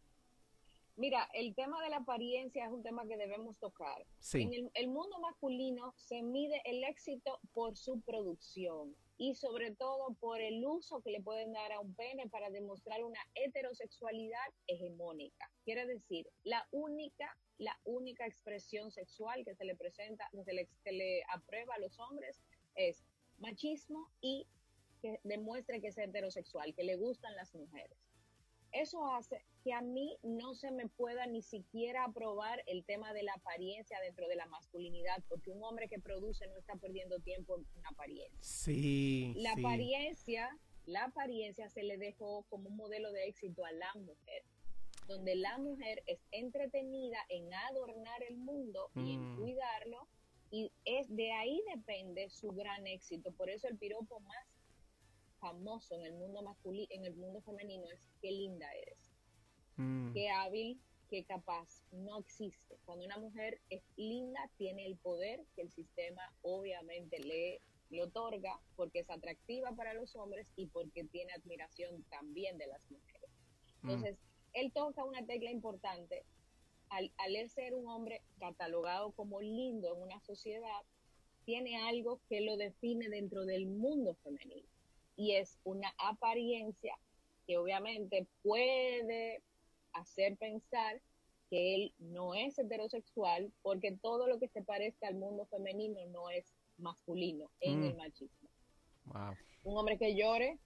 Mira, 0.98 1.30
el 1.34 1.54
tema 1.54 1.82
de 1.84 1.92
la 1.92 1.98
apariencia 1.98 2.66
es 2.66 2.72
un 2.72 2.82
tema 2.82 3.06
que 3.06 3.18
debemos 3.18 3.56
tocar. 3.60 4.02
En 4.02 4.08
Sí, 4.20 4.50
el, 4.52 4.72
el 4.74 4.88
mundo 4.88 5.20
masculino 5.20 5.94
se 5.96 6.24
mide 6.24 6.60
el 6.66 6.84
éxito 6.84 7.40
por 7.54 7.78
su 7.78 8.02
producción 8.02 8.96
y 9.20 9.36
sobre 9.36 9.76
todo 9.76 10.16
por 10.20 10.42
el 10.42 10.66
uso 10.66 11.02
que 11.02 11.12
le 11.12 11.22
pueden 11.22 11.54
dar 11.54 11.72
a 11.72 11.80
un 11.80 11.94
pene 11.94 12.28
para 12.30 12.50
demostrar 12.50 13.04
una 13.04 13.20
heterosexualidad 13.36 14.40
hegemónica. 14.66 15.52
Quiere 15.66 15.86
decir, 15.86 16.28
la 16.44 16.68
única, 16.72 17.38
la 17.60 17.80
única 17.84 18.26
expresión 18.26 18.92
sexual 18.92 19.46
que 19.46 19.54
se 19.54 19.66
le 19.66 19.76
presenta, 19.76 20.28
que 20.32 20.44
se 20.44 20.54
le, 20.54 20.68
se 20.84 20.92
le 20.92 21.22
aprueba 21.32 21.76
a 21.76 21.80
los 21.80 22.00
hombres 22.00 22.42
es 22.74 23.04
machismo 23.38 24.10
y 24.20 24.48
que 25.02 25.20
demuestre 25.24 25.80
que 25.80 25.90
es 25.90 25.98
heterosexual, 25.98 26.74
que 26.74 26.84
le 26.84 26.96
gustan 26.96 27.36
las 27.36 27.54
mujeres. 27.54 27.98
Eso 28.82 29.08
hace 29.08 29.44
que 29.64 29.74
a 29.74 29.82
mí 29.82 30.18
no 30.24 30.54
se 30.54 30.72
me 30.72 30.88
pueda 30.88 31.26
ni 31.26 31.42
siquiera 31.42 32.06
aprobar 32.06 32.64
el 32.68 32.84
tema 32.86 33.12
de 33.14 33.24
la 33.24 33.34
apariencia 33.34 34.00
dentro 34.02 34.28
de 34.28 34.36
la 34.36 34.46
masculinidad, 34.48 35.24
porque 35.28 35.50
un 35.52 35.64
hombre 35.64 35.88
que 35.90 36.00
produce 36.00 36.48
no 36.48 36.58
está 36.58 36.76
perdiendo 36.76 37.20
tiempo 37.20 37.58
en 37.58 37.86
apariencia. 37.86 38.38
sí, 38.42 39.34
La 39.38 39.54
sí. 39.56 39.60
apariencia, 39.62 40.58
la 40.86 41.06
apariencia 41.06 41.70
se 41.70 41.84
le 41.84 41.98
dejó 41.98 42.44
como 42.50 42.70
un 42.70 42.76
modelo 42.78 43.12
de 43.12 43.26
éxito 43.28 43.66
a 43.66 43.72
la 43.72 43.94
mujer, 43.96 44.44
donde 45.08 45.36
la 45.36 45.58
mujer 45.58 46.04
es 46.06 46.20
entretenida 46.32 47.18
en 47.30 47.54
adornar 47.54 48.22
el 48.30 48.38
mundo 48.38 48.90
y 48.96 49.14
en 49.14 49.34
Mm. 49.34 49.40
cuidarlo, 49.40 50.08
y 50.52 50.72
es 50.86 51.14
de 51.14 51.32
ahí 51.34 51.62
depende 51.76 52.30
su 52.30 52.50
gran 52.52 52.86
éxito. 52.88 53.32
Por 53.34 53.50
eso 53.50 53.68
el 53.68 53.78
piropo 53.78 54.20
más 54.22 54.46
famoso 55.48 55.96
en 55.96 56.06
el 56.06 56.14
mundo 56.14 56.42
masculino, 56.44 56.88
en 56.92 57.06
el 57.06 57.16
mundo 57.16 57.42
femenino 57.42 57.90
es 57.92 58.10
qué 58.22 58.32
linda 58.32 58.68
eres 58.74 58.98
Mm, 59.78 60.12
qué 60.14 60.30
hábil, 60.30 60.82
qué 61.10 61.24
capaz, 61.26 61.84
no 61.92 62.20
existe. 62.20 62.80
Cuando 62.86 63.06
una 63.06 63.18
mujer 63.20 63.62
es 63.70 63.84
linda, 63.96 64.40
tiene 64.58 64.86
el 64.88 64.98
poder 64.98 65.46
que 65.56 65.62
el 65.64 65.72
sistema 65.72 66.22
obviamente 66.42 67.20
le, 67.20 67.62
le 67.90 68.04
otorga 68.04 68.60
porque 68.76 69.00
es 69.00 69.10
atractiva 69.10 69.72
para 69.76 69.94
los 69.94 70.16
hombres 70.16 70.52
y 70.56 70.68
porque 70.68 71.06
tiene 71.06 71.34
admiración 71.34 72.04
también 72.10 72.58
de 72.58 72.68
las 72.68 72.82
mujeres. 72.90 73.30
mm, 73.84 73.90
Entonces, 73.90 74.20
él 74.54 74.72
toca 74.74 75.04
una 75.06 75.26
tecla 75.26 75.52
importante. 75.52 76.26
Al, 76.90 77.14
al 77.18 77.36
él 77.36 77.50
ser 77.50 77.76
un 77.76 77.88
hombre 77.88 78.24
catalogado 78.40 79.12
como 79.14 79.42
lindo 79.42 79.94
en 79.96 80.02
una 80.02 80.20
sociedad, 80.22 80.82
tiene 81.46 81.78
algo 81.84 82.22
que 82.30 82.42
lo 82.42 82.58
define 82.58 83.10
dentro 83.10 83.46
del 83.46 83.68
mundo 83.68 84.16
femenino 84.24 84.70
y 85.18 85.34
es 85.36 85.60
una 85.66 85.94
apariencia 85.98 86.98
que 87.46 87.58
obviamente 87.58 88.28
puede 88.44 89.42
hacer 89.94 90.38
pensar 90.38 91.02
que 91.50 91.76
él 91.76 91.94
no 91.98 92.36
es 92.36 92.58
heterosexual 92.60 93.52
porque 93.62 93.92
todo 94.02 94.28
lo 94.28 94.38
que 94.40 94.48
se 94.48 94.62
parezca 94.62 95.08
al 95.08 95.16
mundo 95.16 95.46
femenino 95.48 96.06
no 96.08 96.30
es 96.30 96.54
masculino 96.78 97.50
en 97.62 97.82
Mm. 97.82 97.84
el 97.86 97.96
machismo. 97.98 98.50
Wow. 99.06 99.36
Un 99.64 99.78
hombre 99.78 99.98
que 99.98 100.16
llore 100.16 100.60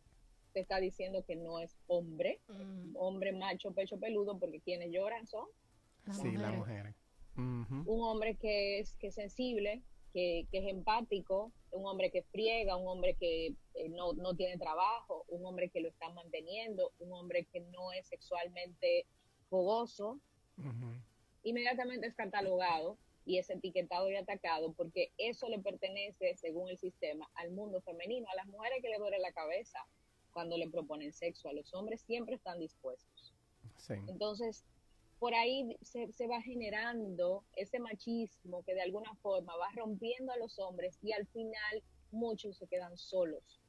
te 0.54 0.60
está 0.60 0.80
diciendo 0.80 1.24
que 1.26 1.36
no 1.38 1.60
es 1.60 1.78
hombre, 1.88 2.42
Mm, 2.48 2.96
hombre 2.98 3.32
macho, 3.32 3.72
pecho 3.74 3.98
peludo, 4.00 4.38
porque 4.38 4.60
quienes 4.60 4.92
lloran 4.92 5.26
son 5.28 5.48
las 6.06 6.18
Sí, 6.18 6.32
las 6.32 6.54
mujeres. 6.56 6.58
mujeres. 6.58 6.96
Ujú. 7.38 7.90
un 7.94 8.04
hombre 8.04 8.36
que 8.36 8.80
es, 8.80 8.96
que 8.96 9.08
es 9.08 9.16
sensible, 9.16 9.82
que, 10.12 10.46
que 10.52 10.58
es 10.58 10.66
empático, 10.68 11.54
un 11.72 11.86
hombre 11.86 12.12
que 12.12 12.24
friega, 12.24 12.76
un 12.76 12.88
hombre 12.88 13.16
que 13.16 13.56
eh, 13.76 13.90
no, 13.90 14.14
no 14.14 14.36
tiene 14.36 14.58
trabajo, 14.58 15.26
un 15.30 15.46
hombre 15.46 15.70
que 15.70 15.82
lo 15.82 15.90
está 15.90 16.10
manteniendo, 16.10 16.92
un 17.00 17.14
hombre 17.14 17.46
que 17.52 17.62
no 17.62 17.92
es 17.94 18.08
sexualmente 18.08 19.06
fogoso, 19.50 20.20
Ujú. 20.58 20.94
inmediatamente 21.44 22.08
es 22.08 22.16
catalogado 22.16 22.98
y 23.26 23.38
es 23.38 23.50
etiquetado 23.50 24.10
y 24.10 24.16
atacado 24.16 24.74
porque 24.74 25.12
eso 25.18 25.48
le 25.48 25.60
pertenece, 25.60 26.36
según 26.36 26.70
el 26.70 26.78
sistema, 26.78 27.30
al 27.36 27.52
mundo 27.52 27.82
femenino, 27.82 28.28
a 28.30 28.36
las 28.36 28.48
mujeres 28.48 28.80
que 28.82 28.90
le 28.90 28.98
duele 28.98 29.20
la 29.20 29.32
cabeza 29.32 29.80
cuando 30.34 30.58
le 30.58 30.70
proponen 30.70 31.12
sexo, 31.14 31.50
a 31.50 31.54
los 31.54 31.74
hombres 31.74 32.02
siempre 32.02 32.36
están 32.36 32.60
dispuestos. 32.60 33.34
Sí. 33.78 33.96
Entonces, 34.08 34.64
por 35.22 35.36
ahí 35.36 35.78
se, 35.84 36.12
se 36.14 36.26
va 36.26 36.42
generando 36.42 37.46
ese 37.56 37.78
machismo 37.78 38.64
que 38.64 38.74
de 38.74 38.82
alguna 38.82 39.14
forma 39.18 39.56
va 39.56 39.70
rompiendo 39.76 40.32
a 40.32 40.38
los 40.38 40.58
hombres 40.58 40.98
y 41.04 41.12
al 41.12 41.28
final 41.28 41.84
muchos 42.10 42.58
se 42.58 42.66
quedan 42.66 42.98
solos. 42.98 43.62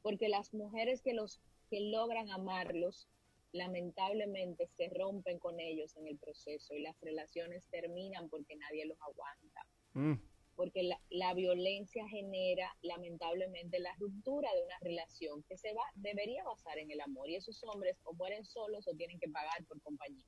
Porque 0.00 0.28
las 0.28 0.54
mujeres 0.54 1.02
que 1.02 1.12
los 1.12 1.40
que 1.70 1.80
logran 1.80 2.30
amarlos, 2.30 3.08
lamentablemente 3.50 4.68
se 4.76 4.88
rompen 4.90 5.40
con 5.40 5.58
ellos 5.58 5.96
en 5.96 6.06
el 6.06 6.18
proceso 6.18 6.72
y 6.72 6.82
las 6.82 6.94
relaciones 7.00 7.66
terminan 7.66 8.28
porque 8.28 8.54
nadie 8.54 8.86
los 8.86 8.98
aguanta. 9.02 9.66
Mm. 9.94 10.22
Porque 10.54 10.84
la, 10.84 11.00
la 11.10 11.34
violencia 11.34 12.06
genera 12.06 12.72
lamentablemente 12.82 13.80
la 13.80 13.92
ruptura 13.98 14.54
de 14.54 14.62
una 14.62 14.78
relación 14.82 15.42
que 15.48 15.56
se 15.56 15.72
va, 15.72 15.82
debería 15.96 16.44
basar 16.44 16.78
en 16.78 16.92
el 16.92 17.00
amor. 17.00 17.28
Y 17.28 17.34
esos 17.34 17.60
hombres 17.64 17.98
o 18.04 18.14
mueren 18.14 18.44
solos 18.44 18.86
o 18.86 18.94
tienen 18.94 19.18
que 19.18 19.28
pagar 19.28 19.64
por 19.64 19.82
compañía. 19.82 20.24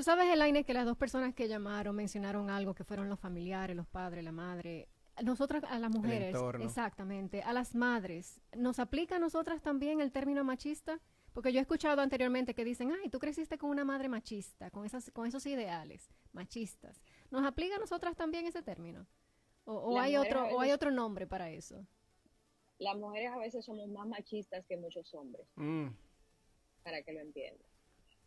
Tú 0.00 0.04
sabes, 0.04 0.32
Elaine, 0.32 0.64
que 0.64 0.72
las 0.72 0.86
dos 0.86 0.96
personas 0.96 1.34
que 1.34 1.46
llamaron 1.46 1.94
mencionaron 1.94 2.48
algo 2.48 2.74
que 2.74 2.84
fueron 2.84 3.10
los 3.10 3.20
familiares, 3.20 3.76
los 3.76 3.86
padres, 3.86 4.24
la 4.24 4.32
madre. 4.32 4.88
Nosotras, 5.22 5.62
a 5.64 5.78
las 5.78 5.90
mujeres, 5.90 6.34
exactamente, 6.62 7.42
a 7.42 7.52
las 7.52 7.74
madres, 7.74 8.40
¿nos 8.56 8.78
aplica 8.78 9.16
a 9.16 9.18
nosotras 9.18 9.60
también 9.60 10.00
el 10.00 10.10
término 10.10 10.42
machista? 10.42 11.02
Porque 11.34 11.52
yo 11.52 11.58
he 11.58 11.60
escuchado 11.60 12.00
anteriormente 12.00 12.54
que 12.54 12.64
dicen, 12.64 12.92
ay, 12.92 13.10
tú 13.10 13.18
creciste 13.18 13.58
con 13.58 13.68
una 13.68 13.84
madre 13.84 14.08
machista, 14.08 14.70
con, 14.70 14.86
esas, 14.86 15.10
con 15.10 15.26
esos 15.26 15.44
ideales 15.44 16.08
machistas. 16.32 17.02
¿Nos 17.30 17.44
aplica 17.44 17.76
a 17.76 17.78
nosotras 17.78 18.16
también 18.16 18.46
ese 18.46 18.62
término? 18.62 19.06
¿O, 19.64 20.00
hay, 20.00 20.16
mujeres 20.16 20.34
otro, 20.34 20.40
a 20.40 20.44
¿O 20.54 20.60
hay 20.60 20.68
veces- 20.68 20.76
otro 20.76 20.90
nombre 20.92 21.26
para 21.26 21.50
eso? 21.50 21.86
Las 22.78 22.96
mujeres 22.96 23.32
a 23.32 23.36
veces 23.36 23.66
somos 23.66 23.86
más 23.90 24.08
machistas 24.08 24.64
que 24.64 24.78
muchos 24.78 25.12
hombres. 25.12 25.46
Mm. 25.56 25.88
para 26.84 27.02
que 27.02 27.12
lo 27.12 27.20
entiendan. 27.20 27.68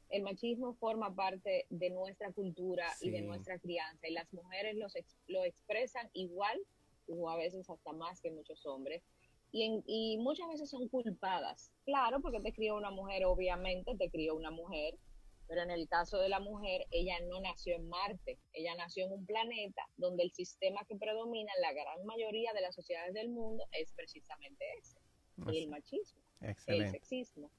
El 0.09 0.21
machismo 0.23 0.73
forma 0.75 1.15
parte 1.15 1.65
de 1.69 1.89
nuestra 1.89 2.31
cultura 2.31 2.87
y 3.01 3.09
de 3.09 3.21
nuestra 3.21 3.57
crianza 3.59 4.07
y 4.07 4.13
las 4.13 4.31
mujeres 4.33 4.75
los 4.75 4.95
ex- 4.95 5.17
lo 5.27 5.43
expresan 5.43 6.09
igual 6.13 6.59
o 7.07 7.29
a 7.29 7.35
veces 7.35 7.69
hasta 7.69 7.91
más 7.93 8.21
que 8.21 8.31
muchos 8.31 8.65
hombres 8.65 9.03
y, 9.51 9.63
en- 9.63 9.83
y 9.87 10.17
muchas 10.19 10.47
veces 10.49 10.69
son 10.69 10.87
culpadas. 10.87 11.71
Claro, 11.85 12.21
porque 12.21 12.39
te 12.41 12.53
crió 12.53 12.75
una 12.75 12.91
mujer, 12.91 13.25
obviamente 13.25 13.95
te 13.97 14.09
crió 14.09 14.35
una 14.35 14.51
mujer, 14.51 14.97
pero 15.47 15.61
en 15.61 15.71
el 15.71 15.87
caso 15.89 16.17
de 16.19 16.29
la 16.29 16.39
mujer, 16.39 16.85
ella 16.91 17.19
no 17.27 17.39
nació 17.41 17.75
en 17.75 17.87
Marte, 17.89 18.39
ella 18.53 18.75
nació 18.75 19.05
en 19.05 19.11
un 19.13 19.25
planeta 19.25 19.81
donde 19.97 20.23
el 20.23 20.31
sistema 20.31 20.85
que 20.87 20.95
predomina 20.95 21.51
en 21.55 21.61
la 21.61 21.73
gran 21.73 22.05
mayoría 22.05 22.53
de 22.53 22.61
las 22.61 22.73
sociedades 22.75 23.13
del 23.13 23.29
mundo 23.29 23.65
es 23.71 23.91
precisamente 23.93 24.63
ese, 24.79 24.99
el 25.57 25.69
machismo 25.69 26.21
el 26.67 26.91
sexismo. 26.91 27.49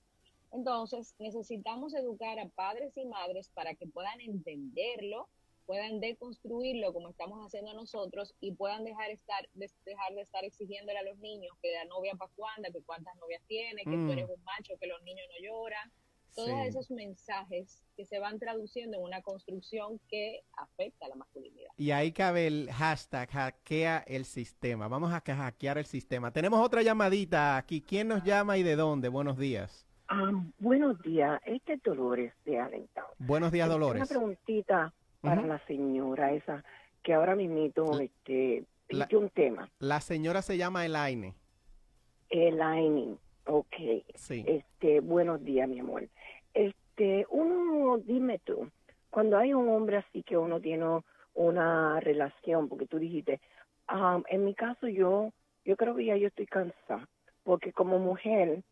Entonces, 0.54 1.14
necesitamos 1.18 1.94
educar 1.94 2.38
a 2.38 2.48
padres 2.48 2.96
y 2.96 3.04
madres 3.06 3.50
para 3.54 3.74
que 3.74 3.86
puedan 3.88 4.20
entenderlo, 4.20 5.28
puedan 5.66 5.98
deconstruirlo 6.00 6.92
como 6.92 7.08
estamos 7.08 7.44
haciendo 7.44 7.74
nosotros 7.74 8.34
y 8.40 8.52
puedan 8.52 8.84
dejar 8.84 9.10
estar 9.10 9.48
de- 9.54 9.70
dejar 9.84 10.14
de 10.14 10.20
estar 10.20 10.44
exigiéndole 10.44 10.98
a 10.98 11.02
los 11.02 11.18
niños 11.18 11.56
que 11.60 11.72
la 11.72 11.84
novia 11.86 12.14
para 12.14 12.30
cuándo, 12.36 12.70
que 12.72 12.82
cuántas 12.82 13.16
novias 13.16 13.42
tiene, 13.48 13.82
que 13.82 13.90
Mm. 13.96 14.06
tú 14.06 14.12
eres 14.12 14.28
un 14.30 14.44
macho, 14.44 14.74
que 14.80 14.86
los 14.86 15.02
niños 15.02 15.26
no 15.28 15.44
lloran. 15.48 15.90
Todos 16.36 16.48
Sí. 16.50 16.66
esos 16.68 16.90
mensajes 16.90 17.80
que 17.96 18.04
se 18.04 18.18
van 18.18 18.38
traduciendo 18.40 18.96
en 18.98 19.04
una 19.04 19.22
construcción 19.22 20.00
que 20.08 20.42
afecta 20.56 21.06
a 21.06 21.08
la 21.08 21.14
masculinidad. 21.14 21.70
Y 21.76 21.92
ahí 21.92 22.10
cabe 22.12 22.46
el 22.48 22.68
hashtag 22.72 23.28
hackea 23.30 24.04
el 24.06 24.24
sistema. 24.24 24.88
Vamos 24.88 25.12
a 25.12 25.20
hackear 25.20 25.78
el 25.78 25.86
sistema. 25.86 26.32
Tenemos 26.32 26.60
otra 26.64 26.82
llamadita 26.82 27.56
aquí. 27.56 27.80
¿Quién 27.80 28.08
nos 28.08 28.22
llama 28.24 28.58
y 28.58 28.62
de 28.64 28.74
dónde? 28.76 29.08
Buenos 29.08 29.38
días. 29.38 29.83
Ah, 30.08 30.30
buenos 30.58 31.00
días, 31.02 31.40
este 31.46 31.74
es 31.74 31.82
Dolores 31.82 32.32
de 32.44 32.58
Allentown. 32.60 33.06
Buenos 33.18 33.50
días, 33.52 33.66
Una 33.66 33.74
Dolores. 33.74 34.08
preguntita 34.08 34.92
para 35.20 35.40
Ujú. 35.40 35.48
la 35.48 35.58
señora 35.66 36.32
esa, 36.32 36.62
que 37.02 37.14
ahora 37.14 37.34
mismo 37.34 37.64
este, 38.00 38.64
La- 38.90 39.08
un 39.16 39.30
tema, 39.30 39.70
La 39.78 40.00
señora 40.00 40.42
se 40.42 40.58
llama 40.58 40.84
Elaine. 40.84 41.34
el 42.28 42.58
lining. 42.58 43.18
Ok, 43.46 43.74
Sí. 44.14 44.44
este, 44.46 45.00
buenos 45.00 45.42
días, 45.44 45.68
mi 45.68 45.78
amor. 45.80 46.08
Este, 46.52 47.26
uno, 47.30 47.98
dime 47.98 48.38
tú, 48.40 48.70
cuando 49.10 49.38
hay 49.38 49.54
un 49.54 49.68
hombre 49.68 49.98
así 49.98 50.22
que 50.22 50.36
uno 50.36 50.60
tiene 50.60 51.00
una 51.34 52.00
relación, 52.00 52.68
porque 52.68 52.86
tú 52.86 52.98
dijiste, 52.98 53.40
ah, 53.88 54.20
en 54.28 54.44
mi 54.44 54.54
caso 54.54 54.86
yo, 54.88 55.30
yo 55.64 55.76
creo 55.76 55.94
que 55.96 56.04
ya 56.06 56.16
yo 56.16 56.28
estoy 56.28 56.46
cansada, 56.46 57.08
porque 57.42 57.72
como 57.72 57.98
mujer, 57.98 58.62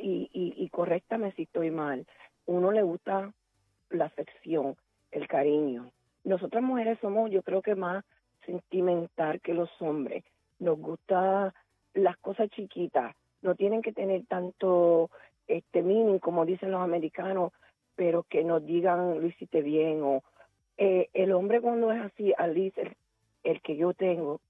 y, 0.00 0.30
y, 0.32 0.54
y 0.56 0.68
corréctame 0.70 1.32
si 1.32 1.42
estoy 1.42 1.70
mal, 1.70 2.06
uno 2.46 2.72
le 2.72 2.82
gusta 2.82 3.32
la 3.90 4.06
afección, 4.06 4.76
el 5.10 5.28
cariño. 5.28 5.90
Nosotras 6.24 6.62
mujeres 6.62 6.98
somos, 7.00 7.30
yo 7.30 7.42
creo 7.42 7.62
que 7.62 7.74
más 7.74 8.04
sentimental 8.46 9.40
que 9.40 9.54
los 9.54 9.70
hombres. 9.80 10.24
Nos 10.58 10.78
gusta 10.78 11.54
las 11.94 12.16
cosas 12.18 12.50
chiquitas, 12.50 13.14
no 13.42 13.54
tienen 13.54 13.82
que 13.82 13.92
tener 13.92 14.24
tanto 14.26 15.10
este 15.48 15.82
meaning 15.82 16.18
como 16.18 16.44
dicen 16.44 16.70
los 16.70 16.82
americanos, 16.82 17.52
pero 17.96 18.22
que 18.22 18.44
nos 18.44 18.64
digan 18.64 19.20
lo 19.20 19.26
hiciste 19.26 19.62
bien 19.62 20.02
o 20.02 20.22
eh, 20.76 21.08
el 21.12 21.32
hombre 21.32 21.60
cuando 21.60 21.92
es 21.92 22.00
así, 22.00 22.32
Alice, 22.38 22.80
el, 22.80 22.96
el 23.42 23.60
que 23.60 23.76
yo 23.76 23.92
tengo, 23.94 24.40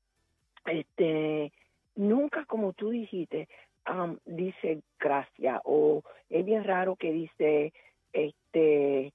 este 0.67 1.53
nunca 1.97 2.45
como 2.45 2.73
tú 2.73 2.91
dijiste 2.91 3.49
am, 3.85 4.19
dice 4.25 4.83
gracias 4.99 5.61
o 5.65 6.03
es 6.29 6.45
bien 6.45 6.65
raro 6.65 6.97
que 6.97 7.13
dice 7.13 7.73
este 8.13 9.13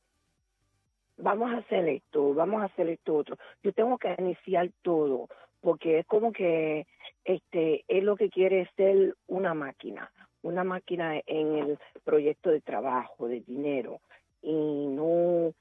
vamos 1.18 1.54
a 1.54 1.58
hacer 1.58 1.88
esto, 1.88 2.34
vamos 2.34 2.62
a 2.62 2.66
hacer 2.66 2.90
esto 2.90 3.16
otro. 3.16 3.38
Yo 3.64 3.74
tengo 3.74 3.98
que 3.98 4.14
iniciar 4.18 4.70
todo 4.82 5.28
porque 5.62 6.00
es 6.00 6.06
como 6.06 6.32
que 6.32 6.86
este 7.24 7.84
él 7.88 8.06
lo 8.06 8.16
que 8.16 8.30
quiere 8.30 8.62
es 8.62 8.70
ser 8.76 9.16
una 9.28 9.54
máquina, 9.54 10.12
una 10.42 10.64
máquina 10.64 11.20
en 11.26 11.56
el 11.56 11.80
proyecto 12.04 12.50
de 12.52 12.62
trabajo, 12.62 13.28
de 13.28 13.42
dinero 13.42 14.02
y 14.42 14.88
no 14.88 15.54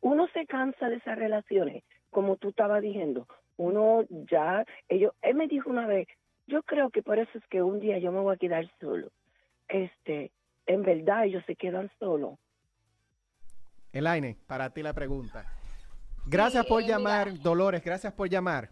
uno 0.00 0.28
se 0.28 0.46
cansa 0.46 0.88
de 0.88 0.96
esas 0.96 1.18
relaciones, 1.18 1.82
como 2.10 2.36
tú 2.36 2.50
estabas 2.50 2.82
diciendo. 2.82 3.26
Uno 3.56 4.04
ya 4.08 4.64
ellos 4.88 5.12
él 5.22 5.34
me 5.34 5.48
dijo 5.48 5.70
una 5.70 5.86
vez, 5.86 6.06
yo 6.48 6.62
creo 6.64 6.90
que 6.90 7.02
por 7.02 7.18
eso 7.18 7.30
es 7.38 7.46
que 7.48 7.62
un 7.62 7.78
día 7.80 7.98
yo 7.98 8.10
me 8.10 8.20
voy 8.20 8.34
a 8.34 8.38
quedar 8.38 8.68
solo. 8.80 9.10
Este, 9.68 10.32
en 10.66 10.82
verdad 10.82 11.26
ellos 11.26 11.44
se 11.46 11.54
quedan 11.56 11.90
solos. 12.00 12.38
Elaine, 13.92 14.36
para 14.46 14.70
ti 14.70 14.82
la 14.82 14.92
pregunta. 14.92 15.46
Gracias 16.26 16.64
Sí, 16.64 16.68
por 16.68 16.82
mira. 16.82 16.96
llamar, 16.98 17.38
Dolores, 17.40 17.82
gracias 17.84 18.12
por 18.12 18.28
llamar. 18.28 18.70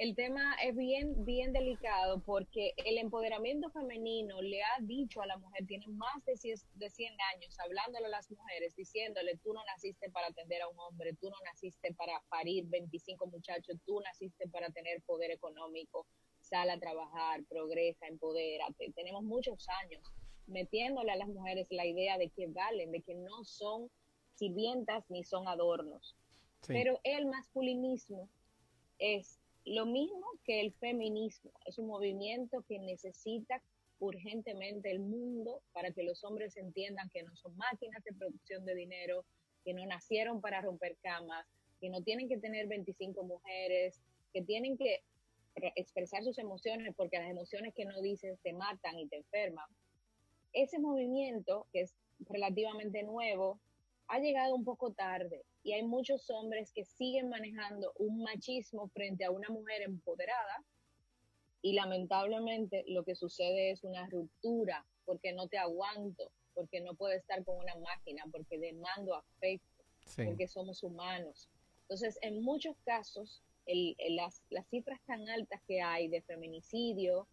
El 0.00 0.14
tema 0.14 0.54
es 0.64 0.74
bien, 0.74 1.26
bien 1.26 1.52
delicado 1.52 2.22
porque 2.24 2.72
el 2.86 2.96
empoderamiento 2.96 3.68
femenino 3.68 4.40
le 4.40 4.62
ha 4.62 4.78
dicho 4.80 5.20
a 5.20 5.26
la 5.26 5.36
mujer, 5.36 5.66
tiene 5.66 5.86
más 5.88 6.24
de 6.24 6.38
100, 6.38 6.56
de 6.76 6.88
100 6.88 7.12
años, 7.34 7.54
hablándole 7.60 8.06
a 8.06 8.08
las 8.08 8.30
mujeres, 8.30 8.74
diciéndole, 8.74 9.36
tú 9.44 9.52
no 9.52 9.62
naciste 9.66 10.08
para 10.08 10.28
atender 10.28 10.62
a 10.62 10.68
un 10.68 10.80
hombre, 10.80 11.12
tú 11.20 11.28
no 11.28 11.36
naciste 11.44 11.92
para 11.92 12.18
parir 12.30 12.64
25 12.68 13.26
muchachos, 13.26 13.76
tú 13.84 14.00
naciste 14.00 14.48
para 14.48 14.70
tener 14.70 15.02
poder 15.02 15.32
económico, 15.32 16.06
sal 16.40 16.70
a 16.70 16.80
trabajar, 16.80 17.44
progresa, 17.44 18.06
empodérate. 18.06 18.92
Tenemos 18.96 19.22
muchos 19.22 19.66
años 19.84 20.02
metiéndole 20.46 21.12
a 21.12 21.16
las 21.16 21.28
mujeres 21.28 21.66
la 21.68 21.84
idea 21.84 22.16
de 22.16 22.30
que 22.30 22.46
valen, 22.46 22.90
de 22.90 23.02
que 23.02 23.16
no 23.16 23.44
son 23.44 23.90
sirvientas 24.32 25.04
ni 25.10 25.24
son 25.24 25.46
adornos. 25.46 26.16
Pero 26.66 27.00
el 27.04 27.26
masculinismo 27.26 28.30
es 28.98 29.39
lo 29.64 29.86
mismo 29.86 30.26
que 30.44 30.60
el 30.60 30.72
feminismo, 30.74 31.52
es 31.66 31.78
un 31.78 31.86
movimiento 31.86 32.64
que 32.68 32.78
necesita 32.78 33.62
urgentemente 33.98 34.90
el 34.90 35.00
mundo 35.00 35.62
para 35.72 35.90
que 35.92 36.02
los 36.02 36.24
hombres 36.24 36.56
entiendan 36.56 37.10
que 37.10 37.22
no 37.22 37.36
son 37.36 37.56
máquinas 37.56 38.02
de 38.04 38.14
producción 38.14 38.64
de 38.64 38.74
dinero, 38.74 39.24
que 39.64 39.74
no 39.74 39.84
nacieron 39.86 40.40
para 40.40 40.62
romper 40.62 40.96
camas, 41.02 41.46
que 41.80 41.90
no 41.90 42.02
tienen 42.02 42.28
que 42.28 42.38
tener 42.38 42.66
25 42.66 43.22
mujeres, 43.24 44.00
que 44.32 44.42
tienen 44.42 44.78
que 44.78 45.02
expresar 45.76 46.24
sus 46.24 46.38
emociones 46.38 46.94
porque 46.96 47.18
las 47.18 47.30
emociones 47.30 47.74
que 47.74 47.84
no 47.84 48.00
dices 48.00 48.38
te 48.42 48.52
matan 48.54 48.98
y 48.98 49.08
te 49.08 49.16
enferman. 49.16 49.68
Ese 50.52 50.78
movimiento, 50.78 51.66
que 51.72 51.82
es 51.82 51.94
relativamente 52.20 53.02
nuevo, 53.02 53.60
ha 54.08 54.18
llegado 54.18 54.54
un 54.54 54.64
poco 54.64 54.92
tarde 54.92 55.44
y 55.62 55.72
hay 55.72 55.82
muchos 55.82 56.30
hombres 56.30 56.72
que 56.72 56.84
siguen 56.84 57.28
manejando 57.28 57.92
un 57.96 58.22
machismo 58.22 58.88
frente 58.88 59.24
a 59.24 59.30
una 59.30 59.48
mujer 59.48 59.82
empoderada 59.82 60.64
y 61.62 61.74
lamentablemente 61.74 62.84
lo 62.88 63.04
que 63.04 63.14
sucede 63.14 63.70
es 63.70 63.84
una 63.84 64.06
ruptura 64.08 64.86
porque 65.04 65.32
no 65.32 65.48
te 65.48 65.58
aguanto, 65.58 66.30
porque 66.54 66.80
no 66.80 66.94
puedo 66.94 67.12
estar 67.12 67.44
con 67.44 67.56
una 67.56 67.74
máquina, 67.76 68.24
porque 68.30 68.58
demando 68.58 69.14
afecto, 69.14 69.84
porque 70.16 70.46
somos 70.46 70.82
humanos. 70.82 71.48
Entonces, 71.82 72.18
en 72.22 72.42
muchos 72.42 72.76
casos, 72.84 73.42
las, 73.66 74.42
las, 74.50 74.66
cifras 74.68 75.00
tan 75.06 75.28
altas 75.28 75.60
que 75.66 75.80
hay 75.80 76.08
de 76.08 76.22
feminicidio, 76.22 77.26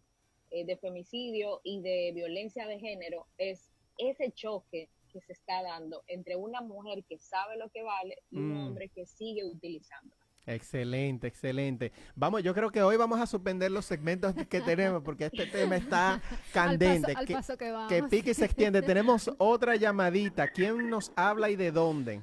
eh, 0.50 0.64
de 0.64 0.76
femicidio 0.76 1.60
y 1.62 1.80
de 1.80 2.12
violencia 2.14 2.66
de 2.66 2.78
género 2.78 3.26
es 3.38 3.70
ese 3.98 4.30
choque 4.32 4.88
que 5.08 5.20
se 5.20 5.32
está 5.32 5.62
dando 5.62 6.02
entre 6.06 6.36
una 6.36 6.60
mujer 6.60 7.04
que 7.04 7.18
sabe 7.18 7.56
lo 7.56 7.68
que 7.70 7.82
vale 7.82 8.18
y 8.30 8.38
un 8.38 8.52
mm. 8.52 8.66
hombre 8.66 8.88
que 8.88 9.06
sigue 9.06 9.44
utilizando. 9.44 10.14
Excelente, 10.48 11.26
excelente. 11.26 11.92
Vamos, 12.16 12.42
yo 12.42 12.54
creo 12.54 12.70
que 12.70 12.82
hoy 12.82 12.96
vamos 12.96 13.20
a 13.20 13.26
suspender 13.26 13.70
los 13.70 13.84
segmentos 13.84 14.34
que 14.48 14.62
tenemos 14.62 15.02
porque 15.02 15.26
este 15.26 15.44
tema 15.46 15.76
está 15.76 16.22
candente. 16.54 17.12
al 17.14 17.26
paso, 17.26 17.58
que, 17.58 17.74
que 17.88 18.02
pique 18.04 18.30
y 18.30 18.34
se 18.34 18.46
extiende. 18.46 18.80
tenemos 18.80 19.30
otra 19.36 19.76
llamadita. 19.76 20.48
¿Quién 20.48 20.88
nos 20.88 21.12
habla 21.16 21.50
y 21.50 21.56
de 21.56 21.70
dónde? 21.70 22.22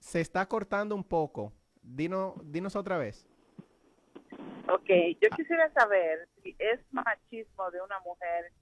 Se 0.00 0.20
está 0.20 0.46
cortando 0.46 0.96
un 0.96 1.04
poco. 1.04 1.52
Dinos, 1.80 2.34
dinos 2.44 2.74
otra 2.74 2.98
vez. 2.98 3.24
Ok, 4.68 4.88
yo 5.20 5.28
quisiera 5.36 5.70
saber 5.72 6.28
si 6.42 6.54
es 6.58 6.80
machismo 6.92 7.70
de 7.70 7.80
una 7.82 7.98
mujer 8.00 8.52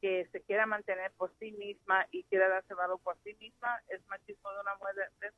que 0.00 0.26
se 0.32 0.42
quiera 0.42 0.66
mantener 0.66 1.12
por 1.12 1.32
sí 1.38 1.52
misma 1.52 2.06
y 2.10 2.24
quiera 2.24 2.48
darse 2.48 2.74
valor 2.74 3.00
por 3.02 3.16
sí 3.22 3.34
misma, 3.40 3.80
es 3.88 4.04
machismo 4.08 4.50
de 4.50 4.60
una 4.60 4.74
mujer. 4.74 5.32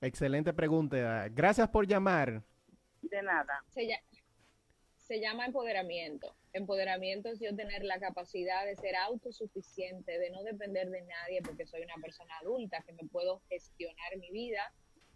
Excelente 0.00 0.52
pregunta. 0.52 1.28
Gracias 1.30 1.68
por 1.68 1.86
llamar. 1.86 2.42
De 3.02 3.22
nada. 3.22 3.64
Se, 3.70 3.88
se 4.98 5.20
llama 5.20 5.46
empoderamiento. 5.46 6.36
Empoderamiento 6.52 7.30
es 7.30 7.40
yo 7.40 7.54
tener 7.56 7.84
la 7.84 7.98
capacidad 7.98 8.64
de 8.64 8.76
ser 8.76 8.96
autosuficiente, 8.96 10.18
de 10.18 10.30
no 10.30 10.42
depender 10.42 10.88
de 10.90 11.02
nadie 11.02 11.42
porque 11.42 11.66
soy 11.66 11.82
una 11.82 11.96
persona 12.00 12.32
adulta, 12.38 12.82
que 12.86 12.92
me 12.92 13.08
puedo 13.08 13.40
gestionar 13.48 14.16
mi 14.18 14.30
vida 14.30 14.72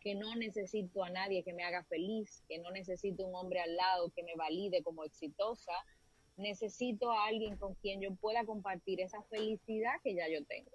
que 0.09 0.15
no 0.15 0.35
necesito 0.37 1.05
a 1.05 1.11
nadie 1.11 1.43
que 1.43 1.53
me 1.53 1.65
haga 1.65 1.85
feliz, 1.85 2.43
que 2.49 2.57
no 2.61 2.71
necesito 2.71 3.27
un 3.27 3.35
hombre 3.35 3.61
al 3.61 3.77
lado 3.77 4.11
que 4.17 4.23
me 4.23 4.35
valide 4.37 4.83
como 4.83 5.05
exitosa, 5.05 5.75
necesito 6.39 7.13
a 7.13 7.27
alguien 7.27 7.59
con 7.59 7.75
quien 7.75 8.01
yo 8.01 8.15
pueda 8.15 8.47
compartir 8.47 9.03
esa 9.03 9.23
felicidad 9.25 10.01
que 10.03 10.15
ya 10.15 10.27
yo 10.31 10.43
tengo. 10.47 10.71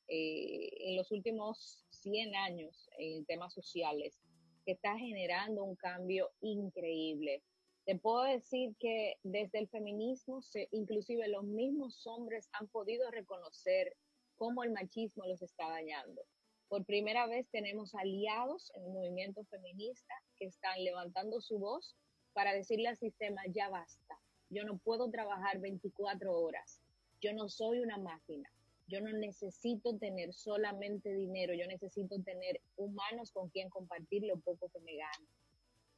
eh, 0.08 0.70
en 0.90 0.98
los 0.98 1.12
últimos 1.12 1.86
100 1.92 2.36
años 2.36 2.90
en 2.98 3.26
temas 3.26 3.54
sociales 3.54 4.20
que 4.66 4.72
está 4.72 4.98
generando 4.98 5.64
un 5.64 5.76
cambio 5.76 6.32
increíble. 6.42 7.44
Te 7.86 7.98
puedo 7.98 8.24
decir 8.24 8.76
que 8.80 9.18
desde 9.24 9.60
el 9.60 9.68
feminismo, 9.68 10.42
se, 10.42 10.70
inclusive 10.72 11.28
los 11.28 11.44
mismos 11.44 12.08
hombres 12.08 12.50
han 12.54 12.68
podido 12.70 13.12
reconocer 13.12 13.96
cómo 14.36 14.64
el 14.64 14.72
machismo 14.72 15.26
los 15.26 15.42
está 15.42 15.70
dañando. 15.70 16.22
Por 16.70 16.86
primera 16.86 17.28
vez 17.28 17.48
tenemos 17.52 17.94
aliados 17.94 18.72
en 18.76 18.86
el 18.86 18.92
movimiento 18.92 19.44
feminista 19.46 20.14
que 20.38 20.46
están 20.46 20.84
levantando 20.84 21.42
su 21.42 21.60
voz 21.60 21.96
para 22.34 22.54
decirle 22.54 22.90
al 22.90 22.98
sistema, 22.98 23.42
ya 23.50 23.70
basta, 23.70 24.20
yo 24.50 24.64
no 24.64 24.78
puedo 24.78 25.10
trabajar 25.10 25.60
24 25.60 26.32
horas, 26.40 26.82
yo 27.22 27.34
no 27.34 27.50
soy 27.50 27.80
una 27.80 27.98
máquina, 27.98 28.50
yo 28.88 29.02
no 29.02 29.12
necesito 29.14 29.98
tener 29.98 30.34
solamente 30.34 31.14
dinero, 31.14 31.54
yo 31.54 31.66
necesito 31.68 32.22
tener 32.22 32.62
humanos 32.76 33.32
con 33.32 33.50
quien 33.50 33.70
compartir 33.70 34.24
lo 34.24 34.38
poco 34.40 34.70
que 34.70 34.80
me 34.82 34.98
gano. 34.98 35.28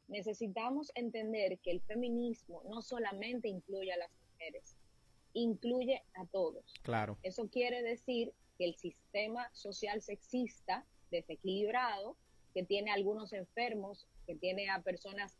Necesitamos 0.07 0.91
entender 0.93 1.57
que 1.59 1.71
el 1.71 1.81
feminismo 1.81 2.61
no 2.69 2.81
solamente 2.81 3.47
incluye 3.47 3.91
a 3.91 3.97
las 3.97 4.11
mujeres, 4.29 4.77
incluye 5.33 6.03
a 6.13 6.25
todos. 6.27 6.73
Claro. 6.83 7.17
Eso 7.23 7.49
quiere 7.49 7.81
decir 7.81 8.33
que 8.57 8.65
el 8.65 8.75
sistema 8.75 9.49
social 9.53 10.01
sexista, 10.01 10.85
desequilibrado, 11.09 12.15
que 12.53 12.63
tiene 12.63 12.91
algunos 12.91 13.33
enfermos, 13.33 14.07
que 14.27 14.35
tiene 14.35 14.69
a 14.69 14.81
personas 14.81 15.35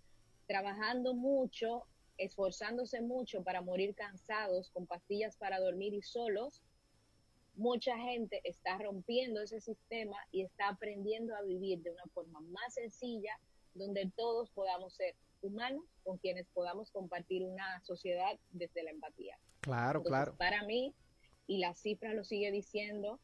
trabajando 0.47 1.13
mucho, 1.13 1.85
esforzándose 2.17 3.01
mucho 3.01 3.43
para 3.43 3.61
morir 3.61 3.95
cansados, 3.95 4.69
con 4.71 4.85
pastillas 4.85 5.35
para 5.37 5.59
dormir 5.59 5.93
y 5.93 6.01
solos, 6.01 6.61
mucha 7.55 7.97
gente 7.97 8.41
está 8.43 8.77
rompiendo 8.77 9.41
ese 9.41 9.61
sistema 9.61 10.17
y 10.31 10.43
está 10.43 10.69
aprendiendo 10.69 11.35
a 11.35 11.41
vivir 11.41 11.81
de 11.81 11.91
una 11.91 12.05
forma 12.13 12.41
más 12.41 12.73
sencilla, 12.73 13.39
donde 13.73 14.11
todos 14.15 14.49
podamos 14.51 14.93
ser 14.95 15.15
humanos 15.41 15.83
con 16.03 16.17
quienes 16.17 16.47
podamos 16.53 16.91
compartir 16.91 17.43
una 17.43 17.81
sociedad 17.83 18.37
desde 18.51 18.83
la 18.83 18.91
empatía. 18.91 19.37
Claro, 19.61 20.03
claro. 20.03 20.35
Para 20.37 20.63
mí, 20.63 20.93
y 21.47 21.59
la 21.59 21.73
cifra 21.75 22.13
lo 22.13 22.23
sigue 22.23 22.51
diciendo, 22.51 23.19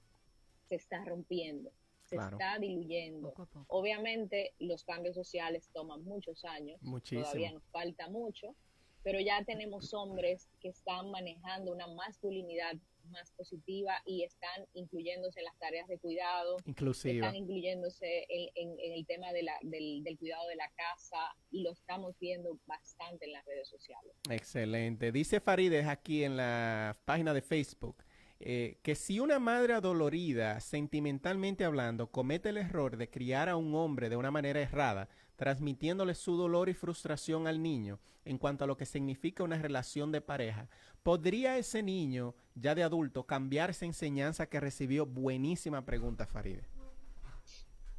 se 0.67 0.75
está 0.75 1.03
rompiendo, 1.03 1.71
se 2.11 2.15
está 2.33 2.59
diluyendo. 2.59 3.33
Obviamente 3.67 4.53
los 4.59 4.83
cambios 4.83 5.15
sociales 5.15 5.69
toman 5.73 6.03
muchos 6.03 6.43
años, 6.45 6.79
todavía 7.23 7.51
nos 7.53 7.63
falta 7.71 8.09
mucho, 8.09 8.55
pero 9.03 9.19
ya 9.19 9.43
tenemos 9.45 9.93
hombres 9.93 10.47
que 10.59 10.69
están 10.69 11.09
manejando 11.11 11.71
una 11.71 11.87
masculinidad 11.87 12.73
más 13.09 13.31
positiva 13.31 13.93
y 14.05 14.23
están 14.23 14.67
incluyéndose 14.73 15.39
en 15.39 15.45
las 15.45 15.57
tareas 15.57 15.87
de 15.87 15.97
cuidado, 15.97 16.57
Inclusiva. 16.65 17.25
están 17.27 17.35
incluyéndose 17.35 18.25
en, 18.29 18.49
en- 18.55 18.79
en 18.79 18.93
el 18.93 19.05
tema 19.07 19.33
de 19.33 19.41
la, 19.43 19.53
del, 19.63 20.03
del 20.03 20.17
cuidado 20.19 20.47
de 20.47 20.55
la 20.55 20.69
casa 20.69 21.17
y 21.49 21.63
lo 21.63 21.71
estamos 21.71 22.15
viendo 22.19 22.59
bastante 22.67 23.25
en 23.25 23.33
las 23.33 23.43
redes 23.45 23.67
sociales. 23.67 24.13
Excelente. 24.29 25.11
Dice 25.11 25.39
Farides 25.39 25.87
aquí 25.87 26.23
en 26.23 26.37
la 26.37 26.95
página 27.05 27.33
de 27.33 27.41
Facebook 27.41 27.97
eh, 28.43 28.79
que 28.81 28.95
si 28.95 29.19
una 29.19 29.39
madre 29.39 29.73
adolorida, 29.73 30.59
sentimentalmente 30.59 31.63
hablando, 31.63 32.11
comete 32.11 32.49
el 32.49 32.57
error 32.57 32.97
de 32.97 33.09
criar 33.09 33.49
a 33.49 33.55
un 33.55 33.75
hombre 33.75 34.09
de 34.09 34.15
una 34.15 34.31
manera 34.31 34.59
errada, 34.59 35.09
transmitiéndole 35.35 36.15
su 36.15 36.35
dolor 36.35 36.67
y 36.69 36.73
frustración 36.73 37.47
al 37.47 37.61
niño 37.61 37.99
en 38.25 38.37
cuanto 38.37 38.63
a 38.63 38.67
lo 38.67 38.77
que 38.77 38.85
significa 38.85 39.43
una 39.43 39.57
relación 39.57 40.11
de 40.11 40.21
pareja, 40.21 40.67
¿podría 41.03 41.57
ese 41.57 41.83
niño, 41.83 42.35
ya 42.55 42.75
de 42.75 42.83
adulto, 42.83 43.25
cambiar 43.25 43.71
esa 43.71 43.85
enseñanza 43.85 44.47
que 44.47 44.59
recibió? 44.59 45.05
Buenísima 45.05 45.85
pregunta, 45.85 46.25
Faride. 46.27 46.67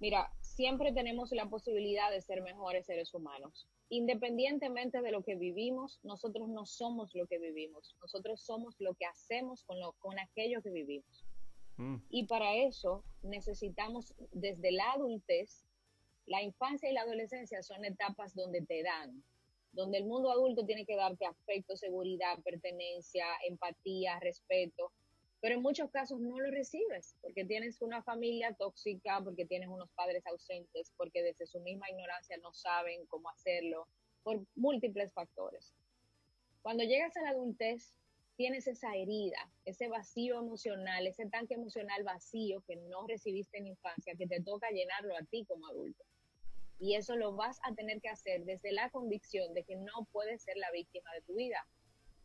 Mira, 0.01 0.33
siempre 0.41 0.93
tenemos 0.93 1.31
la 1.33 1.49
posibilidad 1.49 2.11
de 2.11 2.21
ser 2.21 2.43
mejores 2.43 2.87
seres 2.87 3.15
humanos. 3.15 3.69
Independientemente 3.95 5.03
de 5.03 5.13
lo 5.13 5.23
que 5.23 5.35
vivimos, 5.35 6.01
nosotros 6.03 6.49
no 6.49 6.65
somos 6.65 7.15
lo 7.15 7.27
que 7.27 7.39
vivimos. 7.39 7.95
Nosotros 8.01 8.41
somos 8.41 8.75
lo 8.79 8.95
que 8.95 9.05
hacemos 9.05 9.65
con, 9.65 9.79
lo, 9.79 9.93
con 9.99 10.19
aquello 10.19 10.63
que 10.63 10.71
vivimos. 10.71 11.27
Mm, 11.77 11.97
Y 12.09 12.27
para 12.27 12.55
eso 12.55 13.05
necesitamos 13.23 14.15
desde 14.33 14.73
la 14.73 14.93
adultez, 14.93 15.67
la 16.25 16.43
infancia 16.43 16.89
y 16.91 16.95
la 16.95 17.03
adolescencia 17.03 17.63
son 17.63 17.85
etapas 17.85 18.35
donde 18.35 18.63
te 18.63 18.83
dan, 18.83 19.23
donde 19.73 19.99
el 19.99 20.07
mundo 20.07 20.31
adulto 20.31 20.65
tiene 20.65 20.87
que 20.87 20.97
darte 20.97 21.27
afecto, 21.27 21.77
seguridad, 21.77 22.43
pertenencia, 22.43 23.27
empatía, 23.47 24.19
respeto, 24.21 24.91
pero 25.43 25.57
en 25.57 25.63
muchos 25.63 25.91
casos 25.91 26.21
no 26.21 26.39
lo 26.39 26.53
recibes 26.53 27.17
porque 27.21 27.45
tienes 27.45 27.83
una 27.83 28.01
familia 28.01 28.55
tóxica, 28.55 29.21
porque 29.25 29.45
tienes 29.45 29.69
unos 29.69 29.91
padres 29.91 30.25
ausentes, 30.25 30.93
porque 30.97 31.21
desde 31.21 31.47
su 31.47 31.59
misma 31.59 31.91
ignorancia 31.91 32.37
no 32.37 32.53
saben 32.53 33.05
cómo 33.07 33.29
hacerlo, 33.29 33.89
por 34.23 34.47
múltiples 34.55 35.13
factores. 35.13 35.75
Cuando 36.63 36.85
llegas 36.85 37.17
a 37.17 37.23
la 37.23 37.31
adultez, 37.31 37.93
tienes 38.37 38.69
esa 38.69 38.95
herida, 38.95 39.51
ese 39.65 39.89
vacío 39.89 40.39
emocional, 40.39 41.09
ese 41.09 41.27
tanque 41.27 41.55
emocional 41.55 42.05
vacío 42.05 42.63
que 42.65 42.77
no 42.77 43.05
recibiste 43.09 43.59
en 43.59 43.67
infancia, 43.67 44.15
que 44.17 44.29
te 44.29 44.41
toca 44.41 44.71
llenarlo 44.71 45.17
a 45.17 45.25
ti 45.25 45.45
como 45.45 45.67
adulto. 45.67 46.05
Y 46.79 46.95
eso 46.95 47.17
lo 47.17 47.35
vas 47.35 47.59
a 47.65 47.75
tener 47.75 48.01
que 48.01 48.11
hacer 48.11 48.45
desde 48.45 48.71
la 48.71 48.91
convicción 48.91 49.55
de 49.55 49.65
que 49.65 49.75
no 49.75 50.07
puedes 50.13 50.45
ser 50.45 50.57
la 50.57 50.71
víctima 50.71 51.13
de 51.15 51.23
tu 51.23 51.35
vida. 51.35 51.67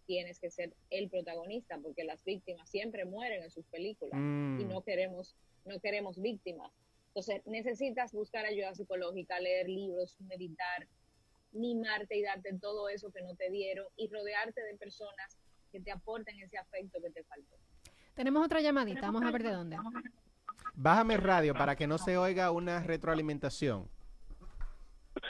Tienes 0.08 0.40
que 0.40 0.50
ser 0.50 0.74
el 0.90 1.10
protagonista, 1.10 1.78
porque 1.84 2.04
las 2.06 2.24
víctimas 2.24 2.68
siempre 2.70 3.06
mueren 3.06 3.44
en 3.44 3.52
sus 3.52 3.66
películas 3.68 4.20
Mm. 4.20 4.62
y 4.62 4.66
no 4.66 4.82
queremos, 4.82 5.36
no 5.66 5.80
queremos 5.80 6.20
víctimas. 6.20 6.72
Entonces 7.10 7.42
necesitas 7.46 8.12
buscar 8.14 8.46
ayuda 8.46 8.74
psicológica, 8.74 9.40
leer 9.40 9.68
libros, 9.70 10.16
meditar, 10.22 10.88
mimarte 11.52 12.18
y 12.18 12.24
darte 12.24 12.54
todo 12.60 12.90
eso 12.90 13.12
que 13.12 13.22
no 13.22 13.36
te 13.36 13.50
dieron 13.52 13.86
y 13.98 14.08
rodearte 14.08 14.62
de 14.64 14.76
personas 14.76 15.38
que 15.72 15.80
te 15.82 15.92
aporten 15.92 16.40
ese 16.40 16.58
afecto 16.58 17.02
que 17.02 17.10
te 17.12 17.24
faltó. 17.24 17.56
Tenemos 18.16 18.46
otra 18.46 18.62
llamadita, 18.62 19.02
vamos 19.02 19.24
a 19.24 19.32
ver 19.32 19.44
de 19.44 19.52
dónde. 19.52 19.78
Bájame 20.76 21.18
radio 21.18 21.54
para 21.54 21.76
que 21.76 21.86
no 21.88 21.98
se 21.98 22.18
oiga 22.18 22.52
una 22.52 22.82
retroalimentación. 22.84 23.90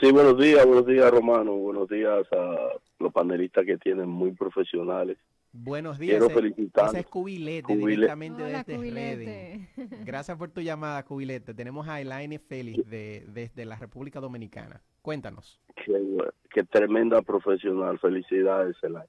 Sí, 0.00 0.12
buenos 0.12 0.38
días, 0.38 0.64
buenos 0.64 0.86
días, 0.86 1.10
Romano. 1.10 1.54
Buenos 1.54 1.88
días 1.88 2.24
a 2.32 2.56
los 3.00 3.12
panelistas 3.12 3.64
que 3.64 3.78
tienen 3.78 4.08
muy 4.08 4.32
profesionales. 4.32 5.16
Buenos 5.52 5.98
días. 5.98 6.18
Quiero 6.18 6.30
felicitar. 6.32 6.88
Ese 6.88 7.00
es 7.00 7.06
Cubilete, 7.06 7.74
Cubile- 7.74 7.90
directamente 7.96 8.42
Hola, 8.44 8.58
desde 8.58 8.76
Cubilete. 8.76 9.68
Reading. 9.76 10.04
Gracias 10.04 10.36
por 10.36 10.50
tu 10.50 10.60
llamada, 10.60 11.02
Cubilete. 11.04 11.54
Tenemos 11.54 11.88
a 11.88 12.00
Elaine 12.00 12.38
Félix 12.38 12.88
de, 12.88 13.24
desde 13.28 13.64
la 13.64 13.76
República 13.76 14.20
Dominicana. 14.20 14.80
Cuéntanos. 15.02 15.58
Qué, 15.74 16.62
tremenda 16.64 17.22
profesional. 17.22 17.98
Felicidades, 17.98 18.76
Elay. 18.82 19.06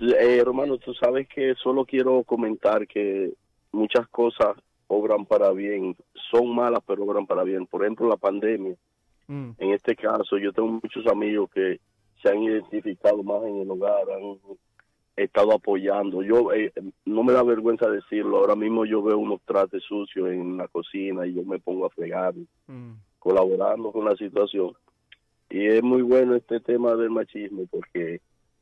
Eh, 0.00 0.42
Romano, 0.44 0.78
tú 0.78 0.94
sabes 0.94 1.28
que 1.28 1.54
solo 1.56 1.84
quiero 1.84 2.22
comentar 2.24 2.86
que 2.86 3.34
muchas 3.72 4.08
cosas 4.08 4.56
obran 4.86 5.26
para 5.26 5.50
bien, 5.50 5.96
son 6.30 6.54
malas, 6.54 6.80
pero 6.86 7.02
obran 7.04 7.26
para 7.26 7.42
bien. 7.42 7.66
Por 7.66 7.82
ejemplo, 7.82 8.08
la 8.08 8.16
pandemia. 8.16 8.76
Mm, 9.28 9.50
En 9.58 9.70
este 9.72 9.94
caso, 9.96 10.38
yo 10.38 10.52
tengo 10.52 10.68
muchos 10.82 11.06
amigos 11.06 11.50
que 11.52 11.78
se 12.22 12.28
han 12.28 12.42
identificado 12.42 13.22
más 13.22 13.42
en 13.44 13.60
el 13.62 13.70
hogar, 13.70 14.04
han 14.10 14.38
estado 15.16 15.52
apoyando. 15.52 16.22
Yo 16.22 16.52
eh, 16.52 16.72
no 17.04 17.22
me 17.22 17.32
da 17.32 17.42
vergüenza 17.42 17.88
decirlo. 17.90 18.38
Ahora 18.38 18.56
mismo 18.56 18.84
yo 18.84 19.02
veo 19.02 19.18
unos 19.18 19.40
trates 19.42 19.82
sucios 19.84 20.28
en 20.30 20.56
la 20.56 20.68
cocina 20.68 21.26
y 21.26 21.34
yo 21.34 21.42
me 21.44 21.58
pongo 21.58 21.86
a 21.86 21.90
fregar, 21.90 22.34
mm, 22.66 22.92
colaborando 23.18 23.92
con 23.92 24.04
la 24.04 24.16
situación. 24.16 24.72
Y 25.50 25.66
es 25.66 25.82
muy 25.82 26.02
bueno 26.02 26.34
este 26.34 26.60
tema 26.60 26.94
del 26.96 27.10
machismo 27.10 27.66
porque 27.70 28.20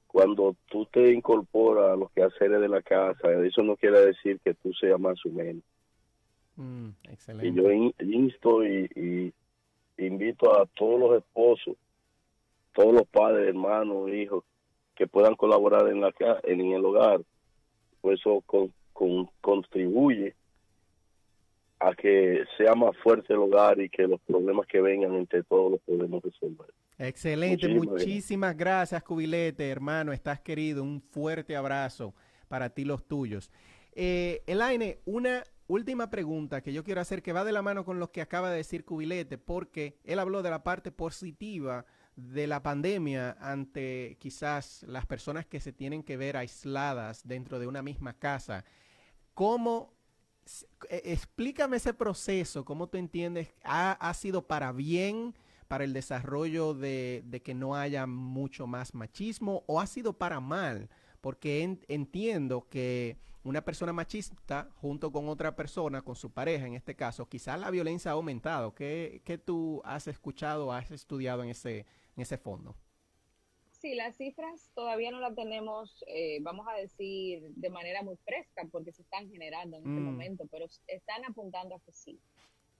cuando 0.09 0.57
tú 0.67 0.87
te 0.87 1.13
incorporas 1.13 1.93
a 1.93 1.97
los 1.97 2.11
quehaceres 2.11 2.61
de 2.61 2.69
la 2.69 2.83
casa, 2.83 3.31
eso 3.45 3.63
no 3.63 3.77
quiere 3.77 4.05
decir 4.07 4.41
que 4.45 4.55
tú 4.55 4.73
seas 4.75 4.99
más 4.99 5.25
o 5.25 5.29
menos. 5.31 5.63
mm, 6.57 6.89
Y 7.05 7.09
excelente. 7.13 7.63
yo 7.63 7.71
in- 7.71 7.95
insto 8.01 8.67
y, 8.67 8.91
y 8.97 9.33
invito 10.07 10.61
a 10.61 10.67
todos 10.67 10.99
los 11.01 11.17
esposos, 11.19 11.77
todos 12.73 12.95
los 12.95 13.07
padres, 13.09 13.49
hermanos, 13.49 14.11
hijos, 14.11 14.45
que 14.95 15.07
puedan 15.07 15.35
colaborar 15.35 15.89
en, 15.89 16.01
la, 16.01 16.13
en 16.45 16.61
el 16.73 16.85
hogar, 16.85 17.21
pues 18.01 18.21
eso 18.21 18.43
con- 18.47 18.73
con- 18.93 19.31
contribuye 19.41 20.35
a 21.79 21.95
que 21.95 22.45
sea 22.59 22.75
más 22.75 22.95
fuerte 22.99 23.33
el 23.33 23.39
hogar 23.39 23.81
y 23.81 23.89
que 23.89 24.07
los 24.07 24.21
problemas 24.21 24.67
que 24.67 24.81
vengan 24.83 25.15
entre 25.15 25.43
todos 25.45 25.73
los 25.73 25.81
podemos 25.81 26.23
resolver. 26.23 26.67
Excelente, 26.99 27.67
Muchísimas 27.69 27.87
gracias. 27.89 28.07
muchísimas 28.09 28.57
gracias, 28.57 29.03
Cubilete, 29.03 29.69
hermano, 29.71 30.13
estás 30.13 30.41
querido, 30.41 30.83
un 30.83 31.01
fuerte 31.01 31.57
abrazo 31.57 32.15
para 32.49 32.69
ti 32.69 32.85
los 32.85 33.05
tuyos. 33.09 33.51
Eh, 33.95 34.43
Elaine, 34.47 34.99
una 35.07 35.43
última 35.71 36.11
pregunta 36.11 36.63
que 36.63 36.73
yo 36.73 36.83
quiero 36.83 37.01
hacer 37.01 37.23
que 37.23 37.33
va 37.33 37.45
de 37.45 37.53
la 37.53 37.63
mano 37.63 37.85
con 37.85 37.99
lo 38.01 38.11
que 38.11 38.21
acaba 38.21 38.51
de 38.51 38.57
decir 38.57 38.85
Cubilete, 38.85 39.39
porque 39.39 39.99
él 40.05 40.19
habló 40.19 40.43
de 40.43 40.51
la 40.51 40.63
parte 40.65 40.91
positiva 40.91 41.85
de 42.17 42.47
la 42.47 42.61
pandemia 42.63 43.37
ante 43.41 44.17
quizás 44.19 44.83
las 44.89 45.07
personas 45.07 45.47
que 45.47 45.61
se 45.61 45.73
tienen 45.73 46.03
que 46.03 46.17
ver 46.17 46.37
aisladas 46.37 47.27
dentro 47.27 47.59
de 47.59 47.67
una 47.67 47.83
misma 47.83 48.15
casa. 48.15 48.65
¿Cómo 49.33 49.95
eh, 50.89 51.03
explícame 51.05 51.77
ese 51.77 51.95
proceso, 51.95 52.65
cómo 52.65 52.89
tú 52.89 52.99
entiendes, 52.99 53.49
ha, 53.63 53.93
ha 53.93 54.15
sido 54.15 54.47
para 54.47 54.73
bien 54.73 55.35
para 55.69 55.85
el 55.85 55.93
desarrollo 55.93 56.75
de, 56.75 57.23
de 57.27 57.43
que 57.43 57.55
no 57.55 57.77
haya 57.77 58.07
mucho 58.09 58.67
más 58.67 58.93
machismo 58.93 59.63
o 59.69 59.81
ha 59.81 59.87
sido 59.87 60.19
para 60.19 60.41
mal? 60.41 60.91
Porque 61.21 61.63
en- 61.63 61.81
entiendo 61.87 62.67
que 62.69 63.19
una 63.43 63.65
persona 63.65 63.93
machista 63.93 64.69
junto 64.77 65.11
con 65.13 65.29
otra 65.29 65.57
persona, 65.57 66.03
con 66.03 66.15
su 66.17 66.31
pareja 66.33 66.67
en 66.67 66.75
este 66.75 66.95
caso, 66.95 67.29
quizás 67.29 67.59
la 67.59 67.71
violencia 67.71 68.11
ha 68.11 68.15
aumentado. 68.15 68.75
¿Qué, 68.75 69.23
qué 69.25 69.39
tú 69.39 69.81
has 69.85 70.07
escuchado, 70.07 70.73
has 70.73 70.91
estudiado 70.91 71.43
en 71.43 71.51
ese, 71.51 71.81
en 72.17 72.23
ese 72.23 72.37
fondo? 72.39 72.77
Sí, 73.71 73.95
las 73.95 74.15
cifras 74.17 74.71
todavía 74.75 75.11
no 75.11 75.21
las 75.21 75.35
tenemos, 75.35 76.05
eh, 76.07 76.39
vamos 76.43 76.67
a 76.69 76.75
decir, 76.75 77.43
de 77.55 77.71
manera 77.71 78.03
muy 78.03 78.17
fresca 78.27 78.69
porque 78.71 78.93
se 78.93 79.01
están 79.01 79.31
generando 79.31 79.79
en 79.79 79.85
este 79.89 80.01
Mm. 80.01 80.05
momento, 80.05 80.45
pero 80.51 80.67
están 80.87 81.25
apuntando 81.25 81.75
a 81.77 81.81
que 81.81 81.93
sí. 81.93 82.21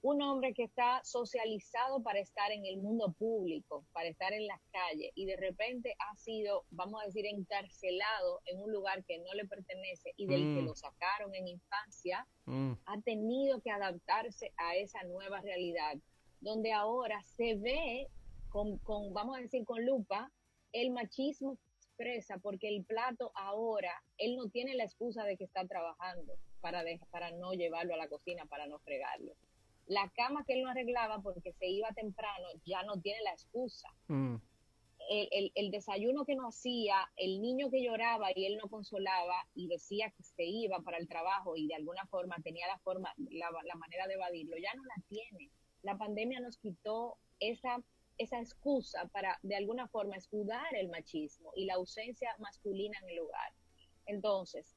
Un 0.03 0.19
hombre 0.23 0.53
que 0.55 0.63
está 0.63 0.99
socializado 1.03 2.01
para 2.01 2.19
estar 2.19 2.51
en 2.51 2.65
el 2.65 2.77
mundo 2.77 3.13
público, 3.19 3.85
para 3.93 4.07
estar 4.09 4.33
en 4.33 4.47
las 4.47 4.59
calles 4.71 5.11
y 5.13 5.25
de 5.27 5.35
repente 5.37 5.95
ha 5.99 6.15
sido, 6.15 6.65
vamos 6.71 7.01
a 7.01 7.05
decir, 7.05 7.25
encarcelado 7.27 8.41
en 8.45 8.59
un 8.59 8.71
lugar 8.71 9.03
que 9.05 9.19
no 9.19 9.31
le 9.35 9.45
pertenece 9.45 10.11
y 10.17 10.25
del 10.25 10.41
que 10.55 10.61
Mm. 10.63 10.65
lo 10.65 10.75
sacaron 10.75 11.35
en 11.35 11.47
infancia, 11.47 12.27
Mm, 12.45 12.73
ha 12.85 13.01
tenido 13.01 13.61
que 13.61 13.69
adaptarse 13.69 14.51
a 14.57 14.75
esa 14.75 15.03
nueva 15.03 15.39
realidad, 15.41 15.93
donde 16.39 16.71
ahora 16.73 17.21
se 17.23 17.55
ve 17.55 18.07
con, 18.49 18.79
con, 18.79 19.13
vamos 19.13 19.37
a 19.37 19.41
decir, 19.41 19.63
con 19.65 19.85
lupa, 19.85 20.31
el 20.73 20.89
machismo 20.89 21.57
expresa, 21.77 22.39
porque 22.39 22.67
el 22.69 22.83
plato 22.85 23.31
ahora, 23.35 23.93
él 24.17 24.35
no 24.35 24.49
tiene 24.49 24.73
la 24.73 24.83
excusa 24.83 25.23
de 25.25 25.37
que 25.37 25.43
está 25.43 25.67
trabajando 25.67 26.33
para, 26.59 26.83
de- 26.83 26.99
para 27.11 27.29
no 27.31 27.53
llevarlo 27.53 27.93
a 27.93 27.97
la 27.97 28.07
cocina, 28.09 28.45
para 28.47 28.65
no 28.65 28.79
fregarlo. 28.79 29.33
La 29.87 30.09
cama 30.15 30.43
que 30.45 30.53
él 30.53 30.63
no 30.63 30.69
arreglaba 30.69 31.21
porque 31.21 31.51
se 31.53 31.67
iba 31.67 31.89
temprano, 31.93 32.47
ya 32.65 32.83
no 32.83 32.99
tiene 33.01 33.21
la 33.23 33.31
excusa 33.31 33.89
mm, 34.07 34.35
el, 35.09 35.27
el- 35.31 35.51
el 35.55 35.71
desayuno 35.71 36.23
que 36.25 36.35
no 36.35 36.47
hacía, 36.47 36.95
el 37.17 37.41
niño 37.41 37.69
que 37.69 37.83
lloraba 37.83 38.29
y 38.35 38.45
él 38.45 38.57
no 38.57 38.69
consolaba 38.69 39.35
y 39.55 39.67
decía 39.67 40.11
que 40.15 40.23
se 40.23 40.43
iba 40.45 40.79
para 40.81 40.97
el 40.97 41.07
trabajo 41.07 41.55
y 41.57 41.67
de 41.67 41.75
alguna 41.75 42.05
forma 42.05 42.37
tenía 42.43 42.67
la 42.67 42.77
forma, 42.79 43.13
la, 43.17 43.49
la 43.65 43.75
manera 43.75 44.07
de 44.07 44.13
evadirlo, 44.13 44.55
ya 44.57 44.73
no 44.75 44.83
la 44.85 44.95
tiene. 45.09 45.49
La 45.81 45.97
pandemia 45.97 46.39
nos 46.39 46.57
quitó 46.57 47.17
esa, 47.39 47.81
esa 48.19 48.39
excusa 48.39 49.07
para 49.11 49.39
de 49.41 49.55
alguna 49.55 49.87
forma 49.87 50.15
escudar 50.15 50.73
el 50.75 50.87
machismo 50.89 51.51
y 51.55 51.65
la 51.65 51.73
ausencia 51.73 52.33
masculina 52.39 52.97
en 53.01 53.09
el 53.09 53.19
hogar. 53.19 53.51
Entonces, 54.05 54.75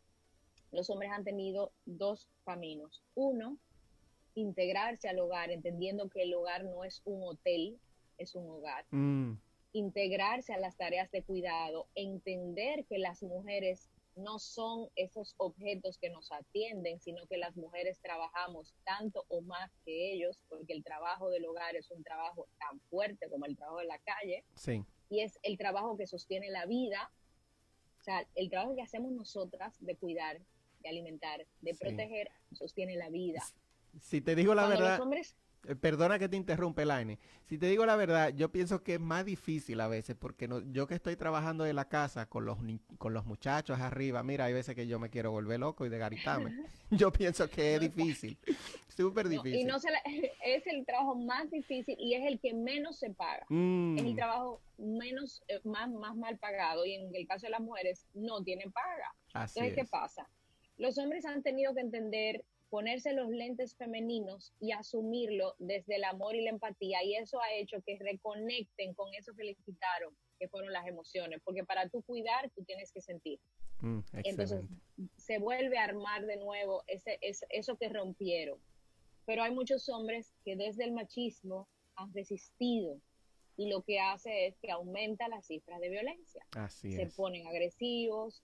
los 0.72 0.88
hombres 0.90 1.12
han 1.12 1.24
tenido 1.24 1.72
dos 1.84 2.28
caminos. 2.44 3.04
Uno, 3.14 3.58
integrarse 4.34 5.08
al 5.08 5.18
hogar, 5.18 5.50
entendiendo 5.50 6.08
que 6.08 6.22
el 6.22 6.34
hogar 6.34 6.64
no 6.64 6.84
es 6.84 7.02
un 7.04 7.22
hotel, 7.22 7.78
es 8.18 8.34
un 8.34 8.48
hogar. 8.48 8.84
Mm, 8.90 9.34
Integrarse 9.72 10.52
a 10.52 10.58
las 10.58 10.76
tareas 10.76 11.10
de 11.10 11.22
cuidado, 11.24 11.88
entender 11.96 12.84
que 12.86 12.98
las 12.98 13.22
mujeres 13.24 13.90
no 14.14 14.38
son 14.38 14.88
esos 14.94 15.34
objetos 15.38 15.98
que 15.98 16.10
nos 16.10 16.30
atienden, 16.30 17.00
sino 17.00 17.26
que 17.26 17.36
las 17.36 17.56
mujeres 17.56 17.98
trabajamos 18.00 18.72
tanto 18.84 19.24
o 19.28 19.40
más 19.40 19.72
que 19.84 20.12
ellos, 20.12 20.38
porque 20.48 20.72
el 20.72 20.84
trabajo 20.84 21.28
del 21.30 21.44
hogar 21.46 21.74
es 21.74 21.90
un 21.90 22.04
trabajo 22.04 22.46
tan 22.60 22.78
fuerte 22.82 23.28
como 23.28 23.46
el 23.46 23.56
trabajo 23.56 23.80
de 23.80 23.86
la 23.86 23.98
calle, 23.98 24.44
sí. 24.54 24.84
y 25.10 25.20
es 25.22 25.40
el 25.42 25.58
trabajo 25.58 25.96
que 25.96 26.06
sostiene 26.06 26.48
la 26.50 26.66
vida, 26.66 27.10
o 27.98 28.02
sea, 28.04 28.24
el 28.36 28.50
trabajo 28.50 28.76
que 28.76 28.82
hacemos 28.82 29.10
nosotras 29.10 29.74
de 29.80 29.96
cuidar, 29.96 30.40
de 30.80 30.88
alimentar, 30.88 31.44
de 31.62 31.72
Sí. 31.74 31.80
proteger, 31.80 32.30
sostiene 32.52 32.94
la 32.94 33.08
vida. 33.10 33.42
Si 34.00 34.20
te 34.20 34.34
digo 34.34 34.54
la 34.54 34.66
verdad, 34.66 35.00
eh, 35.66 35.74
perdona 35.76 36.18
que 36.18 36.28
te 36.28 36.36
interrumpe, 36.36 36.82
Elaine. 36.82 37.18
Si 37.46 37.56
te 37.56 37.66
digo 37.68 37.86
la 37.86 37.96
verdad, 37.96 38.34
yo 38.34 38.52
pienso 38.52 38.82
que 38.82 38.94
es 38.94 39.00
más 39.00 39.24
difícil 39.24 39.80
a 39.80 39.88
veces, 39.88 40.14
porque 40.14 40.46
no- 40.46 40.60
yo 40.72 40.86
que 40.86 40.94
estoy 40.94 41.16
trabajando 41.16 41.64
en 41.64 41.74
la 41.76 41.88
casa 41.88 42.26
con 42.28 42.44
los, 42.44 42.58
con 42.98 43.14
los 43.14 43.24
muchachos 43.24 43.80
arriba, 43.80 44.22
mira, 44.22 44.44
hay 44.44 44.52
veces 44.52 44.74
que 44.74 44.86
yo 44.86 44.98
me 44.98 45.08
quiero 45.08 45.30
volver 45.30 45.60
loco 45.60 45.86
y 45.86 45.88
de 45.88 45.98
garitame. 45.98 46.54
Yo 46.90 47.10
pienso 47.10 47.48
que 47.48 47.74
es 47.74 47.80
difícil, 47.80 48.36
súper 48.94 49.24
no, 49.24 49.30
difícil. 49.30 49.60
y 49.60 49.64
no 49.64 49.78
se 49.78 49.90
la- 49.90 50.02
es 50.44 50.66
el 50.66 50.84
trabajo 50.84 51.14
más 51.16 51.50
difícil 51.50 51.96
y 51.98 52.14
es 52.14 52.26
el 52.26 52.38
que 52.38 52.52
menos 52.52 52.98
se 52.98 53.10
paga. 53.10 53.46
Mm, 53.48 53.96
Es 53.98 54.04
el 54.04 54.14
trabajo 54.16 54.60
menos, 54.76 55.42
eh, 55.48 55.60
más, 55.64 55.90
más 55.90 56.14
mal 56.14 56.36
pagado 56.38 56.84
y 56.84 56.92
en 56.94 57.14
el 57.14 57.26
caso 57.26 57.46
de 57.46 57.50
las 57.50 57.60
mujeres 57.62 58.06
no 58.12 58.42
tienen 58.44 58.70
paga. 58.70 59.14
así 59.32 59.60
Entonces, 59.60 59.74
¿qué 59.76 59.80
es. 59.80 59.90
pasa? 59.90 60.28
Los 60.76 60.98
hombres 60.98 61.24
han 61.24 61.42
tenido 61.42 61.74
que 61.74 61.80
entender, 61.80 62.44
ponerse 62.74 63.12
los 63.12 63.30
lentes 63.30 63.76
femeninos 63.76 64.52
y 64.58 64.72
asumirlo 64.72 65.54
desde 65.60 65.94
el 65.94 66.02
amor 66.02 66.34
y 66.34 66.42
la 66.42 66.50
empatía, 66.50 67.04
y 67.04 67.14
eso 67.14 67.40
ha 67.40 67.52
hecho 67.54 67.80
que 67.86 67.96
reconecten 68.00 68.94
con 68.94 69.14
eso 69.14 69.32
que 69.36 69.44
les 69.44 69.56
quitaron, 69.64 70.12
que 70.40 70.48
fueron 70.48 70.72
las 70.72 70.84
emociones, 70.88 71.40
porque 71.44 71.62
para 71.62 71.88
tú 71.88 72.02
cuidar, 72.02 72.50
tú 72.50 72.64
tienes 72.64 72.90
que 72.90 73.00
sentir. 73.00 73.38
Mm, 73.78 74.00
Entonces, 74.24 74.64
se 75.16 75.38
vuelve 75.38 75.78
a 75.78 75.84
armar 75.84 76.26
de 76.26 76.36
nuevo 76.36 76.82
ese, 76.88 77.16
ese- 77.20 77.46
eso 77.50 77.76
que 77.76 77.90
rompieron. 77.90 78.58
Pero 79.24 79.44
hay 79.44 79.52
muchos 79.54 79.88
hombres 79.88 80.34
que 80.44 80.56
desde 80.56 80.82
el 80.82 80.90
machismo 80.90 81.68
han 81.94 82.12
resistido 82.12 83.00
y 83.56 83.68
lo 83.70 83.82
que 83.82 84.00
hace 84.00 84.46
es 84.48 84.56
que 84.58 84.72
aumenta 84.72 85.28
las 85.28 85.46
cifras 85.46 85.80
de 85.80 85.90
violencia 85.90 86.44
Así 86.56 86.90
se 86.90 87.02
es. 87.02 87.14
ponen 87.14 87.46
agresivos, 87.46 88.42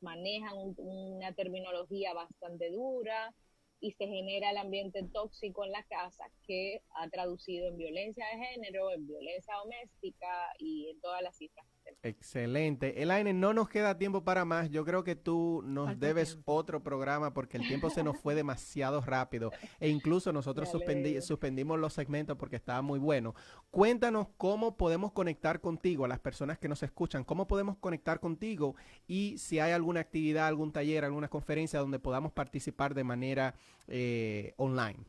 manejan 0.00 0.56
un- 0.58 0.74
una 0.80 1.32
terminología 1.32 2.12
bastante 2.12 2.72
dura 2.72 3.32
y 3.80 3.92
se 3.92 4.06
genera 4.06 4.50
el 4.50 4.56
ambiente 4.56 5.04
tóxico 5.12 5.64
en 5.64 5.72
la 5.72 5.82
casa 5.84 6.24
que 6.46 6.82
ha 6.96 7.08
traducido 7.08 7.68
en 7.68 7.76
violencia 7.76 8.26
de 8.26 8.46
género, 8.46 8.90
en 8.92 9.06
violencia 9.06 9.54
doméstica 9.54 10.52
y 10.58 10.90
en 10.90 11.00
todas 11.00 11.22
las 11.22 11.36
cifras. 11.36 11.66
Excelente. 12.02 13.02
Elaine, 13.02 13.32
no 13.34 13.52
nos 13.52 13.68
queda 13.68 13.98
tiempo 13.98 14.22
para 14.24 14.44
más. 14.44 14.70
Yo 14.70 14.84
creo 14.84 15.02
que 15.04 15.16
tú 15.16 15.62
nos 15.64 15.86
Falta 15.86 16.06
debes 16.06 16.30
tiempo. 16.32 16.54
otro 16.54 16.82
programa 16.82 17.34
porque 17.34 17.56
el 17.56 17.66
tiempo 17.66 17.90
se 17.90 18.02
nos 18.04 18.16
fue 18.18 18.34
demasiado 18.34 19.00
rápido. 19.00 19.50
E 19.80 19.88
incluso 19.88 20.32
nosotros 20.32 20.72
suspendi- 20.72 21.20
suspendimos 21.20 21.78
los 21.78 21.92
segmentos 21.92 22.36
porque 22.36 22.56
estaba 22.56 22.82
muy 22.82 22.98
bueno. 22.98 23.34
Cuéntanos 23.70 24.28
cómo 24.36 24.76
podemos 24.76 25.12
conectar 25.12 25.60
contigo, 25.60 26.04
a 26.04 26.08
las 26.08 26.20
personas 26.20 26.58
que 26.58 26.68
nos 26.68 26.82
escuchan, 26.82 27.24
cómo 27.24 27.46
podemos 27.46 27.76
conectar 27.78 28.20
contigo 28.20 28.74
y 29.06 29.36
si 29.38 29.58
hay 29.58 29.72
alguna 29.72 30.00
actividad, 30.00 30.46
algún 30.46 30.72
taller, 30.72 31.04
alguna 31.04 31.28
conferencia 31.28 31.80
donde 31.80 31.98
podamos 31.98 32.32
participar 32.32 32.94
de 32.94 33.04
manera 33.04 33.54
eh, 33.88 34.54
online. 34.56 35.04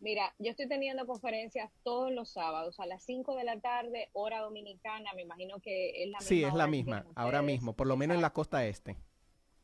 Mira, 0.00 0.32
yo 0.38 0.50
estoy 0.52 0.68
teniendo 0.68 1.06
conferencias 1.06 1.72
todos 1.82 2.12
los 2.12 2.30
sábados 2.30 2.78
a 2.78 2.86
las 2.86 3.02
5 3.02 3.34
de 3.34 3.42
la 3.42 3.60
tarde, 3.60 4.10
hora 4.12 4.40
dominicana, 4.40 5.12
me 5.14 5.22
imagino 5.22 5.58
que 5.58 6.04
es 6.04 6.10
la 6.10 6.18
misma. 6.18 6.28
Sí, 6.28 6.44
es 6.44 6.54
la 6.54 6.66
misma, 6.68 7.06
ahora 7.16 7.42
mismo, 7.42 7.74
por 7.74 7.88
lo 7.88 7.96
menos 7.96 8.14
en 8.14 8.22
la 8.22 8.32
costa 8.32 8.64
este. 8.64 8.96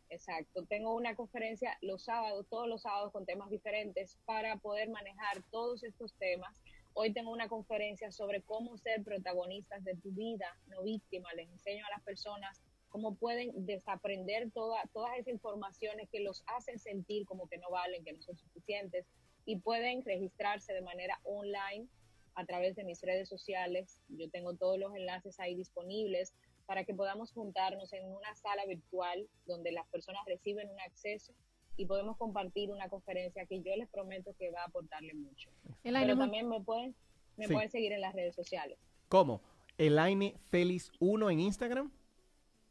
Exacto, 0.09 0.64
tengo 0.64 0.95
una 0.95 1.14
conferencia 1.14 1.78
los 1.82 2.05
sábados, 2.05 2.47
todos 2.49 2.68
los 2.68 2.82
sábados 2.82 3.12
con 3.12 3.26
temas 3.26 3.49
diferentes 3.49 4.18
para 4.24 4.57
poder 4.57 4.89
manejar 4.89 5.43
todos 5.51 5.85
estos 5.85 6.14
temas. 6.14 6.61
Hoy 6.95 7.12
tengo 7.12 7.30
una 7.30 7.49
conferencia 7.49 8.11
sobre 8.11 8.43
cómo 8.43 8.76
ser 8.76 9.03
protagonistas 9.05 9.85
de 9.85 9.97
tu 9.97 10.11
vida, 10.12 10.47
no 10.66 10.82
víctimas. 10.82 11.35
Les 11.35 11.49
enseño 11.49 11.85
a 11.87 11.91
las 11.91 12.03
personas 12.03 12.61
cómo 12.89 13.16
pueden 13.16 13.66
desaprender 13.66 14.53
toda, 14.53 14.80
todas 14.93 15.14
esas 15.14 15.35
informaciones 15.35 16.09
que 16.11 16.20
los 16.20 16.45
hacen 16.47 16.78
sentir 16.78 17.24
como 17.24 17.49
que 17.49 17.59
no 17.59 17.70
valen, 17.70 18.05
que 18.05 18.12
no 18.12 18.22
son 18.22 18.37
suficientes 18.37 19.07
y 19.45 19.57
pueden 19.57 20.05
registrarse 20.05 20.72
de 20.72 20.80
manera 20.82 21.20
online 21.24 21.88
a 22.34 22.45
través 22.45 22.74
de 22.76 22.84
mis 22.84 23.01
redes 23.03 23.28
sociales. 23.28 24.01
Yo 24.09 24.28
tengo 24.30 24.55
todos 24.55 24.78
los 24.78 24.95
enlaces 24.95 25.38
ahí 25.40 25.55
disponibles 25.55 26.34
para 26.66 26.84
que 26.84 26.95
podamos 26.95 27.32
juntarnos 27.32 27.92
en 27.92 28.05
una 28.07 28.34
sala 28.36 28.64
virtual 28.66 29.28
donde 29.47 29.70
las 29.72 29.86
personas 29.88 30.22
reciben 30.26 30.70
un 30.70 30.80
acceso 30.80 31.32
y 31.76 31.86
podemos 31.86 32.16
compartir 32.16 32.70
una 32.70 32.88
conferencia 32.88 33.45
que 33.47 33.61
yo 33.61 33.74
les 33.76 33.88
prometo 33.88 34.34
que 34.38 34.51
va 34.51 34.62
a 34.62 34.66
aportarle 34.66 35.12
mucho. 35.14 35.51
Elaine, 35.82 36.07
Pero 36.07 36.18
también 36.18 36.49
me 36.49 36.61
pueden, 36.61 36.95
me 37.36 37.47
Sí. 37.49 37.53
pueden 37.53 37.70
seguir 37.70 37.92
en 37.92 38.01
las 38.01 38.14
redes 38.14 38.34
sociales. 38.34 38.78
¿Cómo? 39.09 39.42
Elaine 39.76 40.34
Félix 40.51 40.90
1 41.01 41.30
en 41.30 41.40
Instagram. 41.40 41.92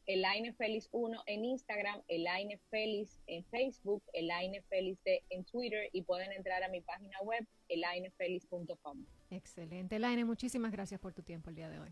Elaine 0.06 0.54
Félix 0.54 0.89
1 0.91 1.24
en 1.28 1.45
Instagram, 1.45 2.01
Elaine 2.08 2.60
Félix 2.70 3.20
en 3.28 3.43
Facebook, 3.45 4.04
Elaine 4.14 4.62
Félix 4.70 5.01
de- 5.04 5.24
en 5.30 5.43
Twitter 5.45 5.89
y 5.93 6.01
pueden 6.01 6.32
entrar 6.34 6.62
a 6.64 6.68
mi 6.70 6.82
página 6.82 7.18
web, 7.24 7.45
elainefélix.com. 7.70 9.06
Excelente. 9.30 9.95
Elaine, 9.95 10.26
muchísimas 10.26 10.72
gracias 10.72 10.99
por 10.99 11.14
tu 11.14 11.24
tiempo 11.24 11.49
el 11.49 11.56
día 11.56 11.70
de 11.70 11.80
hoy. 11.80 11.89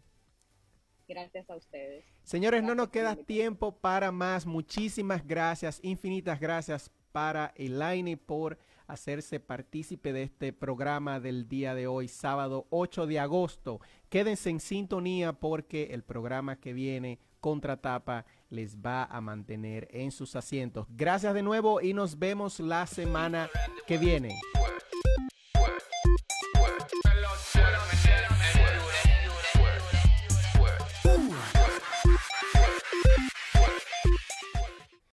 Gracias 1.07 1.49
a 1.49 1.55
ustedes. 1.55 2.05
Señores, 2.23 2.63
no 2.63 2.73
nos 2.75 2.89
queda 2.89 3.15
tiempo 3.15 3.73
para 3.75 4.11
más. 4.11 4.45
Muchísimas 4.45 5.25
gracias, 5.27 5.79
infinitas 5.83 6.39
gracias 6.39 6.89
para 7.11 7.51
Elaine 7.57 8.15
por 8.15 8.57
hacerse 8.87 9.39
partícipe 9.39 10.13
de 10.13 10.23
este 10.23 10.53
programa 10.53 11.19
del 11.19 11.47
día 11.49 11.73
de 11.75 11.87
hoy, 11.87 12.07
sábado 12.07 12.67
8 12.69 13.07
de 13.07 13.19
agosto. 13.19 13.79
Quédense 14.09 14.49
en 14.49 14.59
sintonía 14.61 15.33
porque 15.33 15.89
el 15.91 16.03
programa 16.03 16.59
que 16.59 16.71
viene, 16.73 17.19
Contratapa, 17.41 18.25
les 18.49 18.77
va 18.77 19.03
a 19.03 19.19
mantener 19.19 19.89
en 19.91 20.11
sus 20.11 20.35
asientos. 20.35 20.87
Gracias 20.91 21.33
de 21.33 21.43
nuevo 21.43 21.81
y 21.81 21.93
nos 21.93 22.17
vemos 22.17 22.59
la 22.59 22.87
semana 22.87 23.49
que 23.87 23.97
viene. 23.97 24.39